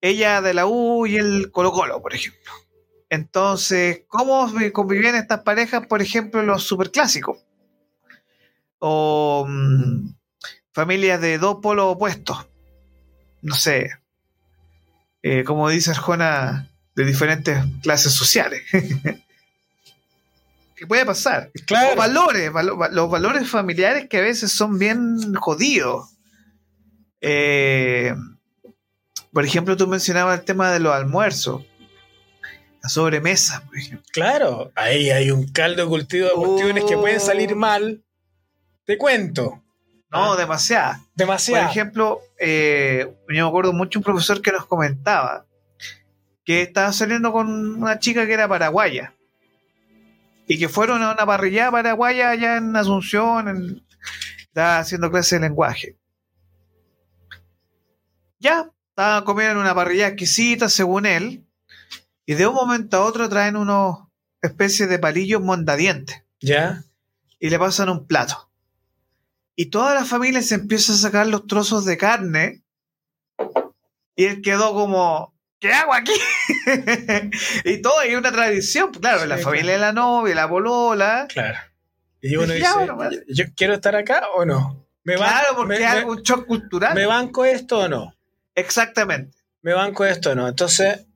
ella 0.00 0.40
de 0.40 0.54
la 0.54 0.66
U 0.66 1.06
y 1.06 1.16
el 1.16 1.50
Colo 1.50 1.72
Colo, 1.72 2.02
por 2.02 2.14
ejemplo. 2.14 2.52
Entonces, 3.08 4.02
¿cómo 4.08 4.52
convivían 4.72 5.14
estas 5.14 5.40
parejas, 5.40 5.86
por 5.86 6.02
ejemplo, 6.02 6.42
los 6.42 6.64
superclásicos? 6.64 7.38
O 8.78 9.46
mm, 9.48 10.10
familias 10.72 11.20
de 11.20 11.38
dos 11.38 11.58
polos 11.62 11.94
opuestos. 11.94 12.46
No 13.42 13.54
sé, 13.54 13.90
eh, 15.22 15.44
como 15.44 15.68
dice 15.68 15.90
Arjona, 15.90 16.70
de 16.94 17.04
diferentes 17.04 17.58
clases 17.82 18.12
sociales. 18.12 18.62
¿Qué 20.76 20.86
puede 20.86 21.04
pasar? 21.04 21.50
Claro. 21.66 21.96
valores, 21.96 22.52
los 22.92 23.10
valores 23.10 23.48
familiares 23.48 24.08
que 24.08 24.18
a 24.18 24.20
veces 24.20 24.52
son 24.52 24.78
bien 24.78 25.34
jodidos. 25.34 26.10
Eh, 27.20 28.14
por 29.32 29.44
ejemplo, 29.44 29.76
tú 29.76 29.86
mencionabas 29.86 30.38
el 30.38 30.44
tema 30.44 30.72
de 30.72 30.80
los 30.80 30.94
almuerzos. 30.94 31.62
La 32.82 32.88
sobremesa, 32.88 33.64
por 33.66 33.76
ejemplo. 33.76 34.06
Claro, 34.12 34.72
ahí 34.76 35.10
hay 35.10 35.30
un 35.30 35.48
caldo 35.48 35.88
cultivo 35.88 36.28
de 36.28 36.34
cuestiones 36.34 36.84
que 36.84 36.96
pueden 36.96 37.20
salir 37.20 37.52
oh. 37.52 37.56
mal. 37.56 38.04
Te 38.84 38.96
cuento. 38.96 39.62
No, 40.10 40.32
ah. 40.32 40.36
demasiado. 40.36 41.02
Demasiado. 41.14 41.64
Por 41.64 41.70
ejemplo, 41.70 42.20
eh, 42.38 43.12
yo 43.28 43.44
me 43.44 43.48
acuerdo 43.48 43.72
mucho 43.72 43.98
un 43.98 44.04
profesor 44.04 44.40
que 44.40 44.52
nos 44.52 44.66
comentaba 44.66 45.46
que 46.46 46.62
estaba 46.62 46.92
saliendo 46.92 47.32
con 47.32 47.48
una 47.82 47.98
chica 47.98 48.24
que 48.24 48.32
era 48.32 48.48
paraguaya 48.48 49.12
y 50.46 50.58
que 50.58 50.68
fueron 50.68 51.02
a 51.02 51.12
una 51.12 51.26
parrillada 51.26 51.72
paraguaya 51.72 52.30
allá 52.30 52.56
en 52.56 52.74
Asunción, 52.76 53.48
en, 53.48 53.86
estaba 54.38 54.78
haciendo 54.78 55.10
clases 55.10 55.40
de 55.40 55.48
lenguaje. 55.48 55.96
Ya, 58.46 58.70
estaban 58.90 59.24
comiendo 59.24 59.54
en 59.54 59.58
una 59.58 59.74
parrilla 59.74 60.06
exquisita, 60.06 60.68
según 60.68 61.04
él, 61.04 61.44
y 62.26 62.34
de 62.34 62.46
un 62.46 62.54
momento 62.54 62.96
a 62.96 63.04
otro 63.04 63.28
traen 63.28 63.56
unos 63.56 64.06
especies 64.40 64.88
de 64.88 65.00
palillos 65.00 65.42
mondadientes. 65.42 66.22
Ya. 66.38 66.84
Y 67.40 67.50
le 67.50 67.58
pasan 67.58 67.88
un 67.88 68.06
plato. 68.06 68.48
Y 69.56 69.66
toda 69.66 69.94
la 69.94 70.04
familia 70.04 70.42
se 70.42 70.54
empieza 70.54 70.92
a 70.92 70.96
sacar 70.96 71.26
los 71.26 71.48
trozos 71.48 71.84
de 71.86 71.96
carne. 71.96 72.62
Y 74.14 74.26
él 74.26 74.42
quedó 74.42 74.74
como, 74.74 75.34
¿qué 75.58 75.72
hago 75.72 75.92
aquí? 75.92 76.14
y 77.64 77.82
todo, 77.82 77.98
hay 77.98 78.14
una 78.14 78.30
tradición, 78.30 78.92
pues, 78.92 79.00
claro, 79.00 79.26
la 79.26 79.38
familia 79.38 79.72
de 79.72 79.78
la 79.78 79.92
novia, 79.92 80.36
la 80.36 80.46
bolola. 80.46 81.26
Claro. 81.28 81.58
Y 82.20 82.36
uno 82.36 82.52
dice, 82.52 82.68
¿yo 83.26 83.44
quiero 83.56 83.74
estar 83.74 83.96
acá 83.96 84.22
o 84.36 84.44
no? 84.44 84.86
¿Me 85.02 85.16
claro, 85.16 85.56
porque 85.56 85.84
hay 85.84 86.04
un 86.04 86.22
shock 86.22 86.46
cultural. 86.46 86.94
¿Me 86.94 87.06
banco 87.06 87.44
esto 87.44 87.80
o 87.80 87.88
no? 87.88 88.15
Exactamente. 88.56 89.38
¿Me 89.62 89.72
banco 89.74 90.04
esto 90.04 90.34
no? 90.34 90.48
Entonces, 90.48 91.06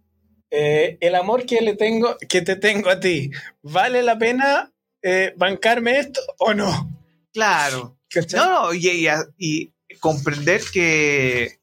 eh, 0.51 0.99
el 1.01 1.15
amor 1.15 1.47
que 1.47 1.61
le 1.61 1.75
tengo, 1.75 2.17
que 2.29 2.43
te 2.43 2.57
tengo 2.57 2.91
a 2.91 3.01
ti, 3.01 3.31
¿vale 3.63 4.03
la 4.03 4.19
pena 4.19 4.73
eh, 5.03 5.33
bancarme 5.37 5.99
esto 5.99 6.21
o 6.39 6.55
no? 6.55 6.97
Claro. 7.33 7.97
No, 8.35 8.73
no, 8.73 8.75
y, 8.75 9.73
comprender 10.01 10.63
que 10.73 11.61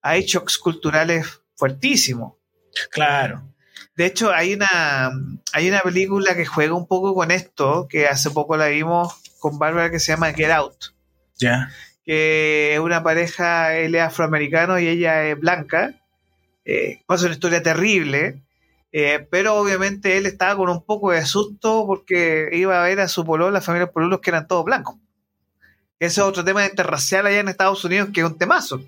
hay 0.00 0.22
shocks 0.24 0.56
culturales 0.58 1.26
fuertísimos. 1.54 2.34
Claro. 2.90 3.54
De 3.94 4.06
hecho, 4.06 4.32
hay 4.32 4.54
una, 4.54 5.10
hay 5.52 5.68
una 5.68 5.80
película 5.80 6.34
que 6.34 6.46
juega 6.46 6.74
un 6.74 6.86
poco 6.86 7.14
con 7.14 7.30
esto, 7.30 7.86
que 7.88 8.06
hace 8.06 8.30
poco 8.30 8.56
la 8.56 8.68
vimos 8.68 9.14
con 9.38 9.58
Bárbara, 9.58 9.90
que 9.90 9.98
se 9.98 10.12
llama 10.12 10.32
Get 10.32 10.50
Out. 10.50 10.76
Ya. 11.38 11.70
Que 12.06 12.74
es 12.74 12.80
una 12.80 13.02
pareja, 13.02 13.76
él 13.76 13.94
es 13.94 14.02
afroamericano 14.02 14.78
y 14.78 14.88
ella 14.88 15.26
es 15.26 15.38
blanca. 15.38 15.94
Eh, 16.64 17.02
pasa 17.06 17.26
una 17.26 17.34
historia 17.34 17.62
terrible. 17.62 18.40
Eh, 18.92 19.26
pero 19.30 19.56
obviamente 19.56 20.16
él 20.16 20.24
estaba 20.24 20.56
con 20.56 20.70
un 20.70 20.82
poco 20.82 21.10
de 21.10 21.26
susto 21.26 21.84
porque 21.86 22.48
iba 22.52 22.80
a 22.80 22.86
ver 22.86 23.00
a 23.00 23.08
su 23.08 23.26
pololo, 23.26 23.50
la 23.50 23.60
familia 23.60 23.86
de 23.86 23.92
pololos 23.92 24.20
que 24.20 24.30
eran 24.30 24.48
todos 24.48 24.64
blancos. 24.64 24.96
Ese 25.98 26.20
es 26.20 26.26
otro 26.26 26.44
tema 26.44 26.64
interracial 26.64 27.26
allá 27.26 27.40
en 27.40 27.48
Estados 27.48 27.84
Unidos 27.84 28.10
que 28.14 28.20
es 28.20 28.26
un 28.26 28.38
temazo. 28.38 28.80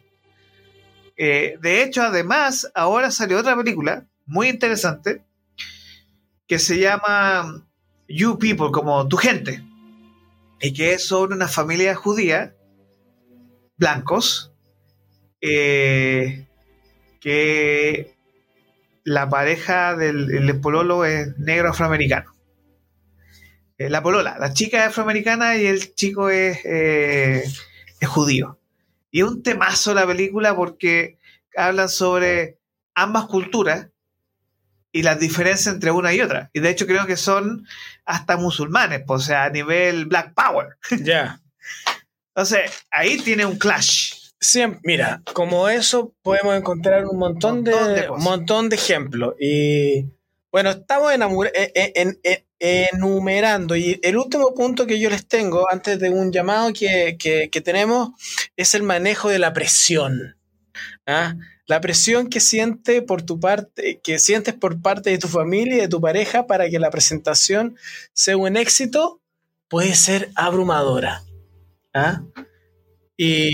Eh, 1.17 1.59
de 1.61 1.83
hecho, 1.83 2.03
además, 2.03 2.71
ahora 2.75 3.11
salió 3.11 3.39
otra 3.39 3.57
película 3.57 4.07
muy 4.25 4.49
interesante 4.49 5.23
que 6.47 6.59
se 6.59 6.79
llama 6.79 7.65
You 8.09 8.39
People, 8.39 8.71
como 8.73 9.07
tu 9.09 9.17
gente, 9.17 9.63
y 10.61 10.73
que 10.73 10.93
es 10.95 11.07
sobre 11.07 11.35
una 11.35 11.49
familia 11.49 11.95
judía, 11.95 12.55
blancos, 13.79 14.53
eh, 15.41 16.47
que 17.21 18.15
la 19.05 19.29
pareja 19.29 19.97
del 19.97 20.61
pololo 20.61 21.05
es 21.05 21.39
negro 21.39 21.71
afroamericano. 21.71 22.35
Eh, 23.79 23.89
la 23.89 24.03
polola, 24.03 24.37
la 24.39 24.53
chica 24.53 24.81
es 24.81 24.89
afroamericana 24.89 25.57
y 25.57 25.67
el 25.67 25.95
chico 25.95 26.31
es, 26.31 26.59
eh, 26.65 27.45
es 28.01 28.09
judío. 28.09 28.59
Y 29.11 29.21
es 29.21 29.27
un 29.27 29.43
temazo 29.43 29.95
la 29.95 30.07
película 30.07 30.55
porque 30.55 31.19
hablan 31.57 31.89
sobre 31.89 32.59
ambas 32.95 33.27
culturas 33.27 33.89
y 34.91 35.03
las 35.03 35.21
diferencias 35.21 35.73
entre 35.73 35.93
una 35.93 36.13
y 36.13 36.21
otra. 36.21 36.51
Y 36.53 36.61
de 36.61 36.71
hecho 36.71 36.87
creo 36.87 37.07
que 37.07 37.17
son 37.17 37.67
hasta 38.05 38.37
musulmanes, 38.37 39.03
pues, 39.07 39.23
o 39.23 39.25
sea, 39.27 39.45
a 39.45 39.51
nivel 39.51 40.07
Black 40.07 40.35
Power. 40.35 40.77
Ya. 41.03 41.41
Entonces, 42.39 42.71
ahí 42.93 43.17
tiene 43.17 43.45
un 43.45 43.59
clash. 43.59 44.13
Mira, 44.85 45.21
como 45.33 45.69
eso 45.69 46.15
podemos 46.23 46.57
encontrar 46.57 47.05
un 47.05 47.19
montón, 47.19 47.65
de, 47.65 48.09
montón 48.17 48.69
de 48.69 48.77
ejemplos. 48.77 49.35
Y 49.41 50.05
bueno, 50.53 50.71
estamos 50.71 51.13
en, 51.13 52.21
enumerando 52.61 53.75
y 53.75 53.99
el 54.05 54.17
último 54.17 54.55
punto 54.55 54.87
que 54.87 55.01
yo 55.01 55.11
les 55.11 55.27
tengo 55.27 55.67
antes 55.69 55.99
de 55.99 56.11
un 56.11 56.31
llamado 56.31 56.73
que, 56.73 57.51
tenemos 57.65 58.11
es 58.57 58.73
el 58.75 58.85
manejo 58.85 59.29
de 59.31 59.41
la 59.41 59.53
presión. 59.53 60.37
¿ah? 61.09 61.35
La 61.67 61.81
presión 61.81 62.29
que 62.29 62.39
siente 62.39 63.03
por 63.03 63.23
tu 63.23 63.41
parte, 63.41 63.99
que 64.01 64.21
sientes 64.21 64.55
por 64.55 64.81
parte 64.81 65.11
de 65.11 65.19
tu 65.19 65.27
familia 65.27 65.79
y 65.79 65.81
de 65.81 65.89
tu 65.89 66.01
pareja 66.01 66.47
para 66.47 66.71
que 66.71 66.79
la 66.79 66.93
presentación 66.93 67.77
sea 68.13 68.37
un 68.37 68.57
éxito 68.57 69.21
puede 69.67 69.97
ser 69.97 70.31
abrumadora. 70.37 71.25
¿Ah? 71.95 72.23
Y, 73.21 73.53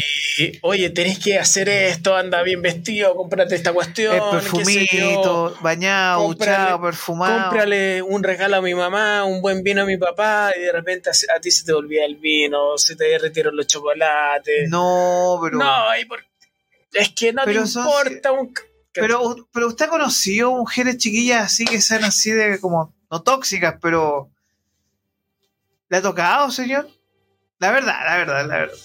oye, 0.61 0.91
tenés 0.91 1.19
que 1.19 1.39
hacer 1.39 1.71
esto, 1.71 2.15
anda 2.15 2.43
bien 2.43 2.61
vestido, 2.61 3.17
cómprate 3.17 3.55
esta 3.55 3.73
cuestión. 3.73 4.15
El 4.15 4.21
perfumito, 4.31 5.57
bañado, 5.63 6.29
duchado, 6.29 6.83
perfumado. 6.83 7.49
Cómprale 7.49 8.03
un 8.03 8.23
regalo 8.23 8.57
a 8.57 8.61
mi 8.61 8.75
mamá, 8.75 9.25
un 9.25 9.41
buen 9.41 9.63
vino 9.63 9.81
a 9.81 9.87
mi 9.87 9.97
papá, 9.97 10.53
y 10.55 10.61
de 10.61 10.71
repente 10.71 11.09
a, 11.09 11.41
ti 11.41 11.51
se 11.51 11.65
te 11.65 11.73
olvida 11.73 12.05
el 12.05 12.17
vino, 12.17 12.77
se 12.77 12.95
te 12.95 13.05
derritieron 13.05 13.57
los 13.57 13.67
chocolates. 13.67 14.69
No, 14.69 15.41
pero. 15.43 15.57
No, 15.57 15.95
es 16.93 17.09
que 17.15 17.33
no 17.33 17.45
te 17.45 17.55
importa 17.55 18.33
un. 18.33 18.53
Pero, 18.93 19.49
pero 19.51 19.69
usted 19.69 19.87
ha 19.87 19.89
conocido 19.89 20.53
mujeres 20.53 20.99
chiquillas 20.99 21.43
así 21.43 21.65
que 21.65 21.81
sean 21.81 22.05
así 22.05 22.31
de 22.31 22.61
como, 22.61 22.95
no 23.11 23.23
tóxicas, 23.23 23.77
pero. 23.81 24.31
¿Le 25.89 25.97
ha 25.97 26.03
tocado, 26.03 26.51
señor? 26.51 26.87
La 27.65 27.73
verdad, 27.73 28.01
la 28.05 28.17
verdad, 28.19 28.47
la 28.47 28.59
verdad. 28.59 28.77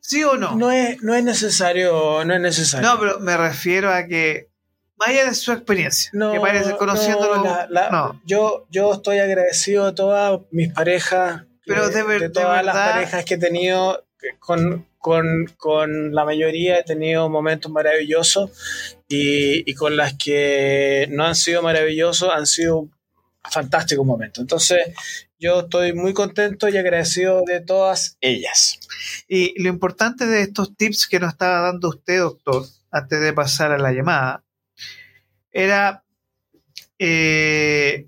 ¿Sí 0.00 0.24
o 0.24 0.36
no? 0.36 0.56
No 0.56 0.72
es, 0.72 1.02
no 1.02 1.14
es 1.14 1.22
necesario, 1.22 2.24
no 2.24 2.34
es 2.34 2.40
necesario. 2.40 2.88
No, 2.88 2.98
pero 2.98 3.20
me 3.20 3.36
refiero 3.36 3.92
a 3.92 4.06
que 4.06 4.48
vaya 4.96 5.26
de 5.26 5.34
su 5.34 5.52
experiencia. 5.52 6.10
No, 6.14 6.32
que 6.32 6.40
parece 6.40 6.74
conociéndolo. 6.78 7.44
No, 7.90 8.22
Yo, 8.24 8.66
yo 8.70 8.94
estoy 8.94 9.18
agradecido 9.18 9.84
a 9.84 9.94
todas 9.94 10.40
mis 10.52 10.72
parejas. 10.72 11.42
Pero 11.66 11.90
de, 11.90 12.02
de 12.18 12.30
todas 12.30 12.64
las 12.64 12.74
parejas 12.74 13.26
que 13.26 13.34
he 13.34 13.38
tenido, 13.38 14.06
con, 14.38 14.86
con, 14.96 15.52
con, 15.58 16.14
la 16.14 16.24
mayoría 16.24 16.78
he 16.78 16.84
tenido 16.84 17.28
momentos 17.28 17.70
maravillosos 17.70 18.96
y, 19.06 19.70
y, 19.70 19.74
con 19.74 19.98
las 19.98 20.14
que 20.14 21.08
no 21.10 21.24
han 21.24 21.34
sido 21.34 21.60
maravillosos 21.60 22.30
han 22.32 22.46
sido 22.46 22.88
fantásticos 23.50 24.06
momentos. 24.06 24.40
Entonces, 24.40 24.94
yo 25.38 25.60
estoy 25.60 25.92
muy 25.92 26.14
contento 26.14 26.68
y 26.68 26.76
agradecido 26.76 27.42
de 27.46 27.60
todas 27.60 28.16
ellas. 28.20 28.78
Y 29.28 29.60
lo 29.62 29.68
importante 29.68 30.26
de 30.26 30.42
estos 30.42 30.76
tips 30.76 31.06
que 31.06 31.20
nos 31.20 31.32
estaba 31.32 31.60
dando 31.60 31.88
usted, 31.88 32.18
doctor, 32.18 32.64
antes 32.90 33.20
de 33.20 33.32
pasar 33.32 33.72
a 33.72 33.78
la 33.78 33.92
llamada, 33.92 34.44
era... 35.52 36.02
Eh, 36.98 38.06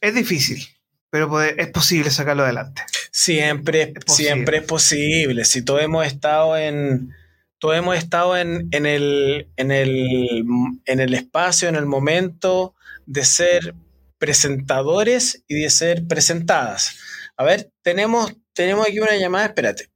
es 0.00 0.14
difícil, 0.14 0.64
pero 1.10 1.42
es 1.42 1.68
posible 1.68 2.10
sacarlo 2.10 2.44
adelante. 2.44 2.82
Siempre, 3.10 3.94
es 3.96 4.14
siempre 4.14 4.58
es 4.58 4.64
posible. 4.64 5.44
Si 5.44 5.62
todos 5.62 5.82
hemos 5.82 6.06
estado 6.06 6.56
en, 6.56 7.12
todos 7.58 7.76
hemos 7.76 7.96
estado 7.96 8.36
en, 8.36 8.68
en, 8.70 8.86
el, 8.86 9.48
en, 9.56 9.72
el, 9.72 10.44
en 10.84 11.00
el 11.00 11.14
espacio, 11.14 11.68
en 11.68 11.74
el 11.74 11.86
momento 11.86 12.74
de 13.06 13.24
ser 13.24 13.74
presentadores 14.18 15.44
y 15.46 15.60
de 15.60 15.70
ser 15.70 16.06
presentadas. 16.06 16.98
A 17.36 17.44
ver, 17.44 17.70
tenemos, 17.82 18.32
tenemos 18.52 18.86
aquí 18.86 18.98
una 18.98 19.16
llamada, 19.16 19.46
espérate. 19.46 19.90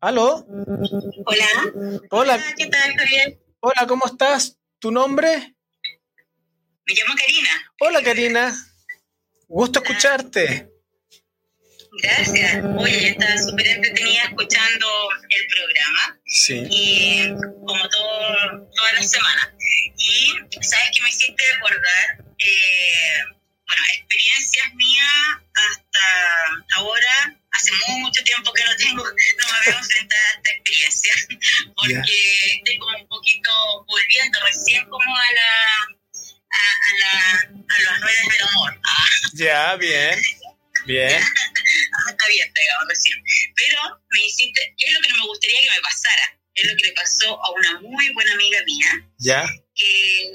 ¿Aló? 0.00 0.46
Hola. 1.26 2.00
Hola. 2.10 2.40
¿Qué 2.56 2.66
tal, 2.66 2.94
Javier? 2.96 3.40
Hola, 3.60 3.86
¿cómo 3.88 4.06
estás? 4.06 4.58
¿Tu 4.78 4.90
nombre? 4.90 5.56
Me 6.86 6.94
llamo 6.94 7.14
Karina. 7.16 7.50
Hola, 7.80 8.02
Karina. 8.02 8.56
Gusto 9.48 9.82
escucharte. 9.82 10.70
Gracias. 12.02 12.64
Oye, 12.78 13.00
yo 13.00 13.08
estaba 13.08 13.38
súper 13.38 13.66
entretenida 13.66 14.22
escuchando 14.24 14.86
el 15.30 15.46
programa. 15.46 16.20
Sí. 16.26 16.66
Y 16.70 17.34
como 17.34 17.88
todo, 17.88 18.05
todas 18.96 19.02
las 19.02 19.10
semanas. 19.10 19.48
Y 19.96 20.32
sabes 20.62 20.90
que 20.94 21.02
me 21.02 21.08
hiciste 21.10 21.44
recordar, 21.54 22.24
eh, 22.38 23.24
bueno, 23.66 23.82
experiencias 23.98 24.74
mías 24.74 25.38
hasta 25.54 26.76
ahora, 26.76 27.36
hace 27.52 27.72
mucho 27.98 28.22
tiempo 28.24 28.52
que 28.52 28.64
no 28.64 28.76
tengo, 28.76 29.04
no 29.04 29.12
me 29.12 29.70
veo 29.70 29.78
enfrentada 29.78 30.22
a 30.22 30.36
esta 30.36 30.50
experiencia, 30.52 31.14
porque 31.76 32.00
estoy 32.56 32.78
como 32.78 32.98
un 32.98 33.08
poquito 33.08 33.84
volviendo 33.86 34.38
recién 34.44 34.88
como 34.88 35.16
a 35.16 35.32
la 35.32 35.96
a, 36.48 36.58
a, 36.58 36.92
la, 37.00 37.32
a 37.68 37.80
las 37.82 38.00
ruedas 38.00 38.28
del 38.28 38.48
amor. 38.48 38.80
Ya, 39.34 39.76
bien. 39.76 40.18
Bien. 40.86 41.20
Está 42.08 42.28
bien, 42.28 42.50
pegado 42.54 42.88
recién. 42.88 43.22
Pero 43.54 44.00
me 44.08 44.24
hiciste, 44.24 44.74
es 44.78 44.94
lo 44.94 45.00
que 45.00 45.08
no 45.08 45.16
me 45.16 45.26
gustaría 45.26 45.60
que 45.60 45.70
me 45.70 45.80
pasara. 45.80 46.35
Es 46.56 46.68
lo 46.68 46.76
que 46.76 46.88
le 46.88 46.92
pasó 46.92 47.38
a 47.44 47.50
una 47.52 47.80
muy 47.80 48.10
buena 48.12 48.32
amiga 48.32 48.58
mía. 48.64 49.10
Ya. 49.18 49.46
Que, 49.74 50.32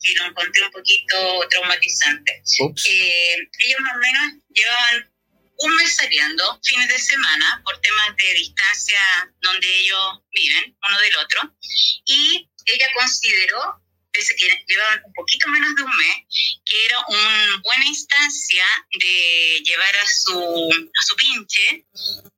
que 0.00 0.14
lo 0.14 0.26
encontré 0.26 0.62
un 0.64 0.70
poquito 0.70 1.46
traumatizante. 1.48 2.42
Eh, 2.88 3.36
ellos 3.66 3.80
más 3.80 3.94
o 3.94 3.98
menos 3.98 4.32
llevaban 4.52 5.12
un 5.60 5.76
mes 5.76 5.94
saliendo, 5.94 6.60
fines 6.62 6.88
de 6.88 6.98
semana, 6.98 7.62
por 7.64 7.80
temas 7.80 8.14
de 8.16 8.34
distancia 8.34 9.00
donde 9.40 9.80
ellos 9.80 10.20
viven, 10.30 10.76
uno 10.88 11.00
del 11.00 11.16
otro. 11.16 11.56
Y 12.04 12.48
ella 12.66 12.88
consideró 12.94 13.82
que 14.12 14.64
llevaban 14.66 15.02
un 15.04 15.12
poquito 15.12 15.48
menos 15.48 15.74
de 15.76 15.82
un 15.82 15.96
mes, 15.96 16.16
que 16.64 16.84
era 16.86 16.98
una 17.08 17.60
buena 17.62 17.86
instancia 17.86 18.64
de 18.98 19.62
llevar 19.64 19.96
a 19.96 20.06
su, 20.06 20.70
a 20.98 21.02
su 21.04 21.16
pinche, 21.16 21.86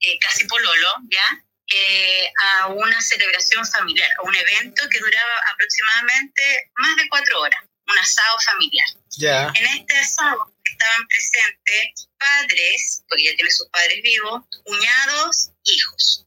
eh, 0.01 0.19
casi 0.21 0.45
pololo, 0.45 0.95
¿ya? 1.11 1.45
Eh, 1.73 2.33
a 2.43 2.67
una 2.67 3.01
celebración 3.01 3.65
familiar, 3.65 4.09
a 4.19 4.23
un 4.23 4.35
evento 4.35 4.89
que 4.91 4.99
duraba 4.99 5.35
aproximadamente 5.53 6.71
más 6.75 6.97
de 6.97 7.09
cuatro 7.09 7.41
horas, 7.43 7.61
un 7.87 7.99
asado 7.99 8.39
familiar. 8.41 8.89
Ya. 9.19 9.53
En 9.55 9.67
este 9.79 9.97
asado 9.99 10.53
estaban 10.65 11.07
presentes 11.07 12.09
padres, 12.19 13.05
porque 13.09 13.23
ella 13.23 13.37
tiene 13.37 13.51
sus 13.53 13.69
padres 13.69 14.03
vivos, 14.03 14.43
cuñados, 14.65 15.51
hijos 15.65 16.27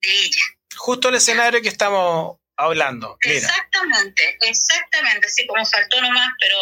de 0.00 0.10
ella. 0.10 0.42
Justo 0.76 1.10
el 1.10 1.14
escenario 1.14 1.62
que 1.62 1.68
estamos 1.68 2.38
hablando. 2.56 3.16
Exactamente, 3.20 4.36
exactamente, 4.40 5.26
así 5.26 5.46
como 5.46 5.64
faltó 5.64 6.00
nomás, 6.00 6.28
pero 6.40 6.56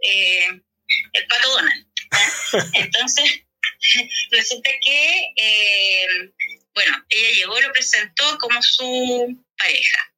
eh, 0.00 0.62
el 1.12 1.26
pato 1.28 1.48
Donald. 1.48 1.86
Entonces, 2.74 3.44
resulta 4.30 4.70
que, 4.84 5.32
eh, 5.36 6.06
bueno, 6.74 7.04
ella 7.08 7.30
llegó 7.34 7.58
y 7.58 7.62
lo 7.62 7.72
presentó 7.72 8.38
como 8.38 8.62
su 8.62 9.44
pareja. 9.58 10.12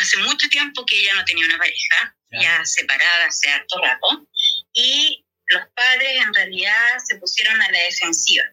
Hace 0.00 0.18
mucho 0.18 0.48
tiempo 0.48 0.84
que 0.84 0.98
ella 0.98 1.14
no 1.14 1.24
tenía 1.24 1.46
una 1.46 1.58
pareja, 1.58 2.16
ya, 2.30 2.64
separada 2.64 3.26
hace 3.26 3.48
harto 3.50 3.80
rato, 3.80 4.26
y 4.72 5.24
los 5.46 5.62
padres 5.74 6.22
en 6.22 6.34
realidad 6.34 6.98
se 7.06 7.16
pusieron 7.16 7.60
a 7.62 7.70
la 7.70 7.78
defensiva. 7.78 8.44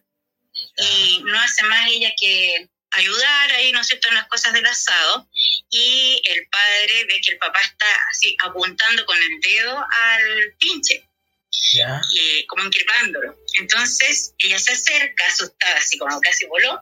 Y 0.78 1.22
no 1.24 1.39
hace 1.39 1.64
más 1.64 1.89
ella 1.89 2.12
que 2.20 2.70
ayudar 2.92 3.52
ahí, 3.52 3.72
¿no 3.72 3.82
es 3.82 3.88
cierto?, 3.88 4.10
en 4.10 4.16
las 4.16 4.28
cosas 4.28 4.54
del 4.54 4.66
asado, 4.66 5.28
y 5.70 6.22
el 6.26 6.48
padre 6.50 7.06
ve 7.06 7.22
que 7.22 7.32
el 7.32 7.38
papá 7.38 7.60
está 7.62 7.88
así 8.10 8.36
apuntando 8.44 9.06
con 9.06 9.18
el 9.18 9.39
dedo 9.42 9.78
al 9.78 10.56
pinche, 10.60 11.08
Y, 12.12 12.46
como 12.48 12.64
increpándolo. 12.64 13.38
Entonces 13.60 14.34
ella 14.39 14.60
se 14.60 14.74
acerca, 14.74 15.28
asustada, 15.28 15.78
así 15.78 15.98
como 15.98 16.20
casi 16.22 16.46
voló, 16.46 16.82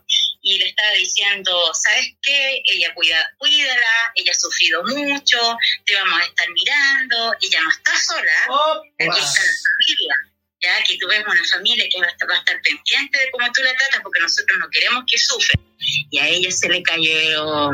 y 0.56 0.60
le 0.60 0.70
estaba 0.70 0.92
diciendo, 0.94 1.72
¿sabes 1.74 2.14
qué? 2.22 2.62
Ella 2.66 2.94
cuida, 2.96 3.18
cuídala, 3.38 4.14
ella 4.16 4.32
ha 4.32 4.40
sufrido 4.40 4.84
mucho, 4.84 5.58
te 5.86 5.96
vamos 5.96 6.22
a 6.22 6.26
estar 6.26 6.48
mirando, 6.50 7.34
ella 7.42 7.62
no 7.62 7.70
está 7.70 8.00
sola, 8.00 8.78
aquí 9.00 9.20
está 9.20 9.42
la 9.42 9.54
familia 9.64 10.16
ya 10.62 10.84
que 10.84 10.98
tú 10.98 11.08
ves 11.08 11.24
una 11.26 11.44
familia 11.46 11.86
que 11.90 12.02
va 12.02 12.08
a, 12.08 12.10
estar, 12.10 12.30
va 12.30 12.36
a 12.36 12.40
estar 12.40 12.62
pendiente 12.62 13.18
de 13.18 13.32
cómo 13.32 13.48
tú 13.54 13.64
la 13.64 13.76
tratas 13.76 14.02
porque 14.02 14.20
nosotros 14.20 14.58
no 14.60 14.70
queremos 14.70 15.04
que 15.10 15.18
sufra 15.18 15.60
y 16.10 16.20
a 16.20 16.28
ella 16.28 16.52
se 16.52 16.68
le 16.68 16.84
cayó 16.84 17.72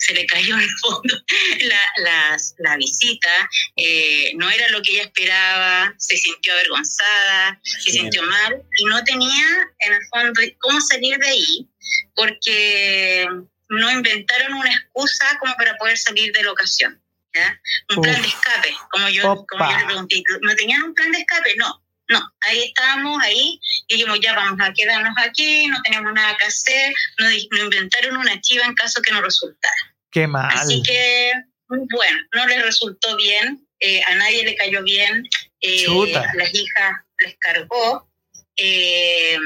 se 0.00 0.14
le 0.14 0.26
cayó 0.26 0.54
en 0.54 0.62
el 0.62 0.70
fondo 0.80 1.14
la, 1.98 2.36
la, 2.58 2.76
visita, 2.76 3.50
eh, 3.76 4.32
no 4.36 4.50
era 4.50 4.68
lo 4.70 4.82
que 4.82 4.92
ella 4.92 5.02
esperaba, 5.02 5.94
se 5.98 6.16
sintió 6.16 6.52
avergonzada, 6.54 7.60
se 7.62 7.92
sintió 7.92 8.22
mal 8.22 8.62
y 8.76 8.84
no 8.86 9.04
tenía 9.04 9.46
en 9.80 9.92
el 9.92 10.00
fondo 10.10 10.40
cómo 10.58 10.80
salir 10.80 11.18
de 11.18 11.28
ahí 11.28 11.68
porque 12.14 13.28
no 13.68 13.90
inventaron 13.90 14.54
una 14.54 14.70
excusa 14.70 15.38
como 15.38 15.54
para 15.56 15.76
poder 15.76 15.98
salir 15.98 16.32
de 16.32 16.42
la 16.42 16.52
ocasión. 16.52 17.00
¿ya? 17.34 17.60
Un 17.94 18.02
plan 18.02 18.20
de 18.20 18.28
escape, 18.28 18.74
como 18.90 19.08
yo, 19.10 19.46
como 19.48 19.70
yo 19.70 19.78
le 19.78 19.84
pregunté, 19.84 20.22
¿no 20.40 20.54
tenían 20.56 20.82
un 20.82 20.94
plan 20.94 21.12
de 21.12 21.18
escape? 21.18 21.54
No, 21.56 21.80
no, 22.10 22.20
ahí 22.40 22.62
estábamos, 22.64 23.22
ahí, 23.22 23.60
y 23.86 23.94
dijimos, 23.94 24.18
ya 24.20 24.34
vamos 24.34 24.58
a 24.60 24.72
quedarnos 24.72 25.14
aquí, 25.18 25.68
no 25.68 25.80
tenemos 25.82 26.12
nada 26.12 26.36
que 26.36 26.46
hacer, 26.46 26.92
nos, 27.18 27.32
inventaron 27.32 28.16
una 28.16 28.40
chiva 28.40 28.64
en 28.64 28.74
caso 28.74 29.00
que 29.00 29.12
no 29.12 29.22
resultara. 29.22 29.89
Qué 30.10 30.26
mal. 30.26 30.50
Así 30.54 30.82
que, 30.82 31.32
bueno, 31.68 32.18
no 32.34 32.46
les 32.46 32.62
resultó 32.62 33.16
bien, 33.16 33.66
eh, 33.78 34.02
a 34.04 34.14
nadie 34.16 34.44
le 34.44 34.54
cayó 34.56 34.82
bien, 34.82 35.22
eh, 35.60 35.86
a 36.14 36.34
las 36.36 36.54
hijas 36.54 36.92
les 37.24 37.36
cargó. 37.38 38.08
Eh, 38.56 39.38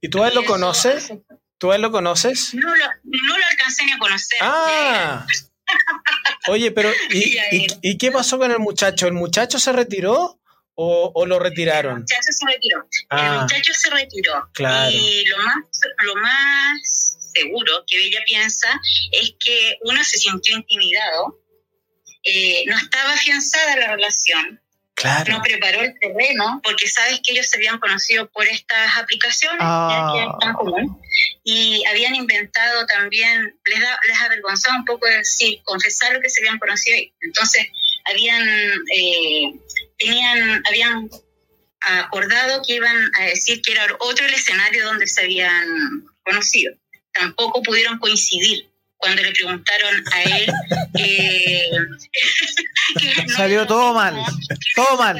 ¿Y 0.00 0.08
tú 0.08 0.22
a 0.22 0.28
él 0.28 0.34
lo 0.34 0.44
conoces? 0.44 1.12
¿Tú 1.58 1.70
a 1.70 1.76
él 1.76 1.82
lo 1.82 1.92
conoces? 1.92 2.54
No 2.54 2.74
lo, 2.74 2.86
no 3.04 3.38
lo 3.38 3.44
alcancé 3.50 3.84
ni 3.84 3.92
a 3.92 3.98
conocer. 3.98 4.38
Ah. 4.42 5.26
Oye, 6.48 6.72
pero 6.72 6.90
¿y, 7.10 7.36
¿y, 7.82 7.98
qué 7.98 8.10
pasó 8.10 8.38
con 8.38 8.50
el 8.50 8.58
muchacho? 8.58 9.06
¿El 9.06 9.12
muchacho 9.12 9.58
se 9.58 9.72
retiró 9.72 10.40
o, 10.74 11.24
lo 11.26 11.38
retiraron? 11.38 11.92
El 11.94 12.00
muchacho 12.00 12.30
se 12.30 12.46
retiró. 12.46 12.78
El 12.80 13.06
Ah. 13.10 13.38
muchacho 13.42 13.72
se 13.74 13.90
retiró. 13.90 14.50
Claro. 14.52 14.90
Y 14.92 15.24
lo 15.26 15.36
más, 15.38 15.54
lo 16.04 16.16
más 16.16 17.01
seguro 17.32 17.84
que 17.86 18.06
ella 18.06 18.20
piensa 18.26 18.68
es 19.10 19.34
que 19.38 19.78
uno 19.82 20.02
se 20.04 20.18
sintió 20.18 20.56
intimidado, 20.56 21.40
eh, 22.24 22.64
no 22.66 22.76
estaba 22.76 23.12
afianzada 23.12 23.76
la 23.76 23.88
relación, 23.88 24.60
Claro. 24.94 25.32
no 25.32 25.42
preparó 25.42 25.80
el 25.80 25.98
terreno, 25.98 26.60
porque 26.62 26.86
sabes 26.86 27.20
que 27.24 27.32
ellos 27.32 27.48
se 27.48 27.56
habían 27.56 27.78
conocido 27.78 28.30
por 28.30 28.46
estas 28.46 28.96
aplicaciones, 28.98 29.58
ya 29.58 30.06
que 30.12 30.20
es 30.20 30.28
tan 30.40 30.54
común, 30.54 31.00
y 31.42 31.82
habían 31.86 32.14
inventado 32.14 32.86
también, 32.86 33.58
les, 33.64 33.80
da, 33.80 33.98
les 34.06 34.20
avergonzaba 34.20 34.76
un 34.76 34.84
poco 34.84 35.06
decir, 35.06 35.60
confesar 35.64 36.12
lo 36.12 36.20
que 36.20 36.30
se 36.30 36.40
habían 36.40 36.58
conocido, 36.58 36.96
entonces 37.20 37.66
habían, 38.04 38.46
eh, 38.94 39.52
tenían, 39.98 40.62
habían 40.68 41.08
acordado 41.80 42.62
que 42.64 42.74
iban 42.74 43.10
a 43.18 43.24
decir 43.24 43.60
que 43.62 43.72
era 43.72 43.86
otro 43.98 44.26
el 44.26 44.34
escenario 44.34 44.84
donde 44.84 45.06
se 45.06 45.22
habían 45.22 46.06
conocido. 46.24 46.74
Tampoco 47.14 47.62
pudieron 47.62 47.98
coincidir 47.98 48.72
cuando 48.96 49.22
le 49.22 49.32
preguntaron 49.32 50.04
a 50.12 50.22
él 50.22 50.46
eh, 50.98 51.70
que 53.00 53.24
no 53.24 53.36
Salió 53.36 53.66
todo 53.66 53.94
mal, 53.94 54.14
todo 54.76 54.96
mal. 54.96 55.18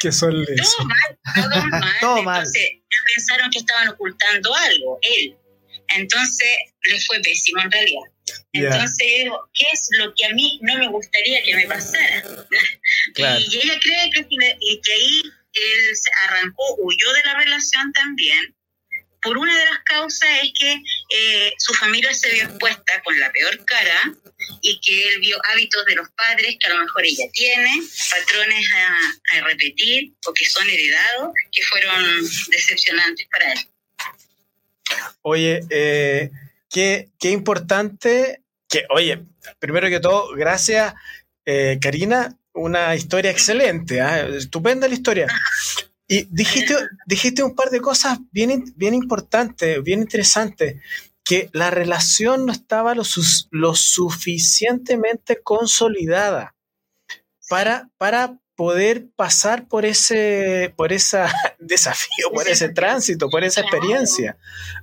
Que 0.00 0.12
son 0.12 0.32
Todo 0.32 0.84
mal, 0.84 1.18
todo 1.34 1.66
mal. 1.70 1.94
Todo 2.00 2.22
mal. 2.22 2.36
Entonces, 2.38 2.70
pensaron 3.16 3.50
que 3.50 3.58
estaban 3.58 3.88
ocultando 3.88 4.54
algo, 4.54 4.98
él. 5.02 5.36
Entonces, 5.96 6.48
le 6.82 7.00
fue 7.00 7.20
pésimo 7.20 7.62
en 7.62 7.72
realidad. 7.72 8.02
Entonces, 8.52 9.06
digo, 9.22 9.48
¿qué 9.54 9.66
es 9.72 9.88
lo 9.98 10.14
que 10.14 10.26
a 10.26 10.30
mí 10.30 10.58
no 10.62 10.76
me 10.76 10.88
gustaría 10.88 11.42
que 11.42 11.56
me 11.56 11.66
pasara? 11.66 12.22
Claro. 13.14 13.40
Y 13.40 13.56
ella 13.56 13.74
cree 13.80 14.10
que, 14.12 14.56
y 14.60 14.80
que 14.80 14.92
ahí 14.92 15.22
él 15.52 15.96
se 15.96 16.10
arrancó, 16.24 16.62
huyó 16.78 17.12
de 17.14 17.22
la 17.24 17.34
relación 17.34 17.92
también. 17.92 18.54
Por 19.22 19.36
una 19.36 19.56
de 19.56 19.64
las 19.64 19.78
causas 19.84 20.28
es 20.42 20.52
que 20.58 20.72
eh, 20.72 21.52
su 21.58 21.74
familia 21.74 22.12
se 22.14 22.30
vio 22.30 22.44
expuesta 22.44 23.02
con 23.02 23.18
la 23.18 23.30
peor 23.32 23.64
cara 23.64 24.14
y 24.60 24.80
que 24.80 25.08
él 25.08 25.20
vio 25.20 25.38
hábitos 25.44 25.84
de 25.86 25.96
los 25.96 26.08
padres 26.10 26.56
que 26.60 26.70
a 26.70 26.74
lo 26.74 26.80
mejor 26.80 27.04
ella 27.04 27.24
tiene, 27.32 27.70
patrones 28.10 28.66
a, 28.74 29.36
a 29.36 29.40
repetir 29.44 30.12
o 30.26 30.32
que 30.32 30.44
son 30.44 30.68
heredados, 30.68 31.32
que 31.50 31.62
fueron 31.62 32.22
decepcionantes 32.50 33.26
para 33.30 33.52
él. 33.52 33.58
Oye, 35.22 35.60
eh, 35.70 36.30
qué, 36.70 37.10
qué 37.18 37.30
importante 37.30 38.42
que, 38.68 38.84
oye, 38.90 39.24
primero 39.58 39.88
que 39.88 40.00
todo, 40.00 40.34
gracias, 40.34 40.94
eh, 41.44 41.78
Karina, 41.80 42.36
una 42.52 42.94
historia 42.94 43.30
excelente, 43.30 44.00
¿ah? 44.00 44.26
estupenda 44.28 44.88
la 44.88 44.94
historia. 44.94 45.26
Y 46.08 46.26
dijiste, 46.30 46.74
dijiste 47.06 47.42
un 47.42 47.54
par 47.54 47.68
de 47.70 47.80
cosas 47.80 48.18
bien, 48.32 48.72
bien 48.76 48.94
importantes, 48.94 49.82
bien 49.82 50.00
interesantes, 50.00 50.80
que 51.22 51.50
la 51.52 51.68
relación 51.70 52.46
no 52.46 52.52
estaba 52.52 52.94
lo, 52.94 53.04
sus- 53.04 53.48
lo 53.50 53.74
suficientemente 53.74 55.42
consolidada 55.42 56.54
para, 57.50 57.90
para 57.98 58.38
poder 58.56 59.08
pasar 59.14 59.68
por 59.68 59.84
ese 59.84 60.72
por 60.76 60.92
ese 60.98 61.18
desafío, 61.58 62.30
por 62.32 62.48
ese 62.48 62.70
tránsito, 62.70 63.28
por 63.28 63.44
esa 63.44 63.60
experiencia. 63.60 64.38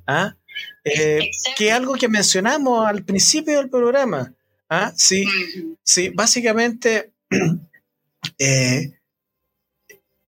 ¿Ah? 0.05 0.35
Eh, 0.83 1.31
que 1.57 1.67
es 1.69 1.73
algo 1.73 1.95
que 1.95 2.07
mencionamos 2.07 2.87
al 2.87 3.03
principio 3.03 3.57
del 3.57 3.69
programa. 3.69 4.31
¿Ah? 4.69 4.93
Sí, 4.95 5.25
sí, 5.83 6.09
básicamente 6.09 7.11
eh, 8.39 8.93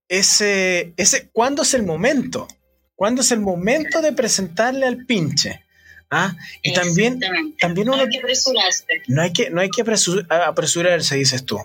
ese, 0.08 0.92
ese, 0.96 1.28
¿cuándo 1.32 1.62
es 1.62 1.74
el 1.74 1.82
momento? 1.84 2.48
¿Cuándo 2.94 3.22
es 3.22 3.30
el 3.32 3.40
momento 3.40 4.00
de 4.02 4.12
presentarle 4.12 4.86
al 4.86 5.04
pinche? 5.06 5.64
¿Ah? 6.10 6.34
Y 6.62 6.72
también, 6.72 7.20
también 7.58 7.86
No 7.86 7.92
uno 7.94 8.02
hay 8.02 8.08
que 8.08 8.18
apresurarse. 8.18 8.84
no 9.08 9.22
hay 9.22 9.32
que, 9.32 9.50
no 9.50 9.60
hay 9.60 9.68
que 9.68 9.84
apresu- 9.84 10.26
apresurarse, 10.30 11.16
dices 11.16 11.44
tú. 11.44 11.58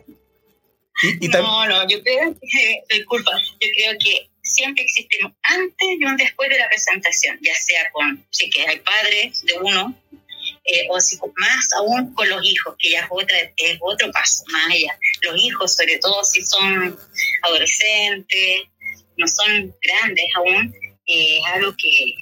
Y, 1.01 1.25
y 1.25 1.29
No, 1.29 1.65
no, 1.65 1.87
yo 1.87 2.01
creo 2.03 2.35
que, 2.39 2.83
disculpa, 2.97 3.31
yo 3.59 3.67
creo 3.75 3.93
que 3.99 4.29
siempre 4.43 4.83
existe 4.83 5.17
un 5.25 5.33
antes 5.43 5.87
y 5.97 6.03
un 6.05 6.17
después 6.17 6.49
de 6.49 6.59
la 6.59 6.67
presentación, 6.67 7.39
ya 7.41 7.55
sea 7.55 7.89
con, 7.93 8.25
si 8.29 8.49
que 8.49 8.67
hay 8.67 8.79
padres 8.79 9.41
de 9.43 9.53
uno, 9.59 9.95
eh, 10.65 10.87
o 10.89 10.99
si 10.99 11.17
más 11.17 11.73
aún 11.77 12.13
con 12.13 12.29
los 12.29 12.41
hijos, 12.43 12.75
que 12.79 12.91
ya 12.91 13.01
es, 13.01 13.07
otra, 13.09 13.37
es 13.57 13.77
otro 13.81 14.11
paso, 14.11 14.43
más 14.51 14.67
allá. 14.71 14.97
Los 15.21 15.41
hijos, 15.41 15.75
sobre 15.75 15.97
todo 15.99 16.23
si 16.23 16.41
son 16.43 16.97
adolescentes, 17.41 18.61
no 19.17 19.27
son 19.27 19.75
grandes 19.81 20.25
aún, 20.35 20.73
eh, 21.05 21.37
es 21.39 21.45
algo 21.53 21.71
que, 21.77 22.15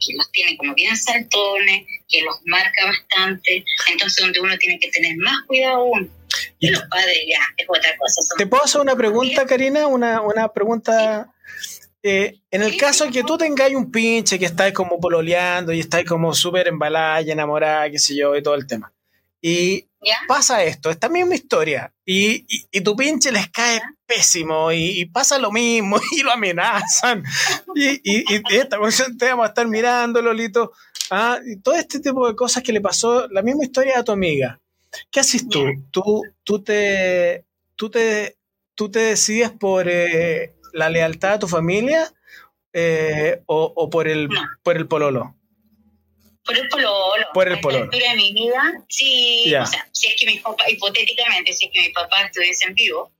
que 0.00 0.14
los 0.16 0.30
tiene 0.32 0.56
como 0.56 0.74
bien 0.74 0.96
saltones, 0.96 1.86
que 2.08 2.22
los 2.22 2.36
marca 2.46 2.86
bastante, 2.86 3.64
entonces 3.92 4.24
donde 4.24 4.40
uno 4.40 4.56
tiene 4.58 4.78
que 4.80 4.88
tener 4.90 5.16
más 5.18 5.36
cuidado 5.46 5.76
aún. 5.76 6.10
Y 6.60 6.68
los 6.70 6.82
padres 6.84 7.18
ya 7.28 7.38
es 7.56 7.66
otra 7.68 7.96
cosa. 7.98 8.22
son- 8.22 8.38
¿Te 8.38 8.46
puedo 8.46 8.62
hacer 8.64 8.80
una 8.80 8.96
pregunta, 8.96 9.46
Karina? 9.46 9.86
Una, 9.88 10.20
una 10.22 10.48
pregunta. 10.52 11.32
Eh, 12.02 12.40
en 12.50 12.62
el 12.62 12.76
caso 12.76 13.10
que 13.10 13.22
tú 13.24 13.36
tengáis 13.36 13.76
un 13.76 13.90
pinche 13.90 14.38
que 14.38 14.46
estáis 14.46 14.72
como 14.72 14.98
pololeando 14.98 15.72
y 15.72 15.80
estáis 15.80 16.06
como 16.08 16.32
súper 16.32 16.68
embalada 16.68 17.20
y 17.20 17.30
enamorada, 17.30 17.90
qué 17.90 17.98
sé 17.98 18.16
yo, 18.16 18.34
y 18.34 18.42
todo 18.42 18.54
el 18.54 18.66
tema. 18.66 18.92
Y 19.42 19.86
¿Ya? 20.02 20.16
pasa 20.26 20.64
esto, 20.64 20.88
esta 20.90 21.10
misma 21.10 21.34
historia, 21.34 21.92
y, 22.04 22.46
y, 22.48 22.66
y 22.72 22.80
tu 22.80 22.96
pinche 22.96 23.30
les 23.30 23.48
cae 23.50 23.80
pésimo, 24.06 24.72
y, 24.72 25.00
y 25.00 25.04
pasa 25.06 25.38
lo 25.38 25.52
mismo, 25.52 25.98
y 26.16 26.22
lo 26.22 26.32
amenazan, 26.32 27.22
y, 27.74 28.24
esta 28.54 28.78
cuestión 28.78 29.16
te 29.18 29.26
vamos 29.26 29.44
a 29.44 29.48
estar 29.48 29.66
mirando, 29.66 30.22
Lolito, 30.22 30.72
ah, 31.10 31.38
y 31.46 31.60
todo 31.60 31.74
este 31.74 32.00
tipo 32.00 32.26
de 32.26 32.34
cosas 32.34 32.62
que 32.62 32.72
le 32.72 32.80
pasó, 32.80 33.28
la 33.28 33.42
misma 33.42 33.64
historia 33.64 33.98
a 33.98 34.04
tu 34.04 34.12
amiga. 34.12 34.58
¿Qué 35.10 35.20
haces 35.20 35.48
tú? 35.48 35.64
Ya. 35.64 35.72
¿Tú, 35.90 36.22
tú, 36.42 36.62
te, 36.62 37.44
tú, 37.76 37.90
te, 37.90 38.36
tú 38.74 38.90
te 38.90 38.98
decides 39.00 39.50
por 39.52 39.86
eh, 39.88 40.56
la 40.72 40.88
lealtad 40.88 41.34
a 41.34 41.38
tu 41.38 41.48
familia 41.48 42.12
eh, 42.72 43.40
o, 43.46 43.72
o 43.74 43.90
por, 43.90 44.08
el, 44.08 44.28
No. 44.28 44.42
por 44.62 44.76
el 44.76 44.86
pololo? 44.86 45.34
Por 46.44 46.56
el 46.56 46.68
pololo. 46.68 47.26
Por 47.34 47.48
el 47.48 47.60
pololo. 47.60 47.90
de 47.90 48.14
mi 48.16 48.32
vida, 48.32 48.84
sí. 48.88 49.54
O 49.54 49.66
sea, 49.66 49.88
si 49.92 50.08
es 50.08 50.16
que 50.18 50.26
mis 50.26 50.40
papás, 50.40 50.68
hipotéticamente, 50.70 51.52
si 51.52 51.66
es 51.66 51.70
que 51.72 51.80
mis 51.80 51.92
papás 51.92 52.26
estuviesen 52.26 52.74
vivos, 52.74 53.10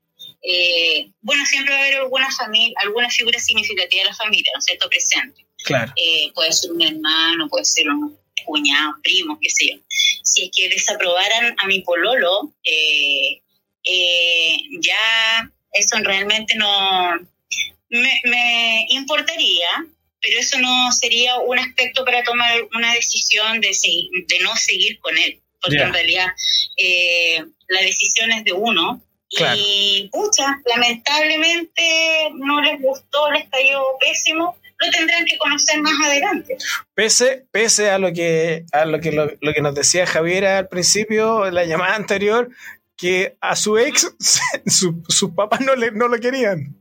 eh, 0.43 1.11
bueno, 1.21 1.45
siempre 1.47 1.75
va 1.75 1.81
a 1.81 1.83
haber 1.85 1.97
alguna 1.97 2.31
familia, 2.31 2.75
alguna 2.81 3.11
figura 3.11 3.39
significativa 3.39 4.03
de 4.03 4.09
la 4.09 4.15
familia, 4.15 4.51
¿no 4.55 4.59
es 4.59 4.65
cierto? 4.65 4.89
Presente. 4.89 5.47
Claro. 5.65 5.93
Eh, 5.97 6.33
puede 6.35 6.53
ser 6.53 6.73
un 6.73 6.81
hermano, 6.83 7.49
puede 7.49 7.65
ser 7.67 7.89
un 7.89 8.19
cuñado, 8.47 8.95
primo, 9.03 9.39
qué 9.41 9.51
sé 9.51 9.73
yo. 9.73 9.81
Si 10.25 10.45
es 10.45 10.51
que 10.57 10.69
desaprobaran 10.71 11.55
a 11.59 11.67
mi 11.67 11.81
pololo, 11.81 12.53
eh, 12.65 13.43
eh, 13.85 14.57
ya 14.81 15.53
eso 15.73 15.97
realmente 16.03 16.55
no 16.57 17.19
me, 17.91 18.21
me 18.25 18.87
importaría, 18.91 19.69
pero 20.23 20.39
eso 20.39 20.59
no 20.59 20.91
sería 20.93 21.37
un 21.39 21.59
aspecto 21.59 22.05
para 22.05 22.23
tomar 22.23 22.53
una 22.75 22.95
decisión 22.95 23.61
de, 23.61 23.71
segui- 23.71 24.27
de 24.29 24.39
no 24.41 24.55
seguir 24.57 24.99
con 25.01 25.17
él, 25.19 25.41
porque 25.61 25.79
en 25.79 25.93
realidad 25.93 26.27
eh, 26.77 27.45
la 27.69 27.81
decisión 27.83 28.31
es 28.33 28.45
de 28.45 28.53
uno. 28.53 29.03
Claro. 29.33 29.57
Y, 29.65 30.09
pucha, 30.11 30.61
lamentablemente 30.67 32.31
no 32.35 32.61
les 32.63 32.81
gustó, 32.81 33.31
les 33.31 33.49
cayó 33.49 33.81
pésimo, 34.01 34.57
lo 34.79 34.91
tendrán 34.91 35.25
que 35.25 35.39
conocer 35.39 35.81
más 35.81 35.93
adelante. 36.05 36.57
Pese, 36.95 37.45
pese 37.53 37.91
a 37.91 37.99
lo 37.99 38.13
que, 38.13 38.65
a 38.73 38.85
lo 38.87 38.99
que, 39.01 39.13
lo, 39.13 39.31
lo 39.41 39.53
que 39.53 39.61
nos 39.61 39.75
decía 39.75 40.07
Javier 40.07 40.47
al 40.47 40.69
principio, 40.69 41.47
en 41.47 41.55
la 41.55 41.65
llamada 41.65 41.95
anterior, 41.95 42.51
que 43.01 43.37
a 43.41 43.57
su 43.57 43.79
ex, 43.79 44.13
su- 44.67 45.03
sus 45.09 45.31
papás 45.33 45.61
no, 45.61 45.75
le, 45.75 45.91
no 45.93 46.07
lo 46.09 46.19
querían. 46.21 46.77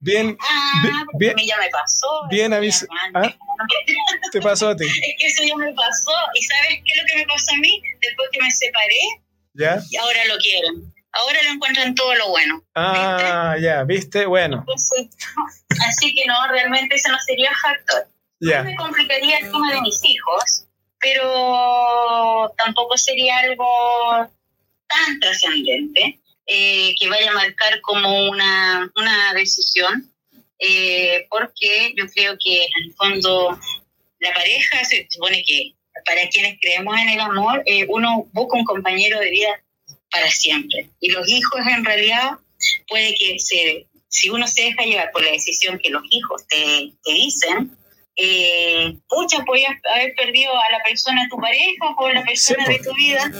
Bien, 0.00 0.36
Ah, 0.40 1.04
Bien- 1.18 1.32
a 1.32 1.34
mí 1.36 1.46
ya 1.46 1.56
me 1.58 1.68
pasó. 1.70 2.06
bien 2.30 2.52
eso 2.52 2.60
avis- 2.60 2.88
ya 2.88 3.20
antes. 3.20 3.36
te 4.32 4.40
pasó 4.40 4.68
a 4.70 4.76
ti, 4.76 4.84
Es 4.86 5.14
que 5.18 5.26
eso 5.26 5.42
ya 5.46 5.56
me 5.56 5.72
pasó. 5.74 6.10
¿Y 6.34 6.42
sabes 6.42 6.68
qué 6.84 6.92
es 6.92 7.00
lo 7.02 7.06
que 7.06 7.16
me 7.16 7.26
pasó 7.26 7.52
a 7.54 7.58
mí? 7.58 7.82
Después 8.00 8.28
que 8.32 8.40
me 8.42 8.50
separé, 8.50 9.22
¿ya? 9.54 9.80
y 9.90 9.96
ahora 9.96 10.24
lo 10.26 10.36
quieren. 10.38 10.92
Ahora 11.12 11.38
lo 11.44 11.50
encuentran 11.50 11.94
todo 11.94 12.14
lo 12.14 12.28
bueno. 12.30 12.62
Ah, 12.74 13.56
ya, 13.60 13.82
viste, 13.84 14.26
bueno, 14.26 14.64
no. 14.66 14.74
así 14.74 16.14
que 16.14 16.24
no, 16.26 16.46
realmente 16.48 16.94
ese 16.94 17.08
no 17.10 17.18
sería 17.26 17.50
factor. 17.60 18.08
ya, 18.40 18.62
Me 18.62 18.76
complicaría 18.76 19.38
el 19.38 19.50
tema 19.50 19.72
de 19.74 19.80
mis 19.80 20.00
hijos, 20.04 20.66
pero 21.00 22.52
tampoco 22.56 22.96
sería 22.96 23.38
algo 23.38 24.30
tan 24.90 25.20
trascendente 25.20 26.20
eh, 26.46 26.94
que 26.98 27.08
vaya 27.08 27.30
a 27.30 27.34
marcar 27.34 27.80
como 27.80 28.28
una, 28.28 28.90
una 28.96 29.34
decisión, 29.34 30.12
eh, 30.58 31.26
porque 31.30 31.94
yo 31.96 32.06
creo 32.08 32.36
que 32.42 32.64
en 32.64 32.84
el 32.84 32.94
fondo 32.94 33.58
la 34.18 34.34
pareja 34.34 34.84
se 34.84 35.06
supone 35.08 35.42
que 35.46 35.74
para 36.04 36.28
quienes 36.28 36.58
creemos 36.60 36.96
en 36.98 37.10
el 37.10 37.20
amor, 37.20 37.62
eh, 37.66 37.86
uno 37.88 38.28
busca 38.32 38.58
un 38.58 38.64
compañero 38.64 39.18
de 39.20 39.30
vida 39.30 39.62
para 40.10 40.30
siempre. 40.30 40.90
Y 41.00 41.10
los 41.10 41.28
hijos 41.28 41.60
en 41.66 41.84
realidad 41.84 42.32
puede 42.88 43.14
que 43.14 43.38
se 43.38 43.86
si 44.10 44.28
uno 44.28 44.46
se 44.46 44.62
deja 44.62 44.82
llevar 44.82 45.10
por 45.12 45.24
la 45.24 45.30
decisión 45.30 45.78
que 45.78 45.88
los 45.88 46.02
hijos 46.10 46.44
te, 46.48 46.92
te 47.04 47.12
dicen, 47.12 47.76
eh, 48.16 48.96
pucha, 49.08 49.44
podías 49.44 49.72
haber 49.94 50.14
perdido 50.16 50.52
a 50.52 50.70
la 50.70 50.82
persona, 50.82 51.28
tu 51.30 51.38
pareja 51.38 51.94
o 51.96 52.06
a 52.06 52.12
la 52.12 52.24
persona 52.24 52.66
Sí, 52.66 52.72
de 52.72 52.78
tu 52.80 52.94
vida. 52.94 53.30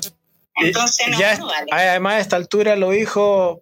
Entonces, 0.61 1.09
no, 1.09 1.19
Ya 1.19 1.37
no 1.39 1.47
vale. 1.47 1.67
además, 1.73 2.15
a 2.15 2.21
esta 2.21 2.37
altura, 2.37 2.77
los 2.77 2.95
hijos 2.95 3.59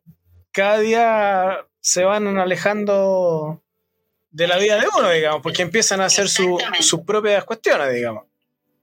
cada 0.52 0.78
día 0.78 1.58
se 1.80 2.04
van 2.04 2.38
alejando 2.38 3.62
de 4.30 4.46
la 4.46 4.58
vida 4.58 4.76
de 4.80 4.86
uno, 4.96 5.10
digamos, 5.10 5.42
porque 5.42 5.62
empiezan 5.62 6.00
a 6.00 6.06
hacer 6.06 6.28
su- 6.28 6.58
sus 6.80 7.00
propias 7.02 7.44
cuestiones, 7.44 7.94
digamos. 7.94 8.24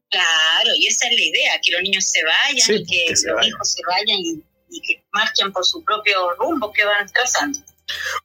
Claro, 0.10 0.70
y 0.78 0.88
esa 0.88 1.08
es 1.08 1.14
la 1.16 1.22
idea, 1.22 1.52
que 1.62 1.72
los 1.74 1.82
niños 1.82 2.06
se 2.10 2.24
vayan 2.24 2.60
Sí, 2.66 2.74
y 2.76 2.86
que, 2.86 3.12
los 3.12 3.24
vayan. 3.36 3.50
hijos 3.50 3.72
se 3.74 3.82
vayan 3.88 4.20
y, 4.20 4.44
y 4.70 4.82
que 4.82 5.04
marchen 5.12 5.52
por 5.52 5.66
su 5.66 5.84
propio 5.84 6.32
rumbo 6.36 6.72
que 6.72 6.86
van 6.86 7.08
trazando. 7.08 7.60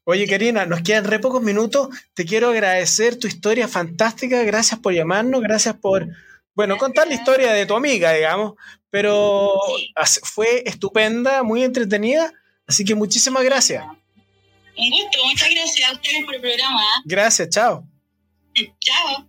Oye, 0.05 0.27
Karina, 0.29 0.65
nos 0.67 0.83
quedan 0.83 1.05
re 1.05 1.19
pocos 1.19 1.43
minutos. 1.43 1.89
Te 2.15 2.25
quiero 2.25 2.49
agradecer 2.51 3.19
tu 3.19 3.27
historia 3.27 3.69
fantástica. 3.69 4.43
Gracias 4.45 4.81
por 4.81 4.95
llamarnos, 4.95 5.43
gracias 5.43 5.75
por, 5.77 6.07
bueno, 6.55 6.79
contar 6.79 7.09
la 7.09 7.15
historia 7.15 7.53
de 7.53 7.67
tu 7.67 7.75
amiga, 7.77 8.13
digamos, 8.13 8.55
pero 8.91 9.53
Sí. 10.05 10.21
fue 10.25 10.63
estupenda, 10.67 11.43
muy 11.43 11.63
entretenida. 11.65 12.33
Así 12.67 12.85
que 12.85 12.95
muchísimas 12.95 13.43
gracias. 13.45 13.85
Un 13.85 14.91
gusto, 14.91 15.19
muchas 15.25 15.49
gracias 15.51 15.91
a 15.91 15.93
ustedes 15.95 16.25
por 16.25 16.35
el 16.35 16.41
programa. 16.41 16.81
Gracias, 17.05 17.49
chao. 17.51 17.87
Chao. 18.81 19.27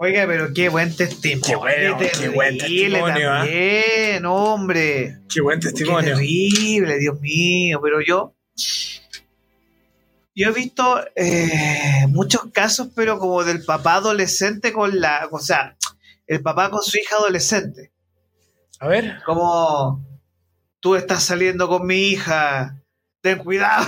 Oiga, 0.00 0.26
pero 0.28 0.54
qué 0.54 0.68
buen 0.68 0.94
testimonio. 0.94 1.44
Qué 1.44 1.56
bueno, 1.56 1.98
qué 1.98 2.28
buen 2.28 2.56
testimonio, 2.58 3.32
¿ah? 3.32 3.38
También, 3.38 4.26
hombre. 4.26 5.18
Qué 5.28 5.40
buen 5.40 5.58
Qué 5.58 5.70
testimonio. 5.70 6.14
terrible, 6.14 6.98
Dios 6.98 7.18
mío. 7.20 7.80
Pero 7.82 8.00
yo. 8.00 8.34
Yo 10.36 10.50
he 10.50 10.52
visto 10.52 11.04
eh, 11.16 12.06
muchos 12.10 12.42
casos, 12.52 12.90
pero 12.94 13.18
como 13.18 13.42
del 13.42 13.64
papá 13.64 13.94
adolescente 13.94 14.72
con 14.72 15.00
la. 15.00 15.26
O 15.32 15.40
sea, 15.40 15.76
el 16.28 16.42
papá 16.42 16.70
con 16.70 16.82
su 16.82 16.96
hija 16.98 17.16
adolescente. 17.16 17.92
A 18.80 18.86
ver. 18.88 19.20
Como. 19.26 20.06
Tú 20.80 20.94
estás 20.94 21.24
saliendo 21.24 21.66
con 21.68 21.84
mi 21.86 21.96
hija. 22.10 22.80
Ten 23.20 23.38
cuidado. 23.38 23.84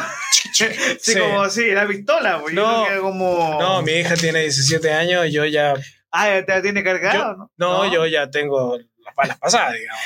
sí, 0.53 0.64
Sí. 1.01 1.16
como 1.18 1.43
así, 1.43 1.70
la 1.70 1.86
pistola. 1.86 2.41
pues, 2.41 2.55
yo 2.55 2.86
No. 2.97 3.01
como. 3.03 3.59
No, 3.61 3.82
mi 3.82 3.93
hija 3.93 4.16
tiene 4.16 4.41
17 4.41 4.93
años 4.93 5.26
y 5.26 5.32
yo 5.32 5.45
ya. 5.45 5.74
Ah, 6.11 6.28
¿ya 6.28 6.45
¿te 6.45 6.53
la 6.57 6.62
tiene 6.62 6.82
cargado? 6.82 7.18
yo- 7.18 7.36
¿no? 7.36 7.84
no, 7.84 7.93
yo 7.93 8.05
ya 8.07 8.28
tengo 8.28 8.76
las 9.05 9.14
balas 9.14 9.38
pasadas, 9.38 9.74
digamos. 9.74 10.03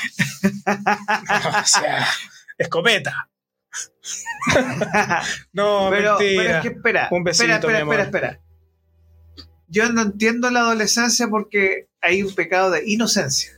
o 1.63 1.65
sea, 1.65 2.07
escopeta. 2.59 3.29
no, 5.53 5.87
pero, 5.89 6.17
mentira. 6.19 6.43
pero 6.43 6.55
es 6.57 6.61
que 6.61 6.67
espera, 6.69 7.07
Un 7.11 7.23
besito, 7.23 7.51
espera, 7.53 7.79
espera, 7.79 8.03
espera, 8.03 8.27
espera. 8.27 8.44
Yo 9.67 9.89
no 9.91 10.01
entiendo 10.03 10.49
la 10.51 10.61
adolescencia 10.61 11.27
porque 11.27 11.87
hay 12.01 12.21
un 12.23 12.33
pecado 12.35 12.71
de 12.71 12.83
inocencia. 12.85 13.51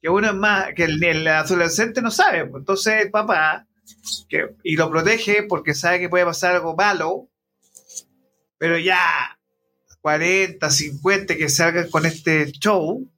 Que 0.00 0.08
uno 0.08 0.28
es 0.28 0.34
más, 0.34 0.68
que 0.74 0.84
el, 0.84 1.02
el 1.02 1.26
adolescente 1.26 2.02
no 2.02 2.10
sabe. 2.10 2.44
pues, 2.46 2.60
Entonces 2.60 3.02
el 3.02 3.10
papá, 3.10 3.66
que, 4.28 4.54
y 4.62 4.76
lo 4.76 4.90
protege 4.90 5.42
porque 5.44 5.74
sabe 5.74 5.98
que 6.00 6.08
puede 6.08 6.24
pasar 6.26 6.54
algo 6.56 6.76
malo, 6.76 7.28
pero 8.58 8.78
ya 8.78 9.38
40, 10.00 10.70
50 10.70 11.36
que 11.36 11.48
salgan 11.48 11.88
con 11.90 12.04
este 12.06 12.52
show, 12.52 13.10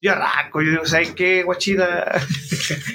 yo 0.00 0.12
arranco, 0.12 0.60
yo 0.62 0.70
digo, 0.72 0.84
¿sabes 0.86 1.12
qué, 1.12 1.42
guachita? 1.44 2.20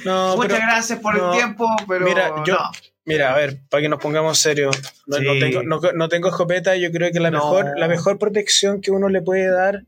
No, 0.05 0.35
Muchas 0.37 0.53
pero- 0.53 0.65
gracias 0.67 0.99
por 0.99 1.17
no, 1.17 1.31
el 1.31 1.37
tiempo, 1.37 1.67
pero 1.87 2.05
mira, 2.05 2.43
yo- 2.45 2.53
no. 2.53 2.71
Mira, 3.07 3.33
a 3.33 3.37
ver, 3.37 3.57
para 3.69 3.81
que 3.81 3.87
nos 3.87 4.01
pongamos 4.01 4.37
serios, 4.37 4.75
no, 5.05 5.17
no 5.21 5.39
tengo, 5.39 5.63
no, 5.63 5.79
no 5.95 6.09
tengo 6.09 6.27
escopeta, 6.27 6.75
yo 6.75 6.91
creo 6.91 7.09
que 7.09 7.21
la, 7.21 7.31
mejor, 7.31 7.79
la 7.79 7.87
mejor 7.87 8.19
protección 8.19 8.81
que 8.81 8.91
uno 8.91 9.07
le 9.07 9.21
puede 9.21 9.49
dar 9.49 9.85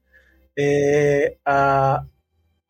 eh, 0.56 1.38
a, 1.44 2.06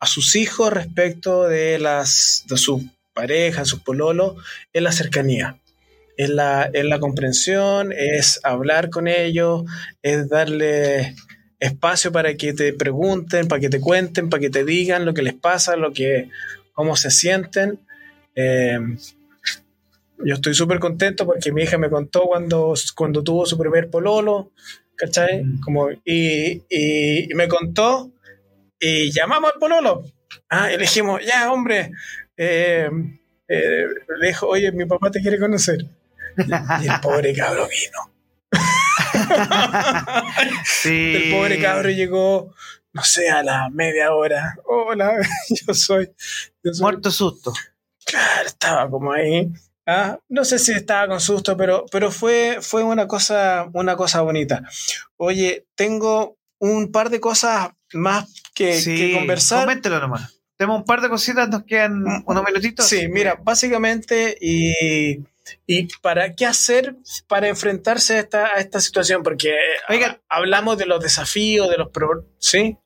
a 0.00 0.06
sus 0.06 0.34
hijos 0.34 0.72
respecto 0.72 1.44
de 1.44 1.78
las 1.78 2.44
de 2.48 2.56
sus 2.56 2.82
parejas, 3.12 3.68
sus 3.68 3.82
pololos, 3.82 4.42
es 4.72 4.82
la 4.82 4.90
cercanía. 4.90 5.56
Es 6.16 6.30
la, 6.30 6.68
es 6.72 6.84
la 6.84 6.98
comprensión, 6.98 7.92
es 7.92 8.40
hablar 8.42 8.90
con 8.90 9.06
ellos, 9.06 9.62
es 10.02 10.28
darle 10.28 11.14
espacio 11.60 12.10
para 12.10 12.34
que 12.34 12.54
te 12.54 12.72
pregunten, 12.72 13.46
para 13.46 13.60
que 13.60 13.70
te 13.70 13.80
cuenten, 13.80 14.28
para 14.28 14.40
que 14.40 14.50
te 14.50 14.64
digan 14.64 15.04
lo 15.04 15.14
que 15.14 15.22
les 15.22 15.34
pasa, 15.34 15.76
lo 15.76 15.92
que, 15.92 16.28
cómo 16.72 16.96
se 16.96 17.12
sienten. 17.12 17.78
Eh, 18.34 18.80
yo 20.24 20.34
estoy 20.34 20.54
súper 20.54 20.78
contento 20.78 21.26
porque 21.26 21.52
mi 21.52 21.62
hija 21.62 21.78
me 21.78 21.90
contó 21.90 22.22
cuando, 22.22 22.74
cuando 22.96 23.22
tuvo 23.22 23.46
su 23.46 23.58
primer 23.58 23.90
pololo, 23.90 24.52
¿cachai? 24.96 25.44
Como, 25.64 25.90
y, 25.90 26.62
y- 26.68 27.30
y 27.30 27.34
me 27.34 27.48
contó 27.48 28.10
y 28.78 29.10
llamamos 29.12 29.52
al 29.54 29.60
pololo. 29.60 30.04
Ah, 30.48 30.68
y 30.70 30.74
le 30.76 30.82
dijimos, 30.82 31.20
ya, 31.24 31.52
hombre, 31.52 31.90
eh, 32.36 32.88
eh, 33.48 33.84
le 34.20 34.26
dijo, 34.28 34.46
oye, 34.48 34.70
mi 34.72 34.86
papá 34.86 35.10
te 35.10 35.20
quiere 35.20 35.38
conocer. 35.38 35.78
Y 36.36 36.86
el 36.88 37.00
pobre 37.02 37.34
cabro 37.34 37.68
vino. 37.68 38.10
Sí. 40.64 41.14
El 41.16 41.30
pobre 41.32 41.60
cabro 41.60 41.90
llegó, 41.90 42.54
no 42.92 43.02
sé, 43.02 43.28
a 43.30 43.42
la 43.42 43.68
media 43.70 44.12
hora. 44.14 44.56
Hola, 44.64 45.12
yo 45.66 45.74
soy. 45.74 46.10
Yo 46.62 46.72
soy 46.72 46.82
Muerto 46.82 47.10
susto. 47.10 47.52
Claro, 48.04 48.46
estaba 48.46 48.88
como 48.90 49.12
ahí. 49.12 49.48
Ah, 49.86 50.18
no 50.28 50.44
sé 50.44 50.58
si 50.58 50.72
estaba 50.72 51.08
con 51.08 51.20
susto, 51.20 51.56
pero, 51.56 51.84
pero 51.90 52.10
fue, 52.12 52.58
fue 52.60 52.84
una, 52.84 53.06
cosa, 53.08 53.68
una 53.72 53.96
cosa 53.96 54.20
bonita. 54.20 54.62
Oye, 55.16 55.66
tengo 55.74 56.36
un 56.58 56.92
par 56.92 57.10
de 57.10 57.18
cosas 57.20 57.70
más 57.92 58.32
que, 58.54 58.74
Sí, 58.74 58.94
que 58.96 59.12
conversar. 59.14 59.64
Coméntelo 59.64 59.98
nomás. 60.00 60.36
Tenemos 60.56 60.78
un 60.80 60.84
par 60.84 61.00
de 61.00 61.08
cositas, 61.08 61.48
nos 61.48 61.64
quedan 61.64 62.04
unos 62.26 62.44
minutitos. 62.44 62.86
Sí, 62.86 63.08
mira, 63.08 63.38
básicamente, 63.42 64.36
y, 64.40 65.24
y 65.66 65.88
para 66.02 66.34
qué 66.34 66.44
hacer 66.44 66.96
para 67.26 67.48
enfrentarse 67.48 68.16
a 68.16 68.20
esta, 68.20 68.46
a 68.48 68.60
esta 68.60 68.78
situación, 68.80 69.22
porque 69.22 69.54
Oigan. 69.88 70.10
ha- 70.28 70.36
hablamos 70.36 70.76
de 70.76 70.84
los 70.84 71.02
desafíos, 71.02 71.70
de 71.70 71.78
los 71.78 71.88
pro- 71.88 72.26
¿sí? 72.38 72.76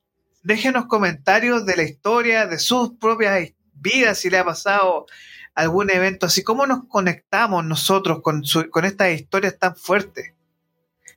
Déjenos 0.45 0.86
comentarios 0.86 1.66
de 1.66 1.76
la 1.76 1.82
historia, 1.82 2.47
de 2.47 2.59
sus 2.61 2.92
propias 2.99 3.51
vidas, 3.74 4.18
si 4.18 4.30
le 4.30 4.38
ha 4.38 4.45
pasado 4.45 5.07
algún 5.55 5.90
evento 5.90 6.26
así. 6.26 6.42
¿Cómo 6.42 6.66
nos 6.66 6.86
conectamos 6.88 7.64
nosotros 7.64 8.20
con, 8.22 8.44
su- 8.44 8.68
con 8.70 8.84
estas 8.84 9.12
historias 9.12 9.59
tan 9.59 9.76
fuertes? 9.76 10.32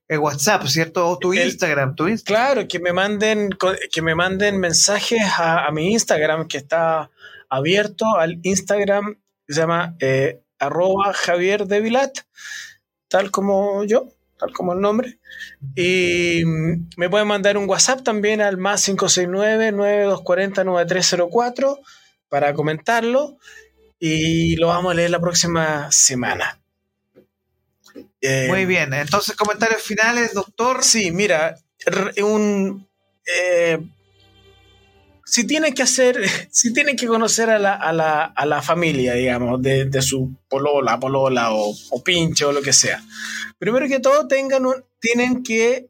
El 0.07 0.19
WhatsApp, 0.19 0.65
¿cierto? 0.67 1.07
O 1.09 1.17
tu 1.19 1.33
El- 1.33 1.47
Instagram, 1.47 1.95
tu 1.95 2.07
Instagram. 2.07 2.45
Claro, 2.45 2.67
que 2.67 2.79
me 2.79 2.93
manden, 2.93 3.49
que 3.91 4.01
me 4.01 4.15
manden 4.15 4.57
mensajes 4.59 5.19
a, 5.37 5.65
a 5.65 5.71
mi 5.71 5.91
Instagram, 5.91 6.47
que 6.47 6.57
está 6.57 7.09
abierto 7.49 8.05
al 8.17 8.39
Instagram, 8.43 9.15
que 9.45 9.53
se 9.53 9.59
llama 9.59 9.95
eh, 9.99 10.41
arroba 10.59 11.11
Javier 11.13 11.65
de 11.67 11.81
Vilat, 11.81 12.19
tal 13.09 13.31
como 13.31 13.83
yo, 13.83 14.07
tal 14.39 14.53
como 14.53 14.71
el 14.73 14.79
nombre. 14.79 15.19
Y 15.75 16.43
me 16.95 17.09
pueden 17.09 17.27
mandar 17.27 17.57
un 17.57 17.67
WhatsApp 17.69 18.01
también 18.03 18.39
al 18.41 18.55
más 18.57 18.87
569-9240-9304 18.87 21.79
para 22.29 22.53
comentarlo 22.53 23.37
y 23.99 24.55
lo 24.57 24.67
vamos 24.67 24.91
a 24.91 24.95
leer 24.95 25.09
la 25.11 25.19
próxima 25.19 25.91
semana. 25.91 26.59
Eh, 28.21 28.47
Muy 28.49 28.65
bien. 28.65 28.93
Entonces, 28.93 29.35
comentarios 29.35 29.81
finales, 29.81 30.33
doctor. 30.33 30.83
Sí, 30.83 31.11
mira, 31.11 31.55
un 32.23 32.87
eh, 33.25 33.79
si 35.25 35.45
tienen 35.45 35.73
que 35.73 35.83
hacer, 35.83 36.17
si 36.51 36.73
tienen 36.73 36.95
que 36.95 37.07
conocer 37.07 37.49
a 37.49 37.59
la, 37.59 37.73
a 37.73 37.91
la, 37.93 38.23
a 38.25 38.45
la 38.45 38.61
familia, 38.61 39.13
digamos, 39.13 39.61
de, 39.61 39.85
de 39.85 40.01
su 40.01 40.35
polola, 40.49 40.99
polola 40.99 41.51
o, 41.53 41.73
o 41.91 42.03
pinche 42.03 42.45
o 42.45 42.51
lo 42.51 42.61
que 42.61 42.73
sea. 42.73 43.03
Primero 43.59 43.87
que 43.87 43.99
todo, 43.99 44.27
tengan 44.27 44.65
un- 44.65 44.83
tienen 44.99 45.43
que 45.43 45.87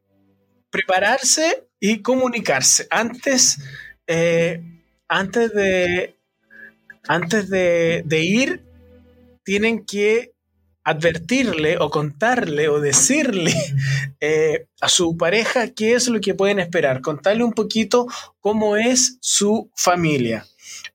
prepararse 0.70 1.68
y 1.80 2.01
comunicarse. 2.01 2.88
Antes, 2.89 3.60
eh, 4.08 4.62
antes 5.08 5.53
de 5.53 6.16
antes 7.08 7.49
de, 7.49 8.03
de 8.05 8.22
ir, 8.22 8.64
tienen 9.43 9.86
que 9.86 10.34
advertirle 10.84 11.78
o 11.80 11.89
contarle 11.89 12.70
o 12.70 12.80
decirle 12.80 13.53
eh, 14.22 14.68
a 14.80 14.88
su 14.88 15.18
pareja 15.18 15.74
qué 15.74 15.95
es 15.95 16.08
lo 16.08 16.22
que 16.22 16.34
pueden 16.34 16.60
esperar, 16.60 17.01
contarle 17.01 17.43
un 17.43 17.51
poquito 17.51 18.08
cómo 18.39 18.78
es 18.78 19.18
su 19.20 19.70
familia. 19.76 20.45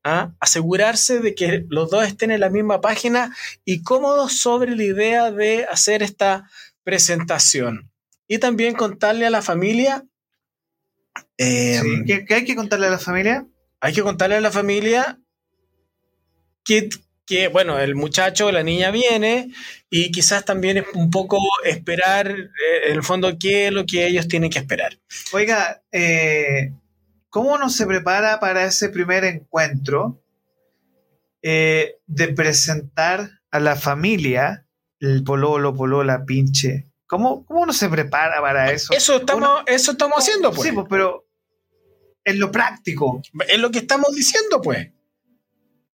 ¿ah? 0.03 0.33
Asegurarse 0.41 1.21
de 1.21 1.35
que 1.35 1.67
los 1.69 1.91
dos 1.91 2.07
estén 2.07 2.31
en 2.31 2.41
la 2.41 2.49
misma 2.49 2.81
página 2.81 3.37
y 3.67 3.83
cómodos 3.83 4.39
sobre 4.39 4.75
la 4.77 4.85
idea 4.85 5.31
de 5.31 5.67
hacer 5.71 6.03
esta 6.03 6.49
presentación. 6.85 7.91
Y 8.27 8.39
también 8.39 8.75
contarle 8.75 9.27
a 9.27 9.31
la 9.31 9.43
familia. 9.43 10.07
eh, 11.37 11.81
Sí. 11.83 12.05
¿Qué, 12.07 12.25
qué 12.25 12.35
hay 12.35 12.45
que 12.47 12.57
contarle 12.57 12.87
a 12.87 12.91
la 12.91 12.99
familia? 12.99 13.47
hay 13.85 13.93
que 13.93 14.03
contarle 14.03 14.37
a 14.37 14.41
la 14.41 14.53
familia 14.53 15.19
que, 16.65 16.89
que, 17.27 17.49
bueno, 17.49 17.79
el 17.79 17.95
muchacho 17.95 18.53
la 18.53 18.63
niña 18.63 18.91
viene 18.91 19.53
y 19.91 20.11
quizás 20.11 20.45
también 20.45 20.79
es 20.79 20.85
un 20.95 21.11
poco 21.11 21.39
esperar, 21.65 22.31
eh, 22.31 22.89
en 22.89 22.93
el 22.93 23.03
fondo, 23.03 23.37
qué 23.39 23.67
es 23.67 23.73
lo 23.73 23.85
que 23.87 24.07
ellos 24.07 24.29
tienen 24.29 24.51
que 24.51 24.59
esperar. 24.59 24.99
Oiga, 25.33 25.83
eh, 25.93 26.73
¿cómo 27.29 27.55
uno 27.55 27.69
se 27.71 27.87
prepara 27.87 28.41
para 28.41 28.65
ese 28.65 28.89
primer 28.89 29.25
encuentro 29.25 30.23
eh, 31.43 31.97
de 32.07 32.29
presentar 32.29 33.31
a 33.51 33.61
la 33.61 33.77
familia, 33.77 34.67
el 35.01 35.25
pololo, 35.25 35.75
polola, 35.75 36.25
pinche? 36.25 36.89
¿Cómo, 37.07 37.45
cómo 37.45 37.61
uno 37.63 37.75
se 37.75 37.91
prepara 37.91 38.41
para 38.41 38.73
eso? 38.73 38.95
Eso 38.95 39.17
estamos, 39.17 39.63
eso 39.67 39.93
estamos 39.93 40.19
haciendo, 40.19 40.51
pues. 40.51 40.69
Sí, 40.69 40.75
pues, 40.75 40.87
pero 40.89 41.27
en 42.25 42.39
lo 42.39 42.51
práctico. 42.51 43.21
Es 43.49 43.59
lo 43.59 43.71
que 43.71 43.81
estamos 43.81 44.15
diciendo, 44.15 44.63
pues. 44.63 44.89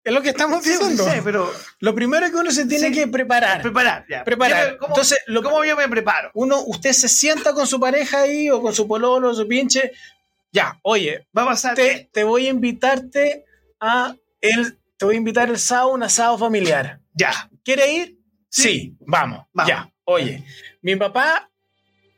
Es 0.07 0.13
lo 0.13 0.21
que 0.21 0.29
estamos 0.29 0.63
diciendo. 0.63 1.03
Sí, 1.03 1.19
pero 1.23 1.51
Lo 1.79 1.93
primero 1.93 2.25
es 2.25 2.31
que 2.31 2.37
uno 2.37 2.51
se 2.51 2.65
tiene 2.65 2.87
Sí. 2.89 2.93
que 2.93 3.07
preparar. 3.07 3.61
preparar, 3.61 4.05
ya. 4.09 4.23
Preparar. 4.23 4.77
¿Cómo, 4.77 4.93
Entonces, 4.93 5.19
lo- 5.27 5.43
¿cómo 5.43 5.63
yo 5.65 5.75
me 5.75 5.87
preparo? 5.89 6.31
Uno, 6.33 6.61
usted 6.65 6.93
se 6.93 7.07
sienta 7.09 7.53
con 7.53 7.67
su 7.67 7.79
pareja 7.79 8.21
ahí 8.21 8.49
o 8.49 8.61
con 8.61 8.73
su 8.73 8.87
pololo 8.87 9.29
o 9.29 9.33
su 9.33 9.47
pinche. 9.47 9.91
Ya, 10.51 10.79
oye, 10.81 11.27
Va 11.37 11.43
a 11.43 11.47
pasar 11.47 11.75
te, 11.75 12.09
te 12.11 12.23
voy 12.23 12.47
a 12.47 12.49
invitarte 12.49 13.43
a 13.81 14.15
el, 14.41 14.77
te 14.97 15.05
voy 15.05 15.15
a 15.15 15.17
invitar 15.17 15.49
el 15.49 15.59
sábado 15.59 15.89
un 15.89 16.03
asado 16.03 16.37
familiar. 16.37 16.99
ya. 17.13 17.49
¿Quiere 17.65 17.91
ir? 17.91 18.17
Sí. 18.49 18.61
Sí, 18.63 18.95
vamos, 19.01 19.45
Vamos. 19.51 19.69
Ya. 19.69 19.91
Oye, 20.05 20.41
mi 20.81 20.95
papá, 20.95 21.49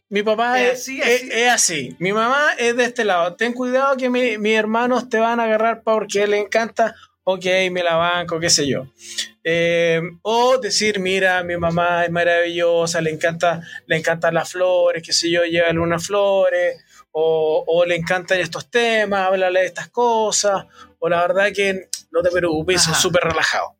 mi 0.09 0.21
papá 0.21 0.61
Es 0.61 0.73
es, 0.73 0.79
así, 0.81 1.01
es- 1.01 1.21
así. 1.23 1.29
es 1.31 1.49
así. 1.51 1.95
Mi 1.99 2.13
mamá 2.13 2.53
es 2.59 2.75
de 2.75 2.83
este 2.85 3.03
lado. 3.03 3.35
Ten 3.35 3.53
cuidado 3.53 3.97
que 3.97 4.09
mi- 4.11 4.37
mis 4.37 4.55
hermanos 4.55 5.09
te 5.09 5.17
van 5.17 5.39
a 5.39 5.45
agarrar 5.45 5.81
porque 5.83 6.27
le 6.27 6.37
encanta. 6.39 6.95
Ok, 7.31 7.45
me 7.71 7.83
la 7.83 7.95
banco, 7.95 8.39
qué 8.39 8.49
sé 8.49 8.67
yo. 8.67 8.87
Eh, 9.43 10.01
o 10.23 10.57
decir, 10.57 10.99
mira, 10.99 11.43
mi 11.43 11.57
mamá 11.57 12.03
es 12.03 12.09
maravillosa, 12.09 13.01
le 13.01 13.11
encanta, 13.11 13.61
le 13.85 13.97
encantan 13.97 14.33
las 14.33 14.51
flores, 14.51 15.03
qué 15.05 15.13
sé 15.13 15.29
yo, 15.29 15.43
llévale 15.43 15.77
unas 15.79 16.07
flores, 16.07 16.83
o, 17.11 17.63
o 17.67 17.85
le 17.85 17.97
encantan 17.97 18.39
estos 18.39 18.71
temas, 18.71 19.27
háblale 19.27 19.59
de 19.59 19.65
estas 19.67 19.89
cosas, 19.89 20.65
o 20.97 21.07
la 21.07 21.21
verdad 21.21 21.51
que 21.53 21.89
no 22.09 22.23
te 22.23 22.31
preocupes, 22.31 22.81
son 22.81 22.95
súper 22.95 23.21
relajado. 23.21 23.75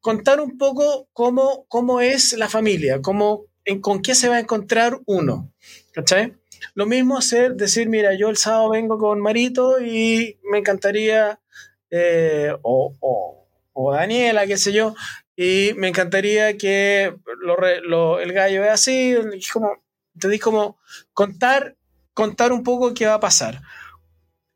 Contar 0.00 0.40
un 0.40 0.56
poco 0.56 1.06
cómo, 1.12 1.66
cómo 1.68 2.00
es 2.00 2.32
la 2.32 2.48
familia, 2.48 3.02
cómo, 3.02 3.44
en, 3.66 3.82
con 3.82 4.00
qué 4.00 4.14
se 4.14 4.30
va 4.30 4.36
a 4.36 4.40
encontrar 4.40 5.00
uno, 5.04 5.52
¿cachai? 5.92 6.32
Lo 6.72 6.86
mismo 6.86 7.18
hacer, 7.18 7.56
decir, 7.56 7.90
mira, 7.90 8.14
yo 8.14 8.30
el 8.30 8.38
sábado 8.38 8.70
vengo 8.70 8.96
con 8.96 9.20
Marito 9.20 9.82
y 9.82 10.38
me 10.50 10.60
encantaría, 10.60 11.40
eh, 11.96 12.52
o, 12.62 12.94
o- 13.00 13.48
o 13.72 13.92
Daniela, 13.92 14.46
qué 14.46 14.56
sé 14.56 14.72
yo, 14.72 14.94
y 15.36 15.72
me 15.76 15.88
encantaría 15.88 16.56
que 16.56 17.14
lo 17.42 17.56
lo- 17.82 18.20
el 18.20 18.32
gallo 18.32 18.64
es 18.64 18.70
así, 18.70 19.14
como, 19.52 19.82
entendí 20.14 20.38
como 20.38 20.78
contar, 21.12 21.76
contar 22.14 22.52
un 22.52 22.62
poco 22.62 22.94
qué 22.94 23.06
va 23.06 23.14
a 23.14 23.20
pasar. 23.20 23.60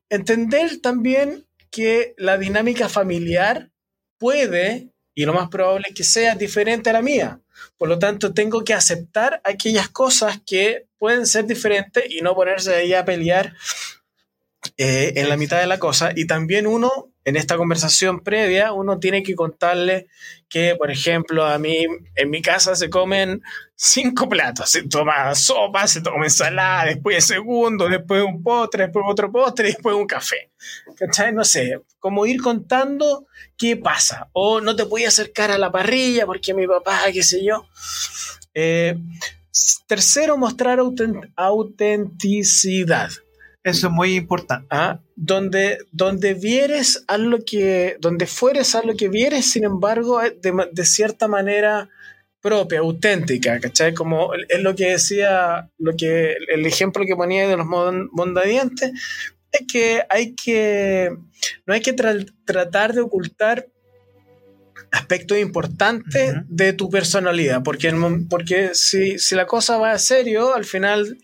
Entender 0.08 0.80
también 0.80 1.46
que 1.70 2.14
la 2.18 2.36
dinámica 2.36 2.88
familiar 2.88 3.70
puede, 4.18 4.88
y 5.14 5.24
lo 5.24 5.32
más 5.34 5.48
probable 5.48 5.86
es 5.88 5.94
que 5.94 6.04
sea 6.04 6.34
diferente 6.34 6.90
a 6.90 6.94
la 6.94 7.02
mía. 7.02 7.40
Por 7.76 7.88
lo 7.88 7.98
tanto, 7.98 8.32
tengo 8.34 8.64
que 8.64 8.74
aceptar 8.74 9.40
aquellas 9.44 9.88
cosas 9.88 10.40
que 10.44 10.86
pueden 10.98 11.26
ser 11.26 11.46
diferentes 11.46 12.04
y 12.10 12.22
no 12.22 12.34
ponerse 12.34 12.74
ahí 12.74 12.92
a 12.94 13.04
pelear 13.04 13.54
eh, 14.76 15.12
en 15.16 15.28
la 15.28 15.36
mitad 15.36 15.60
de 15.60 15.66
la 15.66 15.78
cosa. 15.78 16.12
Y 16.14 16.26
también 16.26 16.66
uno, 16.66 17.09
en 17.24 17.36
esta 17.36 17.56
conversación 17.56 18.20
previa, 18.20 18.72
uno 18.72 18.98
tiene 18.98 19.22
que 19.22 19.34
contarle 19.34 20.06
que, 20.48 20.74
por 20.76 20.90
ejemplo, 20.90 21.44
a 21.44 21.58
mí, 21.58 21.86
en 22.16 22.30
mi 22.30 22.40
casa 22.42 22.74
se 22.74 22.88
comen 22.88 23.42
cinco 23.76 24.28
platos. 24.28 24.70
Se 24.70 24.82
toma 24.88 25.34
sopa, 25.34 25.86
se 25.86 26.00
toma 26.00 26.24
ensalada, 26.24 26.86
después 26.86 27.24
segundo, 27.24 27.88
después 27.88 28.22
un 28.22 28.42
postre, 28.42 28.84
después 28.84 29.04
otro 29.08 29.30
postre 29.30 29.68
después 29.68 29.94
un 29.94 30.06
café. 30.06 30.50
¿Cachai? 30.96 31.32
No 31.32 31.44
sé, 31.44 31.80
como 31.98 32.26
ir 32.26 32.40
contando 32.40 33.26
qué 33.56 33.76
pasa. 33.76 34.28
O 34.32 34.60
no 34.60 34.74
te 34.74 34.84
voy 34.84 35.04
a 35.04 35.08
acercar 35.08 35.50
a 35.50 35.58
la 35.58 35.70
parrilla 35.70 36.26
porque 36.26 36.54
mi 36.54 36.66
papá, 36.66 37.00
qué 37.12 37.22
sé 37.22 37.44
yo. 37.44 37.66
Eh, 38.54 38.96
tercero, 39.86 40.36
mostrar 40.36 40.78
autent- 40.78 41.30
autenticidad. 41.36 43.10
Eso 43.62 43.86
es 43.88 43.92
muy 43.92 44.16
importante. 44.16 44.66
¿ah? 44.70 45.00
Donde, 45.22 45.76
donde 45.92 46.32
vieres 46.32 47.04
a 47.06 47.18
lo 47.18 47.44
que, 47.44 47.96
donde 48.00 48.26
fueres 48.26 48.74
a 48.74 48.82
lo 48.82 48.96
que 48.96 49.08
vieres, 49.10 49.50
sin 49.50 49.64
embargo, 49.64 50.18
de, 50.18 50.68
de 50.72 50.84
cierta 50.86 51.28
manera 51.28 51.90
propia, 52.40 52.78
auténtica, 52.78 53.60
¿cachai? 53.60 53.92
Como 53.92 54.30
es 54.48 54.62
lo 54.62 54.74
que 54.74 54.92
decía, 54.92 55.68
lo 55.76 55.92
que, 55.94 56.36
el 56.48 56.64
ejemplo 56.64 57.04
que 57.04 57.16
ponía 57.16 57.46
de 57.46 57.58
los 57.58 57.66
mon- 57.66 58.08
mondadientes, 58.12 58.92
es 59.52 59.66
que 59.70 60.02
hay 60.08 60.34
que, 60.34 61.10
no 61.66 61.74
hay 61.74 61.82
que 61.82 61.94
tra- 61.94 62.32
tratar 62.46 62.94
de 62.94 63.02
ocultar 63.02 63.66
aspectos 64.90 65.36
importantes 65.36 66.32
de 66.48 66.72
tu 66.72 66.88
personalidad, 66.88 67.62
porque, 67.62 67.88
el 67.88 68.26
porque 68.30 68.70
si, 68.72 69.18
si 69.18 69.34
la 69.34 69.44
cosa 69.46 69.76
va 69.76 69.92
a 69.92 69.98
serio, 69.98 70.54
al 70.54 70.64
final 70.64 71.18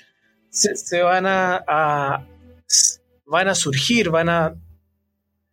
se, 0.51 0.76
se 0.76 1.00
van 1.00 1.25
a, 1.25 2.29
van 3.26 3.48
a 3.48 3.54
surgir, 3.54 4.11
van 4.11 4.28
a 4.28 4.54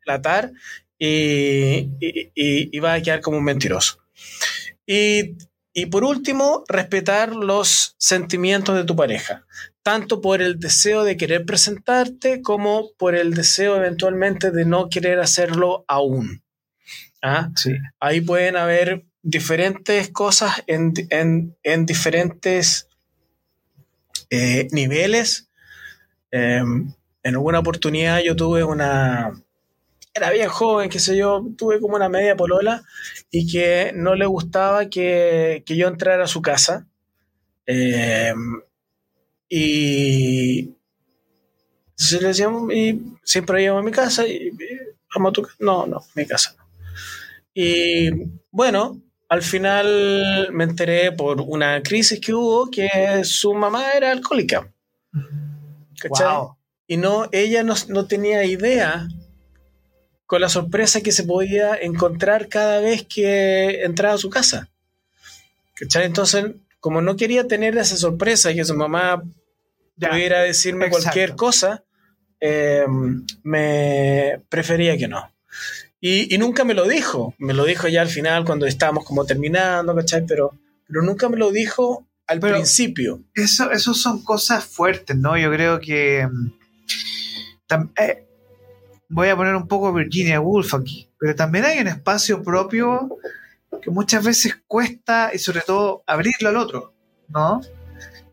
latar 0.06 0.52
y, 0.98 1.90
y, 2.00 2.32
y- 2.36 2.70
y 2.72 2.80
va 2.80 2.94
a 2.94 3.02
quedar 3.02 3.22
como 3.22 3.38
un 3.38 3.44
mentiroso. 3.44 4.00
Y, 4.86 5.36
y 5.74 5.86
por 5.88 6.04
último, 6.04 6.64
respetar 6.68 7.36
los 7.36 7.96
sentimientos 7.98 8.76
de 8.76 8.84
tu 8.84 8.96
pareja, 8.96 9.46
tanto 9.82 10.22
por 10.22 10.42
el 10.42 10.60
deseo 10.60 11.04
de 11.04 11.18
querer 11.18 11.46
presentarte 11.46 12.42
como 12.42 12.92
por 12.98 13.16
el 13.16 13.34
deseo 13.34 13.76
eventualmente 13.76 14.52
de 14.52 14.66
no 14.66 14.90
querer 14.90 15.20
hacerlo 15.20 15.84
aún. 15.88 16.42
¿Ah? 17.22 17.50
Sí. 17.56 17.72
ahí 18.02 18.20
pueden 18.20 18.58
haber 18.58 19.06
diferentes 19.22 20.10
cosas 20.10 20.62
en, 20.68 20.92
en- 21.10 21.56
en 21.64 21.86
diferentes 21.86 22.90
eh, 24.30 24.68
niveles. 24.72 25.48
Eh, 26.32 26.62
en 27.24 27.36
alguna 27.36 27.60
oportunidad 27.60 28.22
yo 28.22 28.36
tuve 28.36 28.64
una... 28.64 29.32
Era 30.14 30.30
bien 30.30 30.48
joven, 30.48 30.90
qué 30.90 31.00
sé 31.00 31.18
yo, 31.18 31.44
tuve 31.58 31.80
como 31.80 31.96
una 31.96 32.08
media 32.08 32.36
polola 32.36 32.84
y 33.32 33.52
que 33.52 33.92
no 33.96 34.14
le 34.14 34.28
gustaba 34.28 34.88
que, 34.88 35.64
que 35.66 35.76
yo 35.76 35.88
entrara 35.88 36.26
a 36.26 36.28
su 36.28 36.42
casa. 36.42 36.86
Eh, 37.66 38.34
y 39.50 40.70
entonces 41.90 42.22
le 42.22 42.28
decíamos, 42.28 42.74
y 42.74 43.02
siempre 43.24 43.64
íbamos 43.64 43.82
a 43.82 43.86
mi 43.86 43.92
casa 43.92 44.28
y, 44.28 44.34
y, 44.34 44.54
vamos 45.16 45.30
a 45.30 45.34
tu 45.34 45.42
ca-". 45.42 45.56
No, 45.60 45.88
no, 45.88 46.04
mi 46.16 46.28
casa 46.28 46.56
no. 46.58 46.64
Y 47.56 48.10
bueno, 48.52 49.02
al 49.30 49.42
final 49.42 50.50
me 50.52 50.64
enteré 50.64 51.12
por 51.12 51.42
una 51.42 51.82
crisis 51.82 52.20
que 52.20 52.34
hubo 52.34 52.70
que 52.70 53.24
su 53.24 53.54
mamá 53.54 53.94
era 53.94 54.12
alcohólica. 54.12 54.72
¿cachai? 56.00 56.28
Wow. 56.28 56.56
Y 56.94 56.98
no, 56.98 57.28
ella 57.32 57.64
no, 57.64 57.74
no 57.88 58.06
tenía 58.08 58.44
idea 58.46 59.08
con 60.28 60.42
la 60.42 60.50
sorpresa 60.50 61.02
que 61.02 61.12
se 61.12 61.24
podía 61.24 61.76
encontrar 61.76 62.48
cada 62.50 62.80
vez 62.82 63.06
que 63.08 63.84
entraba 63.84 64.14
a 64.16 64.18
su 64.20 64.30
casa. 64.30 64.70
¿Cachai? 65.76 66.06
Entonces, 66.06 66.46
como 66.80 67.02
no 67.02 67.16
quería 67.16 67.48
tener 67.48 67.76
esa 67.78 67.98
sorpresa 67.98 68.54
que 68.54 68.64
su 68.66 68.76
mamá 68.76 69.24
Ya. 69.96 70.10
pudiera 70.10 70.42
decirme 70.42 70.86
Exacto. 70.86 71.04
cualquier 71.04 71.36
cosa, 71.36 71.84
eh, 72.40 72.86
me 73.44 74.42
prefería 74.50 74.98
que 74.98 75.08
no. 75.08 75.32
Y, 76.00 76.34
y 76.34 76.38
nunca 76.38 76.64
me 76.64 76.74
lo 76.74 76.86
dijo. 76.88 77.34
Me 77.40 77.54
lo 77.54 77.66
dijo 77.66 77.88
ya 77.88 78.02
al 78.02 78.10
final 78.10 78.46
cuando 78.46 78.66
estábamos 78.68 79.06
como 79.06 79.26
terminando, 79.26 79.96
¿cachai? 79.96 80.26
Pero, 80.28 80.52
pero 80.88 81.02
nunca 81.02 81.30
me 81.30 81.38
lo 81.38 81.52
dijo 81.52 82.06
al 82.28 82.40
Pero- 82.40 82.56
principio. 82.56 83.22
Eso, 83.34 83.72
eso 83.72 83.94
son 83.94 84.24
cosas 84.24 84.64
fuertes, 84.66 85.16
¿no? 85.18 85.38
Yo 85.38 85.50
creo 85.52 85.80
que. 85.80 86.28
mm, 86.32 86.63
eh, 87.98 88.26
voy 89.10 89.30
a 89.30 89.36
poner 89.36 89.56
un 89.56 89.68
poco 89.68 89.94
Virginia 89.94 90.40
Woolf 90.40 90.74
aquí, 90.74 91.10
pero 91.20 91.36
también 91.36 91.66
hay 91.66 91.80
un 91.80 91.88
espacio 91.88 92.42
propio 92.42 93.18
que 93.82 93.90
muchas 93.90 94.24
veces 94.24 94.62
cuesta 94.68 95.32
y 95.34 95.40
sobre 95.40 95.62
todo 95.62 96.04
abrirlo 96.08 96.50
al 96.50 96.58
otro, 96.58 96.94
¿no? 97.28 97.62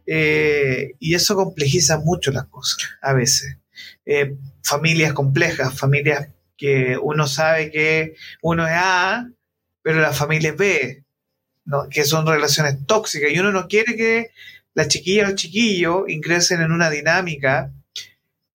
Eh, 0.06 0.94
y 0.98 1.14
eso 1.14 1.36
complejiza 1.36 1.98
mucho 1.98 2.30
las 2.32 2.46
cosas 2.46 2.78
a 3.00 3.12
veces. 3.12 3.56
Eh, 4.04 4.36
familias 4.62 5.12
complejas, 5.12 5.78
familias 5.78 6.28
que 6.56 6.98
uno 7.00 7.26
sabe 7.26 7.70
que 7.70 8.14
uno 8.42 8.66
es 8.66 8.74
A, 8.74 9.30
pero 9.82 10.00
la 10.00 10.12
familia 10.12 10.50
es 10.50 10.56
B, 10.56 11.04
que 11.90 12.04
son 12.04 12.26
relaciones 12.26 12.84
tóxicas 12.86 13.30
y 13.30 13.38
uno 13.38 13.52
no 13.52 13.68
quiere 13.68 13.96
que 13.96 14.30
las 14.74 14.88
chiquillas 14.88 15.26
o 15.26 15.30
los 15.30 15.40
chiquillos 15.40 16.08
ingresen 16.08 16.60
en 16.60 16.72
una 16.72 16.90
dinámica 16.90 17.72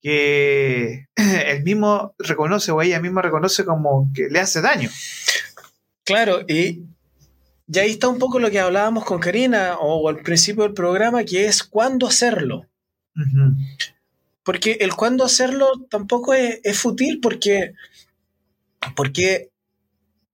que 0.06 1.07
él 1.15 1.64
mismo 1.64 2.14
reconoce 2.19 2.72
o 2.72 2.80
ella 2.80 3.02
misma 3.02 3.23
reconoce 3.23 3.65
como 3.65 4.11
que 4.14 4.27
le 4.30 4.40
hace 4.40 4.61
daño. 4.61 4.91
Claro, 6.03 6.41
y, 6.48 6.84
y 7.68 7.80
ahí 7.80 7.90
está 7.90 8.07
un 8.07 8.19
poco 8.19 8.38
lo 8.38 8.52
que 8.52 8.60
hablábamos 8.60 9.03
con 9.03 9.19
Karina 9.19 9.80
o 9.80 10.07
al 10.07 10.22
principio 10.22 10.61
del 10.61 10.76
programa, 10.76 11.23
que 11.23 11.48
es 11.48 11.64
cuándo 11.64 12.06
hacerlo. 12.06 12.68
Porque 14.44 14.73
el 14.82 14.94
cuándo 14.94 15.26
hacerlo 15.26 15.72
tampoco 15.90 16.36
es, 16.36 16.60
es 16.64 16.77
fútil 16.77 17.19
porque, 17.19 17.73
porque 18.95 19.49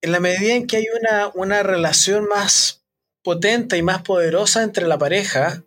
en 0.02 0.11
la 0.11 0.19
medida 0.19 0.53
en 0.53 0.68
que 0.68 0.77
hay 0.77 0.85
una, 0.99 1.31
una 1.34 1.64
relación 1.64 2.26
más 2.26 2.84
potente 3.23 3.77
y 3.77 3.84
más 3.84 4.02
poderosa 4.02 4.64
entre 4.64 4.85
la 4.85 4.98
pareja, 4.98 5.64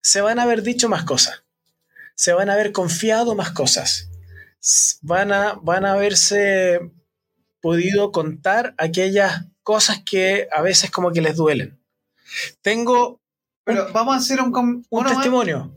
se 0.00 0.20
van 0.20 0.38
a 0.38 0.44
haber 0.44 0.62
dicho 0.62 0.88
más 0.88 1.02
cosas, 1.02 1.42
se 2.22 2.32
van 2.32 2.48
a 2.48 2.52
haber 2.52 2.70
confiado 2.70 3.34
más 3.34 3.50
cosas, 3.50 4.08
van 5.00 5.32
a, 5.32 5.54
van 5.60 5.84
a 5.84 5.94
haberse 5.94 6.78
podido 7.60 8.12
contar 8.12 8.76
aquellas 8.78 9.46
cosas 9.64 10.02
que 10.06 10.46
a 10.52 10.62
veces 10.62 10.92
como 10.92 11.10
que 11.10 11.20
les 11.20 11.34
duelen. 11.34 11.80
Tengo 12.60 13.20
Pero 13.64 13.92
vamos 13.92 14.14
a 14.14 14.18
hacer 14.18 14.40
un, 14.40 14.54
un 14.56 14.84
uno 14.88 15.10
testimonio. 15.10 15.76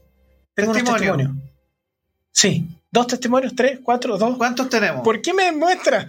Tengo 0.54 0.70
un 0.70 0.78
Testimonio. 0.78 1.14
testimonio. 1.16 1.52
Sí. 2.32 2.68
¿Dos 2.92 3.08
testimonios? 3.08 3.56
¿Tres? 3.56 3.80
¿Cuatro? 3.82 4.16
¿Dos? 4.16 4.38
¿Cuántos 4.38 4.70
tenemos? 4.70 5.02
¿Por 5.04 5.24
qué 5.24 5.34
me 5.34 5.46
demuestra? 5.46 6.08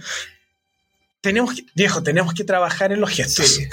Tenemos 1.22 1.54
que, 1.54 1.64
viejo, 1.74 2.02
tenemos 2.02 2.34
que 2.34 2.44
trabajar 2.44 2.92
en 2.92 3.00
los 3.00 3.08
gestos. 3.08 3.54
Sí. 3.54 3.66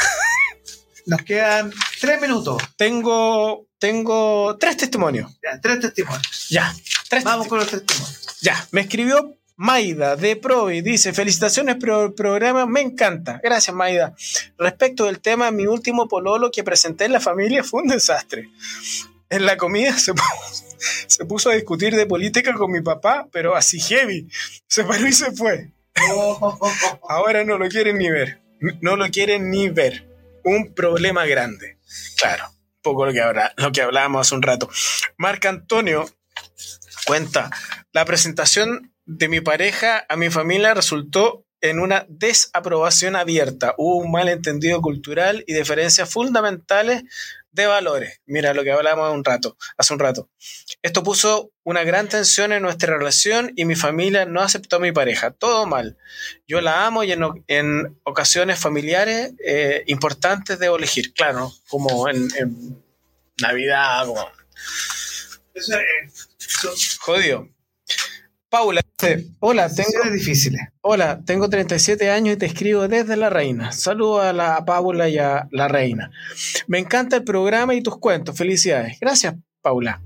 Nos 1.06 1.22
quedan 1.24 1.72
tres 2.00 2.22
minutos. 2.22 2.62
Tengo, 2.78 3.68
tengo 3.78 4.58
tres 4.58 4.78
testimonios. 4.78 5.32
Ya, 5.44 5.60
tres 5.60 5.80
testimonios. 5.80 6.50
Ya. 6.50 6.74
Tres 7.10 7.24
Vamos 7.24 7.48
con 7.48 7.60
los 7.60 7.68
testimonios. 7.68 8.38
Ya. 8.42 8.68
Me 8.72 8.82
escribió 8.82 9.38
Maida 9.56 10.16
de 10.16 10.36
Provi. 10.36 10.82
Dice, 10.82 11.14
felicitaciones 11.14 11.76
por 11.76 11.90
el 11.90 12.14
programa. 12.14 12.66
Me 12.66 12.82
encanta. 12.82 13.40
Gracias, 13.44 13.76
Maida. 13.76 14.16
Respecto 14.58 15.06
del 15.06 15.20
tema, 15.20 15.52
mi 15.52 15.68
último 15.68 16.08
pololo 16.08 16.52
que 16.52 16.64
presenté 16.64 17.06
en 17.06 17.12
la 17.12 17.20
familia 17.20 17.64
fue 17.64 17.82
un 17.82 17.90
desastre. 17.90 18.50
En 19.30 19.46
la 19.46 19.58
comida 19.58 19.98
se 19.98 20.14
puso, 20.14 20.66
se 21.08 21.26
puso 21.26 21.50
a 21.50 21.54
discutir 21.54 21.96
de 21.96 22.06
política 22.06 22.54
con 22.54 22.72
mi 22.72 22.82
papá, 22.82 23.28
pero 23.32 23.56
así 23.56 23.80
heavy. 23.80 24.28
Se 24.68 24.84
paró 24.84 25.08
y 25.08 25.14
se 25.14 25.32
fue. 25.32 25.72
Ahora 27.08 27.44
no 27.44 27.58
lo 27.58 27.68
quieren 27.68 27.98
ni 27.98 28.10
ver. 28.10 28.42
No 28.82 28.96
lo 28.96 29.10
quieren 29.10 29.50
ni 29.52 29.70
ver. 29.70 30.13
Un 30.44 30.74
problema 30.74 31.26
grande. 31.26 31.78
Claro, 32.18 32.46
un 32.50 32.82
poco 32.82 33.06
lo 33.06 33.14
que, 33.14 33.22
habrá, 33.22 33.54
lo 33.58 33.72
que 33.72 33.82
hablábamos 33.82 34.28
hace 34.28 34.36
un 34.36 34.42
rato. 34.42 34.70
Marc 35.18 35.46
Antonio 35.46 36.06
cuenta, 37.06 37.50
la 37.92 38.06
presentación 38.06 38.94
de 39.06 39.28
mi 39.28 39.42
pareja 39.42 40.06
a 40.08 40.16
mi 40.16 40.30
familia 40.30 40.74
resultó 40.74 41.46
en 41.62 41.80
una 41.80 42.06
desaprobación 42.10 43.16
abierta. 43.16 43.74
Hubo 43.78 43.98
un 43.98 44.12
malentendido 44.12 44.82
cultural 44.82 45.44
y 45.48 45.54
diferencias 45.54 46.10
fundamentales 46.10 47.04
de 47.54 47.68
valores. 47.68 48.20
Mira 48.26 48.54
lo 48.54 48.64
que 48.64 48.72
hablábamos 48.72 49.16
un 49.16 49.24
rato, 49.24 49.58
hace 49.78 49.94
un 49.94 50.00
rato. 50.00 50.30
Esto 50.82 51.04
puso 51.04 51.52
una 51.64 51.84
gran 51.84 52.10
tensión 52.10 52.52
en 52.52 52.62
nuestra 52.62 52.98
relación 52.98 53.54
y 53.56 53.66
mi 53.66 53.76
familia 53.76 54.26
no 54.26 54.42
aceptó 54.42 54.78
a 54.78 54.80
mi 54.80 54.92
pareja. 54.92 55.32
Todo 55.32 55.66
mal. 55.66 55.98
Yo 56.48 56.62
la 56.62 56.86
amo 56.86 57.04
y 57.04 57.12
en, 57.12 57.22
en 57.48 58.00
ocasiones 58.04 58.60
familiares 58.60 59.34
eh, 59.46 59.84
importantes 59.88 60.60
debo 60.60 60.78
elegir. 60.78 61.14
Claro, 61.14 61.54
como 61.70 62.10
en, 62.10 62.28
en 62.38 62.84
Navidad, 63.42 64.06
como 64.06 64.28
Eso 65.54 65.78
es, 65.80 66.30
son 66.38 66.74
jodido. 67.00 67.48
Paula 68.54 68.82
dice, 69.02 69.32
hola, 69.40 69.68
tengo, 69.68 70.12
difíciles. 70.14 70.62
hola, 70.82 71.24
tengo 71.26 71.50
37 71.50 72.12
años 72.12 72.36
y 72.36 72.38
te 72.38 72.46
escribo 72.46 72.88
desde 72.88 73.18
La 73.18 73.32
Reina. 73.32 73.72
Saludo 73.72 74.22
a 74.22 74.32
la 74.32 74.58
a 74.58 74.64
Paula 74.64 75.10
y 75.10 75.18
a 75.18 75.48
La 75.50 75.68
Reina. 75.68 76.12
Me 76.68 76.78
encanta 76.78 77.16
el 77.16 77.24
programa 77.24 77.74
y 77.74 77.82
tus 77.82 77.98
cuentos. 77.98 78.38
Felicidades. 78.38 79.00
Gracias, 79.02 79.34
Paula. 79.64 80.04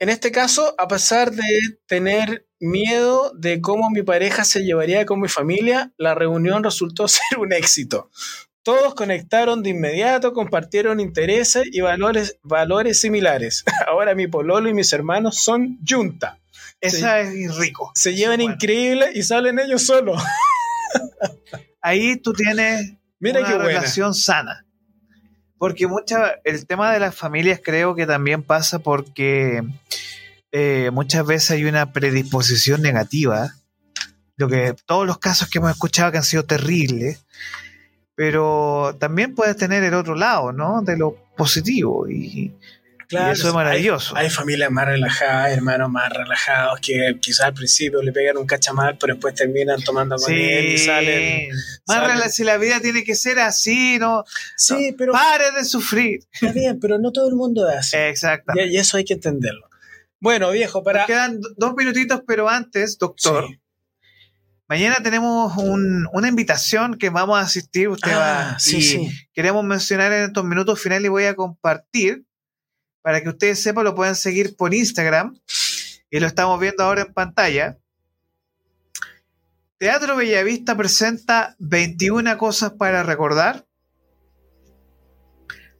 En 0.00 0.08
este 0.08 0.32
caso, 0.32 0.74
a 0.78 0.88
pesar 0.88 1.30
de 1.30 1.44
tener 1.86 2.44
miedo 2.58 3.30
de 3.38 3.60
cómo 3.60 3.88
mi 3.90 4.02
pareja 4.02 4.42
se 4.42 4.64
llevaría 4.64 5.06
con 5.06 5.20
mi 5.20 5.28
familia, 5.28 5.92
la 5.96 6.16
reunión 6.16 6.64
resultó 6.64 7.06
ser 7.08 7.38
un 7.38 7.52
éxito. 7.52 8.10
Todos 8.64 8.96
conectaron 8.96 9.62
de 9.62 9.70
inmediato, 9.70 10.32
compartieron 10.32 10.98
intereses 10.98 11.62
y 11.70 11.82
valores, 11.82 12.36
valores 12.42 13.00
similares. 13.00 13.62
Ahora 13.86 14.16
mi 14.16 14.26
pololo 14.26 14.68
y 14.68 14.74
mis 14.74 14.92
hermanos 14.92 15.36
son 15.44 15.78
yunta. 15.84 16.40
Esa 16.80 17.20
es 17.20 17.56
rico. 17.56 17.92
Se 17.94 18.14
llevan 18.14 18.38
Bueno. 18.38 18.54
increíble 18.54 19.10
y 19.14 19.22
salen 19.22 19.58
ellos 19.58 19.84
solos. 19.84 20.22
Ahí 21.82 22.16
tú 22.16 22.32
tienes 22.32 22.94
Mira 23.18 23.40
una 23.40 23.48
qué 23.48 23.54
buena. 23.54 23.68
relación 23.68 24.14
sana. 24.14 24.66
Porque 25.58 25.86
mucha, 25.86 26.36
el 26.44 26.66
tema 26.66 26.92
de 26.92 27.00
las 27.00 27.14
familias 27.14 27.60
creo 27.62 27.94
que 27.94 28.06
también 28.06 28.42
pasa 28.42 28.78
porque 28.78 29.62
eh, 30.52 30.90
muchas 30.92 31.26
veces 31.26 31.50
hay 31.50 31.64
una 31.66 31.92
predisposición 31.92 32.80
negativa. 32.80 33.54
Lo 34.36 34.48
que 34.48 34.74
todos 34.86 35.06
los 35.06 35.18
casos 35.18 35.50
que 35.50 35.58
hemos 35.58 35.70
escuchado 35.70 36.10
que 36.12 36.16
han 36.18 36.24
sido 36.24 36.44
terribles, 36.46 37.26
pero 38.14 38.96
también 38.98 39.34
puedes 39.34 39.56
tener 39.56 39.84
el 39.84 39.92
otro 39.92 40.14
lado, 40.14 40.50
¿no? 40.52 40.80
De 40.80 40.96
lo 40.96 41.14
positivo 41.36 42.08
y, 42.08 42.54
y 43.10 43.16
eso 43.32 43.48
es 43.48 43.54
maravilloso. 43.54 44.16
Hay, 44.16 44.24
hay 44.26 44.30
familias 44.30 44.70
más 44.70 44.86
relajadas, 44.86 45.50
hermanos 45.52 45.90
más 45.90 46.10
relajados 46.12 46.78
que 46.80 47.16
quizás 47.20 47.46
al 47.46 47.54
principio 47.54 48.02
le 48.02 48.12
pegan 48.12 48.36
un 48.36 48.46
cachamal, 48.46 48.96
pero 48.98 49.14
después 49.14 49.34
terminan 49.34 49.82
tomando 49.82 50.16
con 50.16 50.32
él 50.32 50.66
y 50.74 50.78
salen. 50.78 51.50
Más 51.86 51.96
salen. 51.98 52.30
si 52.30 52.44
la 52.44 52.56
vida 52.56 52.80
tiene 52.80 53.02
que 53.04 53.14
ser 53.14 53.38
así, 53.40 53.98
¿no? 53.98 54.24
Sí, 54.56 54.94
pero 54.96 55.12
Pare 55.12 55.50
de 55.52 55.64
sufrir. 55.64 56.20
está 56.32 56.52
bien, 56.52 56.78
pero 56.80 56.98
no 56.98 57.10
todo 57.12 57.28
el 57.28 57.34
mundo 57.34 57.68
es 57.68 57.76
así. 57.78 57.96
Exactamente. 57.96 58.70
Y, 58.70 58.76
y 58.76 58.78
eso 58.78 58.96
hay 58.96 59.04
que 59.04 59.14
entenderlo. 59.14 59.68
Bueno, 60.20 60.50
viejo, 60.50 60.82
para. 60.82 61.00
Nos 61.00 61.06
quedan 61.06 61.40
do- 61.40 61.48
dos 61.56 61.74
minutitos, 61.76 62.22
pero 62.26 62.48
antes, 62.48 62.98
doctor, 62.98 63.46
Sí. 63.48 63.58
mañana 64.68 64.96
tenemos 65.02 65.56
un- 65.56 66.06
una 66.12 66.28
invitación 66.28 66.96
que 66.98 67.10
vamos 67.10 67.38
a 67.38 67.42
asistir. 67.42 67.88
Usted 67.88 68.12
Ah, 68.12 68.50
va 68.52 68.58
sí, 68.60 68.76
y 68.76 68.82
sí. 68.82 69.10
queremos 69.32 69.64
mencionar 69.64 70.12
en 70.12 70.24
estos 70.24 70.44
minutos 70.44 70.80
finales 70.80 71.06
y 71.06 71.08
voy 71.08 71.24
a 71.24 71.34
compartir 71.34 72.24
para 73.02 73.22
que 73.22 73.28
ustedes 73.28 73.62
sepan, 73.62 73.84
lo 73.84 73.94
pueden 73.94 74.14
seguir 74.14 74.56
por 74.56 74.74
Instagram 74.74 75.38
y 76.10 76.20
lo 76.20 76.26
estamos 76.26 76.60
viendo 76.60 76.84
ahora 76.84 77.02
en 77.02 77.12
pantalla. 77.12 77.78
Teatro 79.78 80.16
Bellavista 80.16 80.76
presenta 80.76 81.56
21 81.58 82.36
cosas 82.36 82.72
para 82.72 83.02
recordar, 83.02 83.66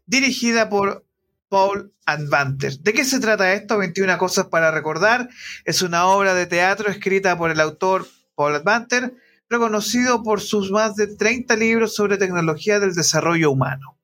dirigida 0.06 0.70
por 0.70 1.04
Paul 1.50 1.92
Advanter. 2.06 2.78
¿De 2.78 2.94
qué 2.94 3.04
se 3.04 3.20
trata 3.20 3.52
esto? 3.52 3.76
21 3.76 4.16
cosas 4.16 4.46
para 4.46 4.70
recordar. 4.70 5.28
Es 5.66 5.82
una 5.82 6.06
obra 6.06 6.32
de 6.32 6.46
teatro 6.46 6.88
escrita 6.88 7.36
por 7.36 7.50
el 7.50 7.60
autor 7.60 8.06
Paul 8.34 8.54
Advanter, 8.54 9.14
reconocido 9.50 10.22
por 10.22 10.40
sus 10.40 10.70
más 10.70 10.94
de 10.94 11.08
30 11.08 11.56
libros 11.56 11.94
sobre 11.94 12.16
tecnología 12.16 12.80
del 12.80 12.94
desarrollo 12.94 13.50
humano. 13.50 13.99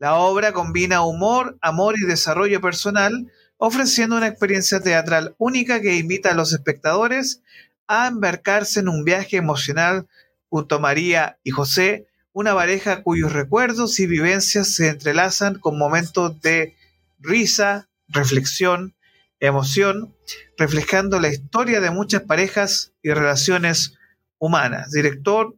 La 0.00 0.14
obra 0.14 0.54
combina 0.54 1.02
humor, 1.02 1.58
amor 1.60 1.94
y 1.98 2.06
desarrollo 2.06 2.62
personal, 2.62 3.30
ofreciendo 3.58 4.16
una 4.16 4.28
experiencia 4.28 4.80
teatral 4.80 5.34
única 5.36 5.82
que 5.82 5.96
invita 5.96 6.30
a 6.30 6.34
los 6.34 6.54
espectadores 6.54 7.42
a 7.86 8.08
embarcarse 8.08 8.80
en 8.80 8.88
un 8.88 9.04
viaje 9.04 9.36
emocional 9.36 10.08
junto 10.48 10.76
a 10.76 10.78
María 10.78 11.38
y 11.44 11.50
José, 11.50 12.06
una 12.32 12.54
pareja 12.54 13.02
cuyos 13.02 13.34
recuerdos 13.34 14.00
y 14.00 14.06
vivencias 14.06 14.74
se 14.74 14.88
entrelazan 14.88 15.58
con 15.58 15.76
momentos 15.76 16.40
de 16.40 16.74
risa, 17.18 17.90
reflexión, 18.08 18.94
emoción, 19.38 20.14
reflejando 20.56 21.20
la 21.20 21.28
historia 21.28 21.80
de 21.80 21.90
muchas 21.90 22.22
parejas 22.22 22.94
y 23.02 23.10
relaciones 23.10 23.98
humanas. 24.38 24.92
Director 24.92 25.56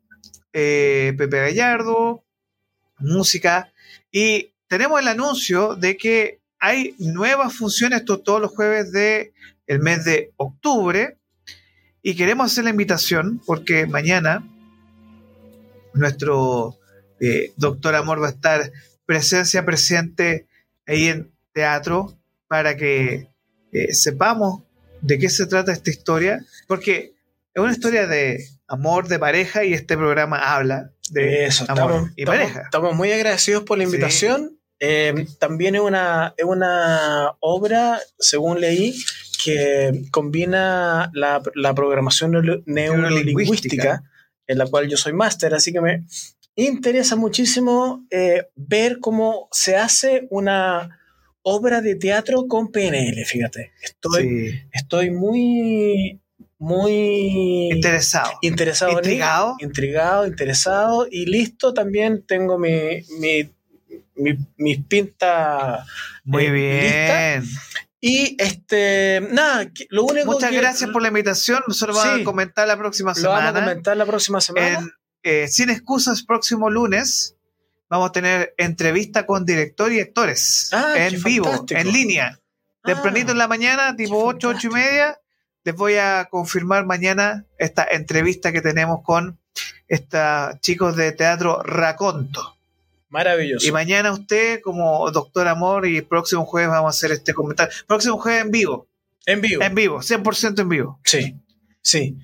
eh, 0.53 1.15
Pepe 1.17 1.43
Gallardo, 1.43 2.25
música, 2.99 3.72
y 4.11 4.51
tenemos 4.69 5.01
el 5.01 5.09
anuncio 5.09 5.75
de 5.77 5.97
que 5.97 6.41
hay 6.59 6.95
nuevas 6.99 7.55
funciones 7.55 8.05
to- 8.05 8.21
todos 8.21 8.41
los 8.41 8.53
jueves 8.53 8.93
de 8.93 9.33
el 9.67 9.81
mes 9.81 10.05
de 10.05 10.33
octubre. 10.37 11.17
Y 12.03 12.15
queremos 12.15 12.51
hacer 12.51 12.65
la 12.65 12.71
invitación 12.71 13.41
porque 13.47 13.87
mañana 13.87 14.45
nuestro 15.95 16.79
eh, 17.21 17.53
doctor 17.57 17.95
Amor 17.95 18.23
va 18.23 18.29
a 18.29 18.31
estar 18.31 18.73
presencia 19.07 19.65
presente 19.65 20.47
ahí 20.87 21.09
en 21.09 21.31
teatro 21.53 22.17
para 22.49 22.77
que 22.77 23.29
eh, 23.73 23.93
sepamos 23.93 24.63
de 25.01 25.19
qué 25.19 25.29
se 25.29 25.47
trata 25.47 25.73
esta 25.73 25.91
historia, 25.91 26.45
porque 26.67 27.13
es 27.55 27.63
una 27.63 27.73
historia 27.73 28.07
de 28.07 28.45
amor, 28.69 29.09
de 29.09 29.19
pareja, 29.19 29.65
y 29.65 29.75
este 29.75 29.97
programa 29.97 30.39
habla 30.55 30.92
de 31.11 31.47
Eso, 31.47 31.65
amor 31.69 31.91
estamos, 31.93 32.11
y 32.17 32.25
pareja. 32.25 32.63
estamos 32.63 32.95
muy 32.95 33.11
agradecidos 33.13 33.65
por 33.65 33.79
la 33.79 33.85
invitación. 33.85 34.59
Eh, 34.81 35.27
también 35.39 35.75
es 35.77 35.81
una, 35.81 36.35
es 36.37 36.45
una 36.45 37.33
obra, 37.41 38.01
según 38.19 38.61
leí, 38.61 38.95
que 39.45 40.03
combina 40.11 41.11
la, 41.15 41.41
la 41.55 41.75
programación 41.75 42.33
neuro- 42.33 42.63
neurolingüística, 42.67 44.03
en 44.47 44.59
la 44.59 44.67
cual 44.67 44.89
yo 44.89 44.97
soy 44.97 45.13
máster, 45.13 45.55
así 45.55 45.73
que 45.73 45.81
me 45.81 46.05
interesa 46.57 47.17
muchísimo 47.17 48.05
eh, 48.11 48.47
ver 48.57 48.99
cómo 49.01 49.49
se 49.53 49.77
hace 49.77 50.27
una 50.31 50.99
obra 51.43 51.81
de 51.81 51.97
teatro 51.97 52.47
con 52.49 52.71
PNL, 52.71 53.25
fíjate. 53.25 53.73
Estoy, 53.83 54.23
Sí. 54.51 54.61
estoy 54.73 55.11
muy, 55.11 56.21
muy 56.63 57.71
Interesado. 57.73 58.31
interesado 58.41 58.93
en 58.93 58.99
ello. 58.99 59.03
Intrigado. 59.09 59.57
intrigado, 59.59 60.27
interesado 60.29 61.07
y 61.11 61.27
listo. 61.27 61.75
También 61.75 62.25
tengo 62.25 62.57
mi, 62.59 63.03
mi, 63.19 63.51
mi- 64.15 64.39
mis 64.57 64.79
pintas 64.85 65.85
Muy 66.25 66.45
eh, 66.47 66.51
bien. 67.41 67.45
y 68.01 68.37
este 68.41 69.21
nada, 69.33 69.69
lo 69.91 70.05
único 70.05 70.33
Muchas 70.33 70.51
que 70.51 70.57
gracias 70.57 70.91
por 70.91 71.03
la 71.03 71.09
invitación. 71.09 71.63
Nosotros 71.67 71.97
vamos 71.97 72.15
Sí. 72.17 72.23
a 72.23 72.25
comentar 72.25 72.69
la 72.69 72.77
próxima 72.77 73.13
lo 73.17 73.29
vamos 73.31 73.43
a 73.43 73.47
semana. 73.49 73.67
comentar 73.67 73.97
la 73.97 74.07
próxima 74.07 74.41
semana. 74.41 74.79
En 74.79 74.93
eh, 75.25 75.49
Sin 75.49 75.69
Excusas, 75.69 76.23
próximo 76.23 76.71
lunes, 76.71 77.35
vamos 77.91 78.11
a 78.11 78.13
tener 78.13 78.55
entrevista 78.57 79.27
con 79.27 79.45
director 79.45 79.93
y 79.93 79.99
actores 80.01 80.69
Ah, 80.73 80.95
en 80.97 81.21
vivo, 81.23 81.47
fantástico. 81.47 81.81
en 81.81 81.93
línea. 81.93 82.39
Tempranito 82.85 83.33
en 83.33 83.39
la 83.39 83.49
mañana, 83.49 83.97
tipo 83.97 84.17
qué 84.31 84.37
8, 84.37 84.49
8 84.49 84.67
y 84.69 84.71
media. 84.71 85.19
Les 85.65 85.75
voy 85.77 85.95
a 85.95 86.29
confirmar 86.31 86.87
mañana 86.87 87.45
esta 87.57 87.85
entrevista 87.85 88.53
que 88.53 88.61
tenemos 88.61 89.03
con 89.03 89.39
estos 89.87 90.61
chicos 90.61 90.97
de 90.97 91.13
teatro 91.13 91.63
Raconto. 91.63 92.57
Maravilloso. 93.11 93.67
Y 93.67 93.71
mañana 93.71 94.11
usted, 94.11 94.61
como 94.61 95.09
doctor 95.11 95.47
Amor, 95.47 95.87
y 95.87 96.01
próximo 96.01 96.45
jueves 96.47 96.71
vamos 96.71 96.95
a 96.95 96.97
hacer 96.97 97.13
este 97.13 97.35
comentario. 97.35 97.73
Próximo 97.87 98.19
jueves 98.19 98.43
en 98.43 98.51
vivo, 98.51 98.89
en 99.27 99.41
vivo. 99.41 99.63
en 99.63 99.75
vivo, 99.75 99.99
100% 99.99 100.61
en 100.61 100.69
vivo. 100.69 101.01
Sí, 101.05 101.37
sí. 101.81 102.17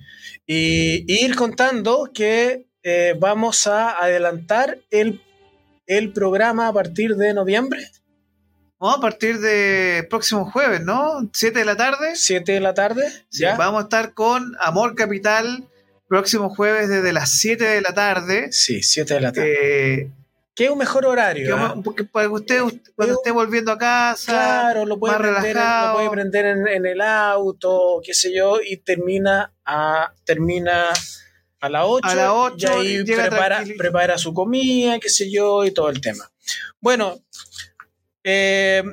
Y, 0.45 1.05
y 1.07 1.25
ir 1.25 1.35
contando 1.35 2.09
que 2.13 2.65
eh, 2.83 3.15
vamos 3.19 3.67
a 3.67 3.91
adelantar 4.03 4.79
el, 4.89 5.21
el 5.85 6.11
programa 6.11 6.67
a 6.67 6.73
partir 6.73 7.15
de 7.15 7.33
noviembre, 7.33 7.87
Vamos 8.79 8.97
a 8.97 9.01
partir 9.01 9.39
de 9.39 10.07
próximo 10.09 10.49
jueves, 10.49 10.81
¿no? 10.81 11.29
7 11.33 11.59
de 11.59 11.65
la 11.65 11.75
tarde. 11.75 12.15
7 12.15 12.51
de 12.53 12.59
la 12.61 12.73
tarde. 12.73 13.09
Sí, 13.29 13.41
¿ya? 13.43 13.55
Vamos 13.55 13.81
a 13.81 13.83
estar 13.83 14.13
con 14.13 14.55
Amor 14.59 14.95
Capital 14.95 15.67
próximo 16.07 16.49
jueves 16.55 16.87
desde 16.89 17.11
las 17.13 17.29
7 17.39 17.63
de 17.63 17.81
la 17.81 17.93
tarde. 17.93 18.51
Sí, 18.51 18.81
7 18.81 19.13
de 19.15 19.19
la 19.19 19.31
tarde. 19.33 19.99
Eh, 20.03 20.11
que 20.55 20.65
es 20.65 20.71
un 20.71 20.77
mejor 20.77 21.05
horario. 21.05 21.45
que 21.45 21.51
vamos- 21.53 21.83
porque 21.83 22.03
para 22.03 22.27
que 22.27 22.33
usted, 22.33 22.61
usted- 22.61 22.91
cuando 22.95 23.15
esté 23.15 23.31
volviendo 23.31 23.71
a 23.71 23.77
casa, 23.77 24.31
Claro, 24.31 24.85
lo 24.85 24.97
puede, 24.99 25.13
más 25.17 25.21
prender, 25.21 25.55
en- 25.57 25.63
lo 25.87 25.93
puede 25.93 26.09
prender 26.09 26.45
en, 26.45 26.67
en 26.67 26.85
el 26.85 27.01
auto, 27.01 28.01
qué 28.03 28.13
sé 28.13 28.33
yo, 28.33 28.59
y 28.61 28.77
termina 28.77 29.53
a, 29.65 30.13
termina 30.25 30.85
a 31.61 31.69
las 31.69 31.83
8. 31.85 32.07
A 32.09 32.15
las 32.15 32.29
ocho, 32.31 32.83
y 32.83 32.87
ahí 32.97 33.03
llega 33.05 33.27
prepara, 33.27 33.63
prepara 33.77 34.17
su 34.17 34.33
comida, 34.33 34.99
qué 34.99 35.09
sé 35.09 35.29
yo, 35.31 35.63
y 35.65 35.71
todo 35.71 35.89
el 35.89 36.01
tema. 36.01 36.29
Bueno, 36.81 37.19
eh, 38.31 38.83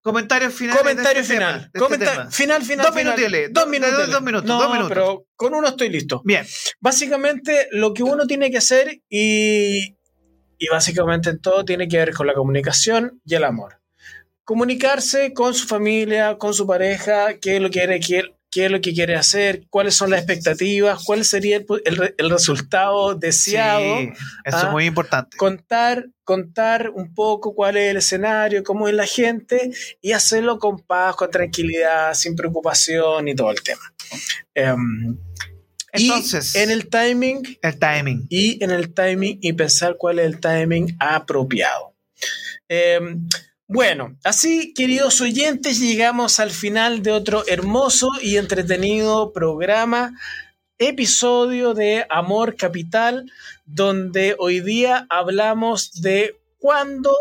comentarios 0.00 0.54
finales. 0.54 0.80
comentario 0.82 1.20
este 1.22 1.34
final. 1.34 1.52
tema, 1.54 1.66
este 1.66 1.78
Comenta- 1.78 2.10
tema. 2.12 2.30
final, 2.30 2.62
final. 2.62 2.86
Dos 2.86 2.94
final. 2.94 3.16
minutos, 3.18 3.52
Dos 3.52 3.64
dos- 3.64 3.70
minutos. 3.70 3.96
dos- 4.00 4.10
dos 4.10 4.22
minutos, 4.22 4.46
No, 4.48 4.58
dos 4.62 4.68
minutos. 4.72 4.88
pero 4.88 5.26
con 5.36 5.54
uno 5.54 5.68
estoy 5.68 5.88
listo. 5.88 6.22
Bien, 6.24 6.46
Básicamente, 6.80 7.68
lo 7.72 7.92
que 7.94 8.02
uno 8.02 8.26
tiene 8.26 8.50
que 8.50 8.58
hacer 8.58 9.00
y, 9.08 9.96
y 10.58 10.68
básicamente 10.70 11.30
en 11.30 11.40
todo 11.40 11.64
tiene 11.64 11.88
que 11.88 11.96
ver 11.98 12.12
con 12.14 12.26
la 12.26 12.34
comunicación 12.34 13.20
y 13.24 13.34
el 13.34 13.44
amor. 13.44 13.80
Comunicarse 14.44 15.32
con 15.32 15.54
su 15.54 15.66
familia, 15.68 16.36
con 16.36 16.52
su 16.52 16.66
pareja, 16.66 17.38
qué 17.40 17.56
es 17.56 17.62
lo 17.62 17.70
que 17.70 18.00
quiere, 18.00 18.34
qué, 18.52 18.66
es 18.66 18.70
lo 18.70 18.80
que 18.80 18.92
quiere 18.92 19.16
hacer, 19.16 19.64
cuáles 19.70 19.94
son 19.96 20.10
las 20.10 20.20
expectativas, 20.20 21.02
cuál 21.04 21.24
sería 21.24 21.56
el, 21.56 21.66
el 21.86 21.96
re- 21.96 22.14
el 22.18 22.30
resultado 22.30 23.14
deseado. 23.14 23.98
sí, 23.98 24.10
eso 24.44 24.56
Ah, 24.58 24.64
es 24.66 24.70
muy 24.70 24.84
importante. 24.84 25.36
Contar, 25.38 26.06
contar 26.22 26.90
un 26.90 27.14
poco 27.14 27.54
cuál 27.54 27.76
es 27.78 27.90
el 27.90 27.96
escenario, 27.96 28.62
cómo 28.62 28.86
es 28.88 28.94
la 28.94 29.06
gente 29.06 29.70
y 30.00 30.12
hacerlo 30.12 30.58
con 30.58 30.78
paz, 30.78 31.16
con 31.16 31.30
tranquilidad, 31.30 32.14
sin 32.14 32.36
preocupación 32.36 33.26
y 33.28 33.34
todo 33.34 33.50
el 33.50 33.62
tema. 33.62 33.92
Em, 34.54 35.16
y 35.94 36.04
Entonces, 36.04 36.54
en 36.54 36.70
el 36.70 36.88
timing 36.88 37.58
el 37.62 37.78
timing. 37.78 38.26
y 38.30 38.62
en 38.62 38.70
el 38.70 38.94
timing 38.94 39.38
y 39.42 39.52
pensar 39.54 39.96
cuál 39.98 40.18
es 40.20 40.26
el 40.26 40.38
timing 40.40 40.96
apropiado. 41.00 41.94
Eh, 42.68 43.00
bueno, 43.72 44.16
así, 44.22 44.74
queridos 44.74 45.20
oyentes, 45.22 45.80
llegamos 45.80 46.40
al 46.40 46.50
final 46.50 47.02
de 47.02 47.12
otro 47.12 47.42
hermoso 47.46 48.10
y 48.20 48.36
entretenido 48.36 49.32
programa, 49.32 50.12
episodio 50.76 51.72
de 51.72 52.06
Amor 52.10 52.56
Capital, 52.56 53.32
donde 53.64 54.36
hoy 54.38 54.60
día 54.60 55.06
hablamos 55.08 56.02
de 56.02 56.36
cuándo, 56.58 57.16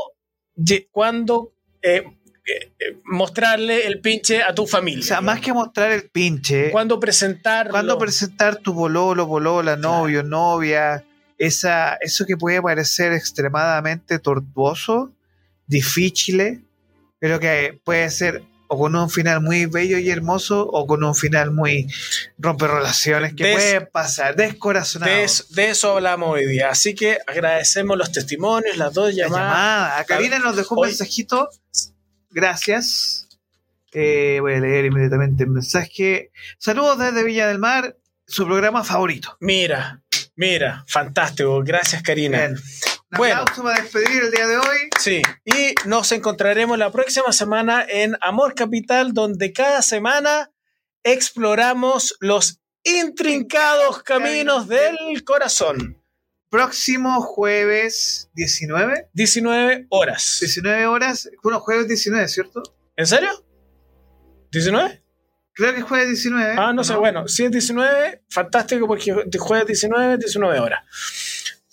eh, 1.81 2.03
eh, 2.03 2.03
eh, 2.43 2.97
mostrarle 3.05 3.87
el 3.87 4.01
pinche 4.01 4.43
a 4.43 4.53
tu 4.53 4.67
familia. 4.67 4.99
O 4.99 5.07
sea, 5.07 5.21
más 5.21 5.39
que 5.39 5.53
mostrar 5.53 5.91
el 5.91 6.09
pinche, 6.09 6.71
cuándo 6.71 6.99
presentarlo. 6.99 7.71
cuando 7.71 7.97
presentar 7.97 8.57
tu 8.57 8.73
bololo, 8.73 9.25
bolola, 9.25 9.77
novio, 9.77 10.21
novia, 10.21 11.05
esa, 11.37 11.95
eso 12.01 12.25
que 12.25 12.35
puede 12.35 12.61
parecer 12.61 13.13
extremadamente 13.13 14.19
tortuoso, 14.19 15.13
difícil, 15.71 16.65
pero 17.19 17.39
que 17.39 17.79
puede 17.83 18.09
ser 18.11 18.43
o 18.73 18.77
con 18.77 18.95
un 18.95 19.09
final 19.09 19.41
muy 19.41 19.65
bello 19.65 19.97
y 19.97 20.09
hermoso 20.09 20.65
o 20.65 20.87
con 20.87 21.03
un 21.03 21.13
final 21.13 21.51
muy 21.51 21.87
rompe 22.37 22.67
relaciones 22.67 23.33
que 23.33 23.43
Des- 23.43 23.55
pueden 23.55 23.89
pasar, 23.91 24.35
descorazonado. 24.35 25.11
De 25.11 25.23
eso, 25.25 25.43
de 25.49 25.69
eso 25.71 25.91
hablamos 25.97 26.29
hoy 26.29 26.45
día. 26.45 26.69
Así 26.69 26.95
que 26.95 27.17
agradecemos 27.27 27.97
los 27.97 28.11
testimonios, 28.13 28.77
las 28.77 28.93
dos 28.93 29.13
La 29.13 29.23
llamadas. 29.23 29.45
llamada. 29.49 29.99
A 29.99 30.03
Karina 30.05 30.39
nos 30.39 30.55
dejó 30.55 30.75
un 30.75 30.83
Hoy- 30.85 30.87
mensajito. 30.89 31.49
Gracias. 32.29 33.27
Eh, 33.93 34.37
voy 34.39 34.53
a 34.53 34.59
leer 34.61 34.85
inmediatamente 34.85 35.43
el 35.43 35.49
mensaje. 35.49 36.31
Saludos 36.57 36.97
desde 36.97 37.25
Villa 37.25 37.47
del 37.49 37.59
Mar, 37.59 37.97
su 38.25 38.45
programa 38.45 38.85
favorito. 38.85 39.35
Mira, 39.41 40.01
mira, 40.37 40.85
fantástico. 40.87 41.61
Gracias, 41.61 42.01
Karina. 42.03 42.37
Bien. 42.47 42.55
Un 43.11 43.17
Bueno. 43.17 43.41
aplauso 43.41 43.63
para 43.63 43.81
despedir 43.81 44.23
el 44.23 44.31
día 44.31 44.47
de 44.47 44.57
hoy. 44.57 44.89
Sí, 44.99 45.21
y 45.43 45.75
nos 45.85 46.11
encontraremos 46.11 46.77
la 46.77 46.91
próxima 46.91 47.31
semana 47.33 47.85
en 47.87 48.15
Amor 48.21 48.55
Capital, 48.55 49.13
donde 49.13 49.51
cada 49.51 49.81
semana 49.81 50.51
exploramos 51.03 52.15
los 52.19 52.59
intrincados 52.83 54.01
caminos 54.03 54.67
del 54.67 55.23
corazón. 55.25 55.97
Próximo 56.49 57.21
jueves 57.21 58.29
19, 58.33 59.09
19 59.13 59.87
horas. 59.89 60.37
19 60.41 60.85
horas. 60.85 61.29
Bueno, 61.43 61.59
jueves 61.59 61.87
19, 61.87 62.27
¿cierto? 62.27 62.61
¿En 62.95 63.07
serio? 63.07 63.29
¿19? 64.51 65.01
Creo 65.53 65.73
que 65.73 65.79
es 65.79 65.85
jueves 65.85 66.07
19. 66.07 66.55
Ah, 66.57 66.73
no 66.73 66.83
sé, 66.83 66.95
bueno, 66.95 67.27
si 67.27 67.43
es 67.45 67.51
19, 67.51 68.23
fantástico 68.29 68.87
porque 68.87 69.11
jueves 69.37 69.67
19, 69.67 70.17
19 70.17 70.59
horas. 70.59 70.83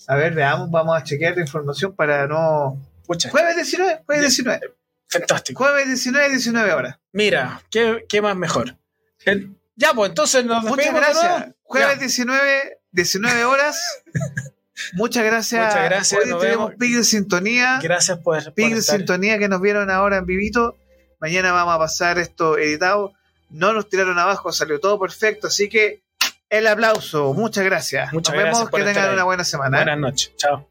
A 0.09 0.17
ver, 0.17 0.35
veamos, 0.35 0.71
vamos 0.71 0.97
a 0.99 1.05
chequear 1.05 1.37
la 1.37 1.43
información 1.43 1.95
para 1.95 2.27
no. 2.27 2.81
Pucha, 3.07 3.31
Jueves 3.31 3.57
19, 3.57 4.03
jueves 4.07 4.23
19. 4.23 4.75
fantástico. 5.07 5.63
Jueves 5.65 5.87
19, 5.87 6.29
19 6.31 6.73
horas. 6.73 6.99
Mira, 7.13 7.63
¿qué, 7.71 8.05
qué 8.09 8.21
más 8.23 8.35
mejor? 8.37 8.77
El- 9.25 9.55
ya, 9.77 9.93
pues 9.95 10.09
entonces 10.09 10.45
nos 10.45 10.65
Muchas 10.65 10.93
gracias. 10.93 11.49
Jueves 11.63 11.95
Ya. 11.95 12.01
19, 12.01 12.79
19 12.91 13.45
horas. 13.45 14.03
Muchas 14.95 15.25
gracias. 15.25 15.67
Muchas 15.67 15.85
gracias, 15.85 16.25
Hoy 16.25 16.41
tenemos. 16.41 16.75
Pig 16.77 16.97
de 16.97 17.05
Sintonía. 17.05 17.79
Gracias 17.83 18.19
por, 18.19 18.55
Pig 18.55 18.75
de. 18.75 18.83
Sintonía 18.83 19.39
que 19.39 19.49
nos 19.49 19.61
vieron 19.61 19.91
ahora 19.91 20.17
en 20.19 20.27
vivito. 20.27 20.77
Mañana 21.21 21.53
vamos 21.53 21.75
a 21.75 21.79
pasar 21.79 22.19
esto 22.19 22.57
editado. 22.59 23.13
No 23.51 23.73
nos 23.73 23.89
tiraron 23.89 24.19
abajo, 24.19 24.53
salió 24.53 24.79
todo 24.81 24.99
perfecto. 24.99 25.49
Así 25.49 25.69
que 25.69 26.03
el 26.51 26.67
aplauso. 26.67 27.35
Muchas 27.35 27.65
gracias. 27.65 28.13
Muchas 28.13 28.35
nos 28.35 28.43
gracias 28.43 28.59
vemos. 28.59 28.71
por 28.71 28.81
Que 28.81 28.87
tengan 28.87 29.13
una 29.13 29.25
buena 29.25 29.45
semana. 29.45 29.79
Buenas 29.79 29.99
noches. 29.99 30.35
Chao. 30.37 30.69